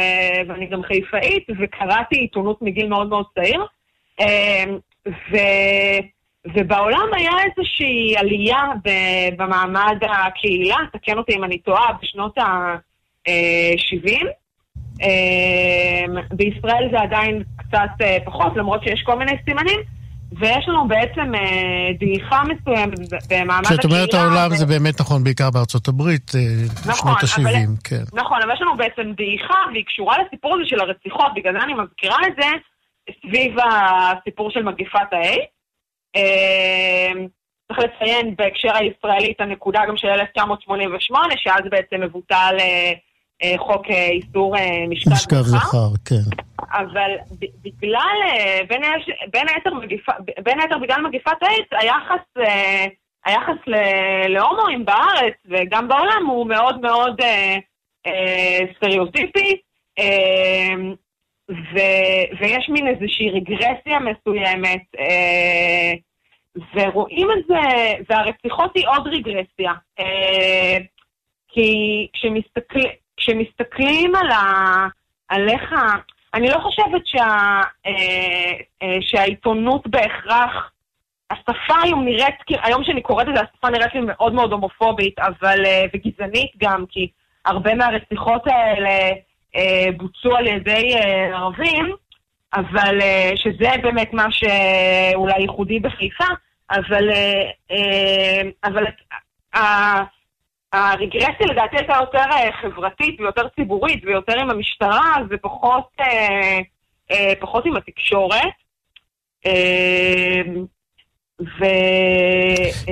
ואני 0.48 0.66
גם 0.66 0.82
חיפאית, 0.82 1.46
וקראתי 1.58 2.18
עיתונות 2.18 2.62
מגיל 2.62 2.88
מאוד 2.88 3.08
מאוד 3.08 3.26
צעיר. 3.34 3.66
אה, 4.20 4.64
ו, 5.06 5.36
ובעולם 6.54 7.08
היה 7.16 7.30
איזושהי 7.44 8.16
עלייה 8.16 8.62
במעמד 9.36 9.98
הקהילה, 10.02 10.76
תקן 10.92 11.18
אותי 11.18 11.32
אם 11.36 11.44
אני 11.44 11.58
טועה, 11.58 11.92
בשנות 12.02 12.38
ה-70. 12.38 14.26
אמ, 15.02 16.14
בישראל 16.32 16.88
זה 16.90 17.00
עדיין 17.00 17.42
קצת 17.68 18.00
אה, 18.00 18.16
פחות, 18.24 18.56
למרות 18.56 18.82
שיש 18.82 19.02
כל 19.02 19.18
מיני 19.18 19.32
סימנים. 19.44 19.80
ויש 20.32 20.68
לנו 20.68 20.88
בעצם 20.88 21.34
אה, 21.34 21.92
דעיכה 21.98 22.42
מסוימת 22.42 22.98
במעמד 23.30 23.64
הקהילה. 23.64 23.82
כשאת 23.82 23.84
אומרת 23.84 24.14
העולם 24.14 24.56
זה 24.56 24.66
באמת 24.66 25.00
נכון, 25.00 25.24
בעיקר 25.24 25.50
בארצות 25.50 25.88
הברית, 25.88 26.32
אה, 26.34 26.40
נכון, 26.86 27.12
שנות 27.20 27.46
ה-70, 27.46 27.68
כן. 27.84 28.02
נכון, 28.12 28.38
אבל 28.42 28.52
יש 28.54 28.60
לנו 28.60 28.76
בעצם 28.76 29.12
דעיכה, 29.16 29.58
והיא 29.72 29.84
קשורה 29.84 30.16
לסיפור 30.22 30.54
הזה 30.54 30.64
של 30.66 30.80
הרציחות, 30.80 31.26
בגלל 31.36 31.52
זה 31.52 31.58
אני 31.64 31.74
מזכירה 31.74 32.18
את 32.26 32.32
זה, 32.40 32.46
סביב 33.22 33.56
הסיפור 33.58 34.50
של 34.50 34.62
מגיפת 34.62 35.12
ה-A. 35.12 35.36
אמ, 36.16 37.26
צריך 37.68 37.78
לציין 37.78 38.34
בהקשר 38.38 38.76
הישראלי 38.76 39.32
את 39.36 39.40
הנקודה 39.40 39.80
גם 39.88 39.96
של 39.96 40.08
1988, 40.08 41.34
שאז 41.36 41.62
בעצם 41.70 42.00
מבוטל 42.00 42.56
אה, 43.42 43.54
חוק 43.58 43.86
אה, 43.90 44.08
איסור 44.08 44.56
אה, 44.56 44.84
משכב 44.88 45.16
זכר. 45.16 45.42
זכר, 45.42 45.88
כן. 46.04 46.47
אבל 46.72 47.10
בגלל, 47.62 48.16
בין, 48.68 48.82
בין, 49.32 49.46
היתר, 49.54 49.74
מגיפה, 49.74 50.12
בין 50.42 50.60
היתר 50.60 50.78
בגלל 50.78 51.02
מגיפת 51.02 51.42
האיידס, 51.42 51.68
היחס, 51.70 52.44
היחס 53.24 53.56
להומואים 54.28 54.84
בארץ 54.84 55.34
וגם 55.44 55.88
בעולם 55.88 56.26
הוא 56.26 56.46
מאוד 56.46 56.80
מאוד 56.80 57.20
אה, 57.20 57.56
אה, 58.06 58.58
סטריאוטיפי, 58.76 59.56
אה, 59.98 60.74
ו- 61.50 62.38
ויש 62.40 62.68
מין 62.68 62.86
איזושהי 62.88 63.30
רגרסיה 63.30 63.98
מסוימת, 64.00 64.82
אה, 64.98 65.92
ורואים 66.74 67.28
את 67.32 67.44
זה, 67.48 67.94
והרציחות 68.08 68.70
היא 68.74 68.88
עוד 68.88 69.06
רגרסיה. 69.06 69.72
אה, 69.98 70.78
כי 71.48 72.06
כשמסתכל, 72.12 72.88
כשמסתכלים 73.16 74.14
על, 74.14 74.30
ה, 74.30 74.42
על 75.28 75.48
איך 75.48 75.72
ה... 75.72 75.76
אני 76.34 76.48
לא 76.48 76.58
חושבת 76.58 77.06
שה, 77.06 77.60
אה, 77.86 78.52
אה, 78.82 78.96
שהעיתונות 79.00 79.86
בהכרח... 79.86 80.70
השפה 81.30 81.74
היום 81.82 82.04
נראית, 82.04 82.34
היום 82.62 82.84
שאני 82.84 83.02
קוראת 83.02 83.28
את 83.28 83.34
זה, 83.34 83.40
השפה 83.40 83.70
נראית 83.70 83.94
לי 83.94 84.00
מאוד 84.00 84.32
מאוד 84.32 84.52
הומופובית, 84.52 85.18
אבל, 85.18 85.64
אה, 85.66 85.84
וגזענית 85.94 86.52
גם, 86.58 86.84
כי 86.88 87.08
הרבה 87.44 87.74
מהרציחות 87.74 88.42
האלה 88.46 89.10
בוצעו 89.96 90.36
על 90.36 90.46
ידי 90.46 90.94
ערבים, 91.32 91.94
אבל 92.54 92.98
שזה 93.36 93.70
באמת 93.82 94.12
מה 94.12 94.26
שאולי 94.30 95.40
ייחודי 95.40 95.80
בחיפה, 95.80 96.24
אבל, 96.70 97.10
אבל 98.64 98.84
הרגרסיה 100.72 101.46
לדעתי 101.50 101.76
הייתה 101.76 101.96
יותר 102.00 102.24
אה, 102.32 102.52
חברתית 102.52 103.20
ויותר 103.20 103.48
ציבורית 103.48 104.04
ויותר 104.04 104.40
עם 104.40 104.50
המשטרה 104.50 105.16
ופחות 105.30 105.88
אה, 106.00 106.58
אה, 107.10 107.32
פחות 107.40 107.66
עם 107.66 107.76
התקשורת. 107.76 108.54
אה, 109.46 110.42
ו... 111.40 111.64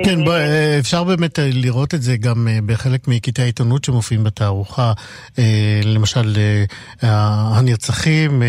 כן, 0.03 0.23
בוא, 0.25 0.33
אפשר 0.79 1.03
באמת 1.03 1.39
לראות 1.41 1.93
את 1.93 2.01
זה 2.01 2.17
גם 2.17 2.47
בחלק 2.65 3.07
מקטעי 3.07 3.43
העיתונות 3.43 3.83
שמופיעים 3.83 4.23
בתערוכה. 4.23 4.93
למשל, 5.83 6.37
הנרצחים, 7.01 8.43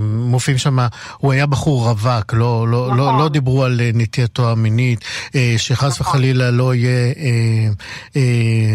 מופיעים 0.00 0.58
שם, 0.58 0.78
הוא 1.18 1.32
היה 1.32 1.46
בחור 1.46 1.88
רווק, 1.88 2.32
לא, 2.32 2.68
לא, 2.68 2.86
נכון. 2.86 2.98
לא, 2.98 3.18
לא 3.18 3.28
דיברו 3.28 3.64
על 3.64 3.80
נטייתו 3.94 4.50
המינית, 4.50 5.04
שחס 5.56 6.00
נכון. 6.00 6.06
וחלילה 6.06 6.50
לא 6.50 6.74
יהיה 6.74 7.14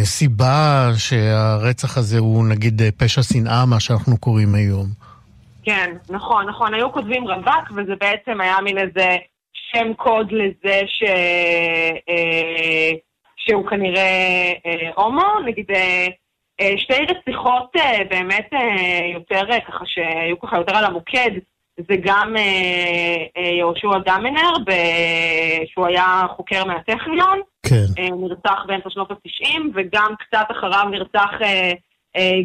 סיבה 0.03 0.91
שהרצח 0.97 1.97
הזה 1.97 2.19
הוא 2.19 2.47
נגיד 2.47 2.81
פשע 2.97 3.23
שנאה, 3.23 3.65
מה 3.65 3.79
שאנחנו 3.79 4.17
קוראים 4.17 4.55
היום. 4.55 4.87
כן, 5.63 5.91
נכון, 6.09 6.49
נכון. 6.49 6.73
היו 6.73 6.91
כותבים 6.91 7.23
רווק, 7.23 7.71
וזה 7.71 7.93
בעצם 7.99 8.41
היה 8.41 8.55
מין 8.63 8.77
איזה... 8.77 9.15
שם 9.71 9.93
קוד 9.93 10.31
לזה 10.31 10.81
ש... 10.85 11.03
אה, 12.09 12.91
שהוא 13.37 13.67
כנראה 13.67 14.53
אה, 14.65 14.89
הומו, 14.95 15.39
נגיד 15.45 15.65
אה, 15.71 16.07
שתי 16.77 16.93
רציחות 16.93 17.71
באמת 18.09 18.49
יותר 19.13 19.41
ככה, 19.67 19.85
שהיו 19.85 20.39
ככה 20.39 20.57
יותר 20.57 20.75
על 20.77 20.85
המוקד, 20.85 21.31
זה 21.77 21.95
גם 22.01 22.35
יהושע 23.57 23.97
דמנר, 24.05 24.51
שהוא 25.65 25.87
היה 25.87 26.23
חוקר 26.35 26.65
מהטכניון, 26.65 27.41
כן. 27.65 28.03
נרצח 28.19 28.63
באמצע 28.67 28.89
שנות 28.89 29.11
ה-90, 29.11 29.59
וגם 29.75 30.13
קצת 30.19 30.45
אחריו 30.51 30.85
נרצח 30.91 31.29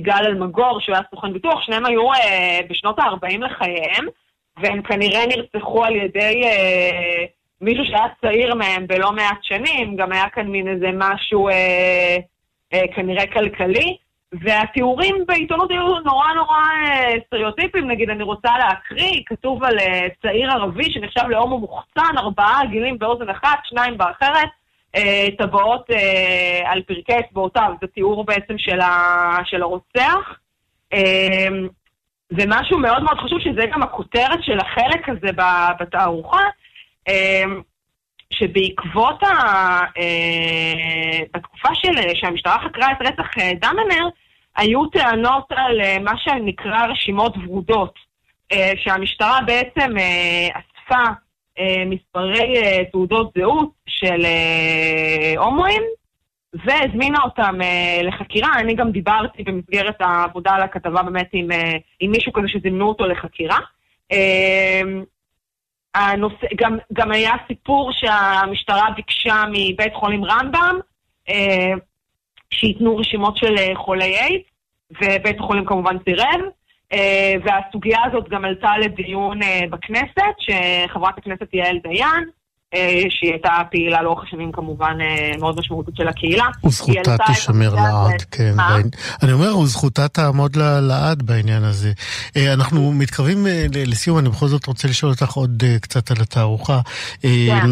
גל 0.03 0.25
אלמגור, 0.27 0.81
שהוא 0.81 0.95
היה 0.95 1.05
סוכן 1.11 1.33
ביטוח, 1.33 1.63
שניהם 1.63 1.87
היו 1.87 2.09
בשנות 2.71 2.99
ה-40 2.99 3.39
לחייהם. 3.39 4.07
והם 4.57 4.83
כנראה 4.83 5.27
נרצחו 5.27 5.85
על 5.85 5.97
ידי 5.97 6.43
אה, 6.45 7.25
מישהו 7.61 7.85
שהיה 7.85 8.07
צעיר 8.21 8.55
מהם 8.55 8.87
בלא 8.87 9.13
מעט 9.13 9.39
שנים, 9.43 9.97
גם 9.97 10.13
היה 10.13 10.29
כאן 10.29 10.47
מין 10.47 10.69
איזה 10.69 10.91
משהו 10.95 11.49
אה, 11.49 12.17
אה, 12.75 12.83
כנראה 12.95 13.27
כלכלי, 13.27 13.97
והתיאורים 14.33 15.25
בעיתונות 15.27 15.71
היו 15.71 15.99
נורא 16.05 16.33
נורא 16.35 16.59
אה, 16.87 17.15
סטריאוטיפים, 17.27 17.91
נגיד 17.91 18.11
אני 18.11 18.23
רוצה 18.23 18.51
להקריא, 18.59 19.23
כתוב 19.27 19.65
על 19.65 19.79
אה, 19.79 20.07
צעיר 20.23 20.51
ערבי 20.51 20.93
שנחשב 20.93 21.29
להומו 21.29 21.59
מוחצן, 21.59 22.19
ארבעה 22.19 22.61
גילים 22.71 22.99
באוזן 22.99 23.29
אחת, 23.29 23.59
שניים 23.65 23.99
באחרת, 23.99 24.49
אה, 24.97 25.27
טבעות 25.39 25.91
על 26.65 26.83
פרקי 26.83 27.19
אצבעותיו, 27.19 27.73
זה 27.81 27.87
תיאור 27.87 28.25
בעצם 28.25 28.59
של 29.45 29.63
הרוצח. 29.63 30.39
אה, 32.41 32.45
ומשהו 32.47 32.79
מאוד 32.79 33.03
מאוד 33.03 33.19
חשוב, 33.19 33.41
שזה 33.41 33.67
גם 33.73 33.83
הכותרת 33.83 34.39
של 34.43 34.59
החלק 34.59 35.09
הזה 35.09 35.29
בתערוכה, 35.81 36.43
אמ, 37.09 37.61
שבעקבות, 38.33 39.23
ה... 39.23 39.29
אה, 39.99 41.19
בתקופה 41.35 41.69
של, 41.75 41.93
שהמשטרה 42.15 42.59
חקרה 42.65 42.93
את 42.93 42.97
רצח 43.01 43.39
אה, 43.39 43.51
דמנר, 43.61 44.09
היו 44.57 44.87
טענות 44.87 45.45
על 45.51 45.81
אה, 45.81 45.99
מה 45.99 46.13
שנקרא 46.19 46.87
רשימות 46.87 47.35
ורודות, 47.37 48.13
שהמשטרה 48.77 49.39
בעצם 49.47 49.91
אספה 50.53 51.05
מספרי 51.87 52.55
תעודות 52.93 53.33
זהות 53.39 53.71
של 53.87 54.27
הומואים, 55.37 55.83
והזמינה 56.55 57.19
אותם 57.25 57.55
uh, 57.61 58.03
לחקירה. 58.03 58.49
אני 58.59 58.75
גם 58.75 58.91
דיברתי 58.91 59.43
במסגרת 59.43 59.97
העבודה 60.01 60.51
על 60.51 60.63
הכתבה 60.63 61.03
באמת 61.03 61.29
עם, 61.33 61.51
uh, 61.51 61.79
עם 62.01 62.11
מישהו 62.11 62.33
כזה 62.33 62.49
שזימנו 62.49 62.89
אותו 62.89 63.07
לחקירה. 63.07 63.59
Uh, 64.13 64.17
הנושא, 65.95 66.47
גם, 66.57 66.79
גם 66.93 67.13
היה 67.13 67.33
סיפור 67.47 67.93
שהמשטרה 67.93 68.91
ביקשה 68.97 69.45
מבית 69.53 69.95
חולים 69.95 70.25
רמב"ם 70.25 70.79
uh, 71.29 71.33
שייתנו 72.51 72.97
רשימות 72.97 73.37
של 73.37 73.55
uh, 73.55 73.79
חולי 73.79 74.17
איידס, 74.19 74.47
ובית 75.03 75.41
החולים 75.41 75.65
כמובן 75.65 75.97
סירב. 76.05 76.41
Uh, 76.93 76.97
והסוגיה 77.45 77.99
הזאת 78.05 78.29
גם 78.29 78.45
עלתה 78.45 78.79
לדיון 78.79 79.43
uh, 79.43 79.47
בכנסת, 79.71 80.35
שחברת 80.39 81.19
הכנסת 81.19 81.55
יעל 81.55 81.79
דיין, 81.79 82.25
אה, 82.25 82.42
שהיא 83.09 83.31
הייתה 83.31 83.51
פעילה 83.71 84.03
לאורך 84.03 84.25
השנים 84.25 84.53
כמובן 84.53 84.99
אה, 85.01 85.33
מאוד 85.39 85.59
משמעותית 85.59 85.97
של 85.97 86.09
הקהילה. 86.09 86.45
וזכותה 86.65 87.17
תשמר 87.33 87.75
לעד, 87.75 88.23
כן. 88.31 88.55
אני 89.23 89.33
אומר, 89.33 89.59
וזכותה 89.59 90.09
תעמוד 90.09 90.57
לעד 90.57 91.23
בעניין 91.23 91.65
הזה. 91.65 91.93
אה, 92.37 92.53
אנחנו 92.53 92.93
מתקרבים 92.93 93.47
לסיום, 93.75 94.19
אני 94.19 94.29
בכל 94.29 94.49
זאת 94.49 94.67
רוצה 94.67 94.89
לשאול 94.89 95.13
אותך 95.13 95.33
עוד 95.33 95.63
קצת 95.81 96.11
על 96.11 96.17
התערוכה. 96.21 96.81
כן. 97.21 97.67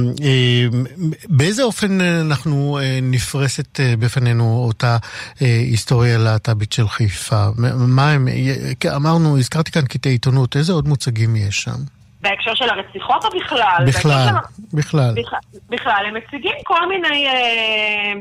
באיזה 1.28 1.62
אופן 1.62 2.01
אנחנו 2.01 2.78
נפרסת 3.03 3.80
בפנינו 3.98 4.64
אותה 4.66 4.96
היסטוריה 5.40 6.18
להט"בית 6.18 6.72
של 6.72 6.88
חיפה? 6.88 7.46
מה 7.76 8.11
הם, 8.11 8.28
אמרנו, 8.96 9.38
הזכרתי 9.38 9.70
כאן 9.70 9.84
קטעי 9.86 10.12
עיתונות, 10.12 10.57
איזה 10.57 10.72
עוד 10.72 10.88
מוצגים 10.88 11.36
יש 11.36 11.62
שם? 11.62 11.99
בהקשר 12.20 12.54
של 12.54 12.70
הרציחות 12.70 13.24
או 13.24 13.30
בכלל? 13.30 13.84
בכלל, 13.86 14.28
בכלל. 14.74 15.14
בכלל, 15.68 16.04
הם 16.06 16.14
מציגים 16.14 16.56
כל 16.64 16.88
מיני... 16.88 17.26
אה, 17.26 18.12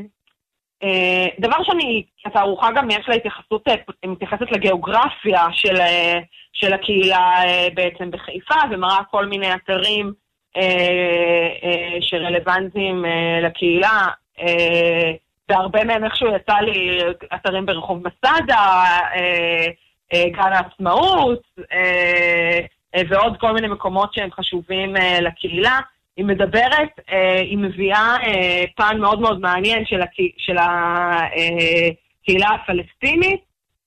אה, 0.82 1.26
דבר 1.40 1.56
שאני, 1.62 2.04
התערוכה 2.26 2.70
גם 2.76 2.90
יש 2.90 3.08
לה 3.08 3.14
התייחסות, 3.14 3.68
אה, 3.68 3.74
מתייחסת 4.06 4.52
לגיאוגרפיה 4.52 5.46
של, 5.52 5.76
אה, 5.76 6.18
של 6.52 6.72
הקהילה 6.72 7.44
אה, 7.44 7.68
בעצם 7.74 8.10
בחיפה, 8.10 8.54
ומראה 8.70 9.04
כל 9.10 9.26
מיני 9.26 9.54
אתרים 9.54 10.12
אה, 10.56 10.62
אה, 11.64 11.98
שרלוונטיים 12.00 13.04
אה, 13.04 13.40
לקהילה. 13.42 14.06
אה, 14.40 15.10
והרבה 15.48 15.84
מהם 15.84 16.04
איכשהו 16.04 16.28
יצא 16.36 16.54
לי 16.54 17.00
אתרים 17.34 17.66
ברחוב 17.66 17.98
מסדה, 17.98 18.84
אה, 19.14 19.66
אה, 20.14 20.24
גן 20.30 20.52
העצמאות, 20.52 21.42
אה, 21.72 22.60
ועוד 23.08 23.36
כל 23.40 23.52
מיני 23.52 23.68
מקומות 23.68 24.14
שהם 24.14 24.30
חשובים 24.32 24.96
אה, 24.96 25.20
לקהילה. 25.20 25.78
היא 26.16 26.24
מדברת, 26.24 27.00
אה, 27.12 27.40
היא 27.40 27.58
מביאה 27.58 28.16
פן 28.76 28.98
מאוד 29.00 29.20
מאוד 29.20 29.40
מעניין 29.40 29.84
של, 29.86 30.02
הקה, 30.02 30.22
של 30.38 30.56
הקהילה 30.58 32.48
הפלסטינית, 32.48 33.40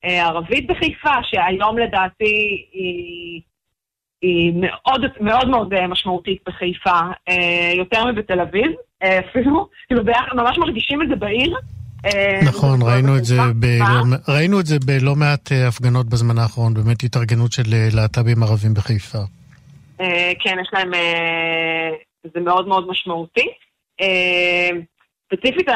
הערבית 0.03 0.67
בחיפה, 0.67 1.13
שהיום 1.23 1.77
לדעתי 1.77 2.65
היא, 2.73 3.41
היא 4.21 4.53
מאוד 4.55 5.05
מאוד 5.19 5.49
מאוד 5.49 5.87
משמעותית 5.87 6.41
בחיפה, 6.45 6.99
יותר 7.77 8.05
מבתל 8.05 8.39
אביב 8.39 8.71
אפילו, 8.99 9.67
כאילו 9.87 10.03
ממש 10.41 10.57
מרגישים 10.57 11.01
את 11.01 11.07
זה 11.09 11.15
בעיר. 11.15 11.57
אה, 12.05 12.39
נכון, 12.45 12.81
ראינו 12.81 13.17
את, 13.17 13.25
זה 13.25 13.37
ב... 13.59 13.65
ראינו 14.27 14.59
את 14.59 14.65
זה 14.65 14.77
בלא 14.85 15.15
מעט 15.15 15.51
אה, 15.51 15.67
הפגנות 15.67 16.09
בזמן 16.09 16.37
האחרון, 16.37 16.73
באמת 16.73 17.03
התארגנות 17.03 17.51
של 17.51 17.73
אה, 17.73 17.87
להט"בים 17.93 18.43
ערבים 18.43 18.73
בחיפה. 18.73 19.17
כן, 20.39 20.57
יש 20.61 20.69
להם... 20.73 20.91
זה 22.33 22.39
מאוד 22.39 22.67
מאוד 22.67 22.87
משמעותי. 22.87 23.47
ספציפית, 25.25 25.67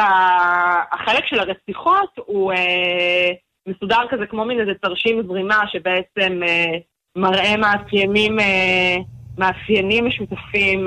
החלק 0.92 1.26
של 1.26 1.40
הרציחות 1.40 2.10
הוא 2.26 2.54
מסודר 3.68 4.00
כזה 4.10 4.26
כמו 4.26 4.46
מין 4.46 4.60
איזה 4.60 4.72
תרשים 4.82 5.24
זרימה 5.28 5.64
שבעצם 5.72 6.40
מראה 7.16 7.58
מאפיינים, 7.58 8.38
מאפיינים 9.38 10.08
משותפים 10.08 10.86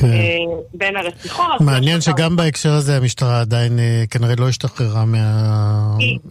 כן. 0.00 0.08
בין 0.74 0.96
הרציחות. 0.96 1.60
מעניין 1.60 2.00
שגם 2.00 2.36
בהקשר 2.36 2.72
הזה 2.72 2.96
המשטרה 2.96 3.40
עדיין 3.40 3.78
כנראה 4.10 4.34
לא 4.38 4.48
השתחררה 4.48 5.04
מה... 5.04 5.18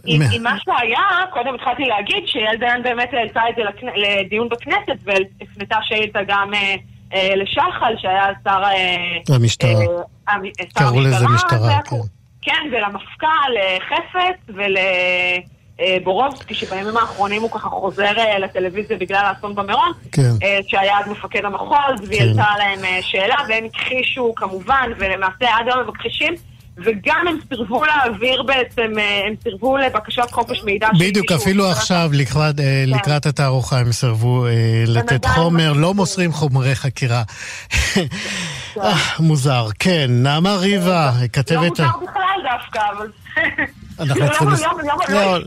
עם 0.04 0.42
מה 0.42 0.56
שהיה, 0.64 1.00
קודם 1.32 1.54
התחלתי 1.54 1.82
להגיד 1.84 2.22
שיעל 2.26 2.56
דיין 2.56 2.82
באמת 2.82 3.08
העלתה 3.12 3.40
את 3.50 3.54
זה 3.56 3.62
לדיון 3.96 4.48
בכנסת 4.48 5.04
והפנתה 5.04 5.76
שאילתה 5.82 6.18
גם 6.28 6.50
לשחל, 7.12 7.94
שהיה 7.98 8.26
שר... 8.44 8.62
המשטרה. 9.34 9.70
קראו 10.74 11.00
לזה 11.00 11.28
משטרה, 11.28 11.78
כן. 11.90 11.96
כן, 12.42 12.70
ולמפכ"ל 12.72 13.52
חפץ 13.88 14.56
ול... 14.56 14.76
בורובסקי, 16.04 16.54
שבימים 16.54 16.96
האחרונים 16.96 17.42
הוא 17.42 17.50
ככה 17.50 17.68
חוזר 17.68 18.12
לטלוויזיה 18.38 18.96
בגלל 18.96 19.24
האסון 19.24 19.54
במירון, 19.54 19.92
כן. 20.12 20.30
שהיה 20.68 20.98
אז 20.98 21.08
מפקד 21.10 21.44
המחוז, 21.44 22.08
והיא 22.08 22.20
העלתה 22.20 22.44
כן. 22.44 22.58
להם 22.58 23.02
שאלה, 23.02 23.36
והם 23.48 23.64
הכחישו 23.64 24.32
כמובן, 24.36 24.90
ולמעשה 24.98 25.56
עד 25.56 25.66
היום 25.66 25.78
הם 25.78 25.88
מכחישים. 25.88 26.34
וגם 26.84 27.24
הם 27.28 27.38
סירבו 27.48 27.84
להעביר 27.84 28.42
בעצם, 28.42 28.82
הם 29.26 29.34
סירבו 29.42 29.76
לבקשת 29.76 30.30
חופש 30.30 30.62
מידע. 30.64 30.88
בדיוק, 31.00 31.32
אפילו 31.32 31.70
עכשיו, 31.70 32.10
לקראת, 32.12 32.56
כן. 32.56 32.84
לקראת 32.86 33.26
התערוכה, 33.26 33.78
הם 33.78 33.92
סירבו 33.92 34.46
לתת 34.86 35.24
חומר, 35.24 35.72
לא 35.72 35.94
מוסרים 35.94 36.32
חומרי 36.32 36.74
חקירה. 36.74 37.22
מוזר, 39.20 39.66
כן. 39.78 40.06
נעמה 40.08 40.56
ריבה, 40.56 41.12
כתבת... 41.32 41.78
לא 41.78 41.86
מוזר 41.86 41.98
בכלל 42.02 42.50
דווקא, 42.50 42.80
אבל... 42.96 43.08
אנחנו 44.00 44.26
צריכים... 44.28 44.48
לא, 45.08 45.38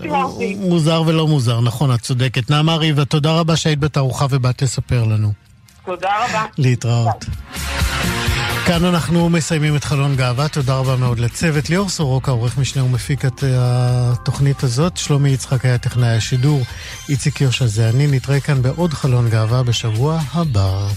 מוזר 0.58 1.04
ולא 1.06 1.28
מוזר, 1.28 1.62
נכון, 1.62 1.94
את 1.94 2.02
צודקת. 2.02 2.50
נעמה 2.50 2.76
ריבה, 2.76 3.06
תודה 3.06 3.32
רבה 3.32 3.56
שהיית 3.56 3.80
בתערוכה 3.80 4.26
ובאת 4.30 4.62
לספר 4.62 5.04
לנו. 5.04 5.34
תודה 5.86 6.10
רבה. 6.26 6.46
להתראות. 6.58 7.26
כאן 8.66 8.86
אנחנו 8.86 9.30
מסיימים 9.30 9.76
את 9.76 9.84
חלון 9.84 10.16
גאווה, 10.16 10.48
תודה 10.48 10.76
רבה 10.76 10.96
מאוד 10.96 11.20
לצוות. 11.20 11.70
ליאור 11.70 11.90
סורוקה, 11.90 12.32
עורך 12.32 12.58
משנה 12.58 12.84
ומפיק 12.84 13.26
את 13.26 13.44
התוכנית 13.58 14.64
הזאת. 14.64 14.98
שלומי 14.98 15.30
יצחק 15.30 15.66
היה 15.66 15.78
טכנאי 15.78 16.18
השידור. 16.18 16.62
איציק 17.10 17.42
יושע 17.42 17.66
זה 17.66 17.90
אני. 17.90 18.08
נתראה 18.08 18.40
כאן 18.40 18.62
בעוד 18.62 18.94
חלון 18.94 19.30
גאווה 19.30 19.64
בשבוע 19.64 20.20
הבא. 20.34 20.88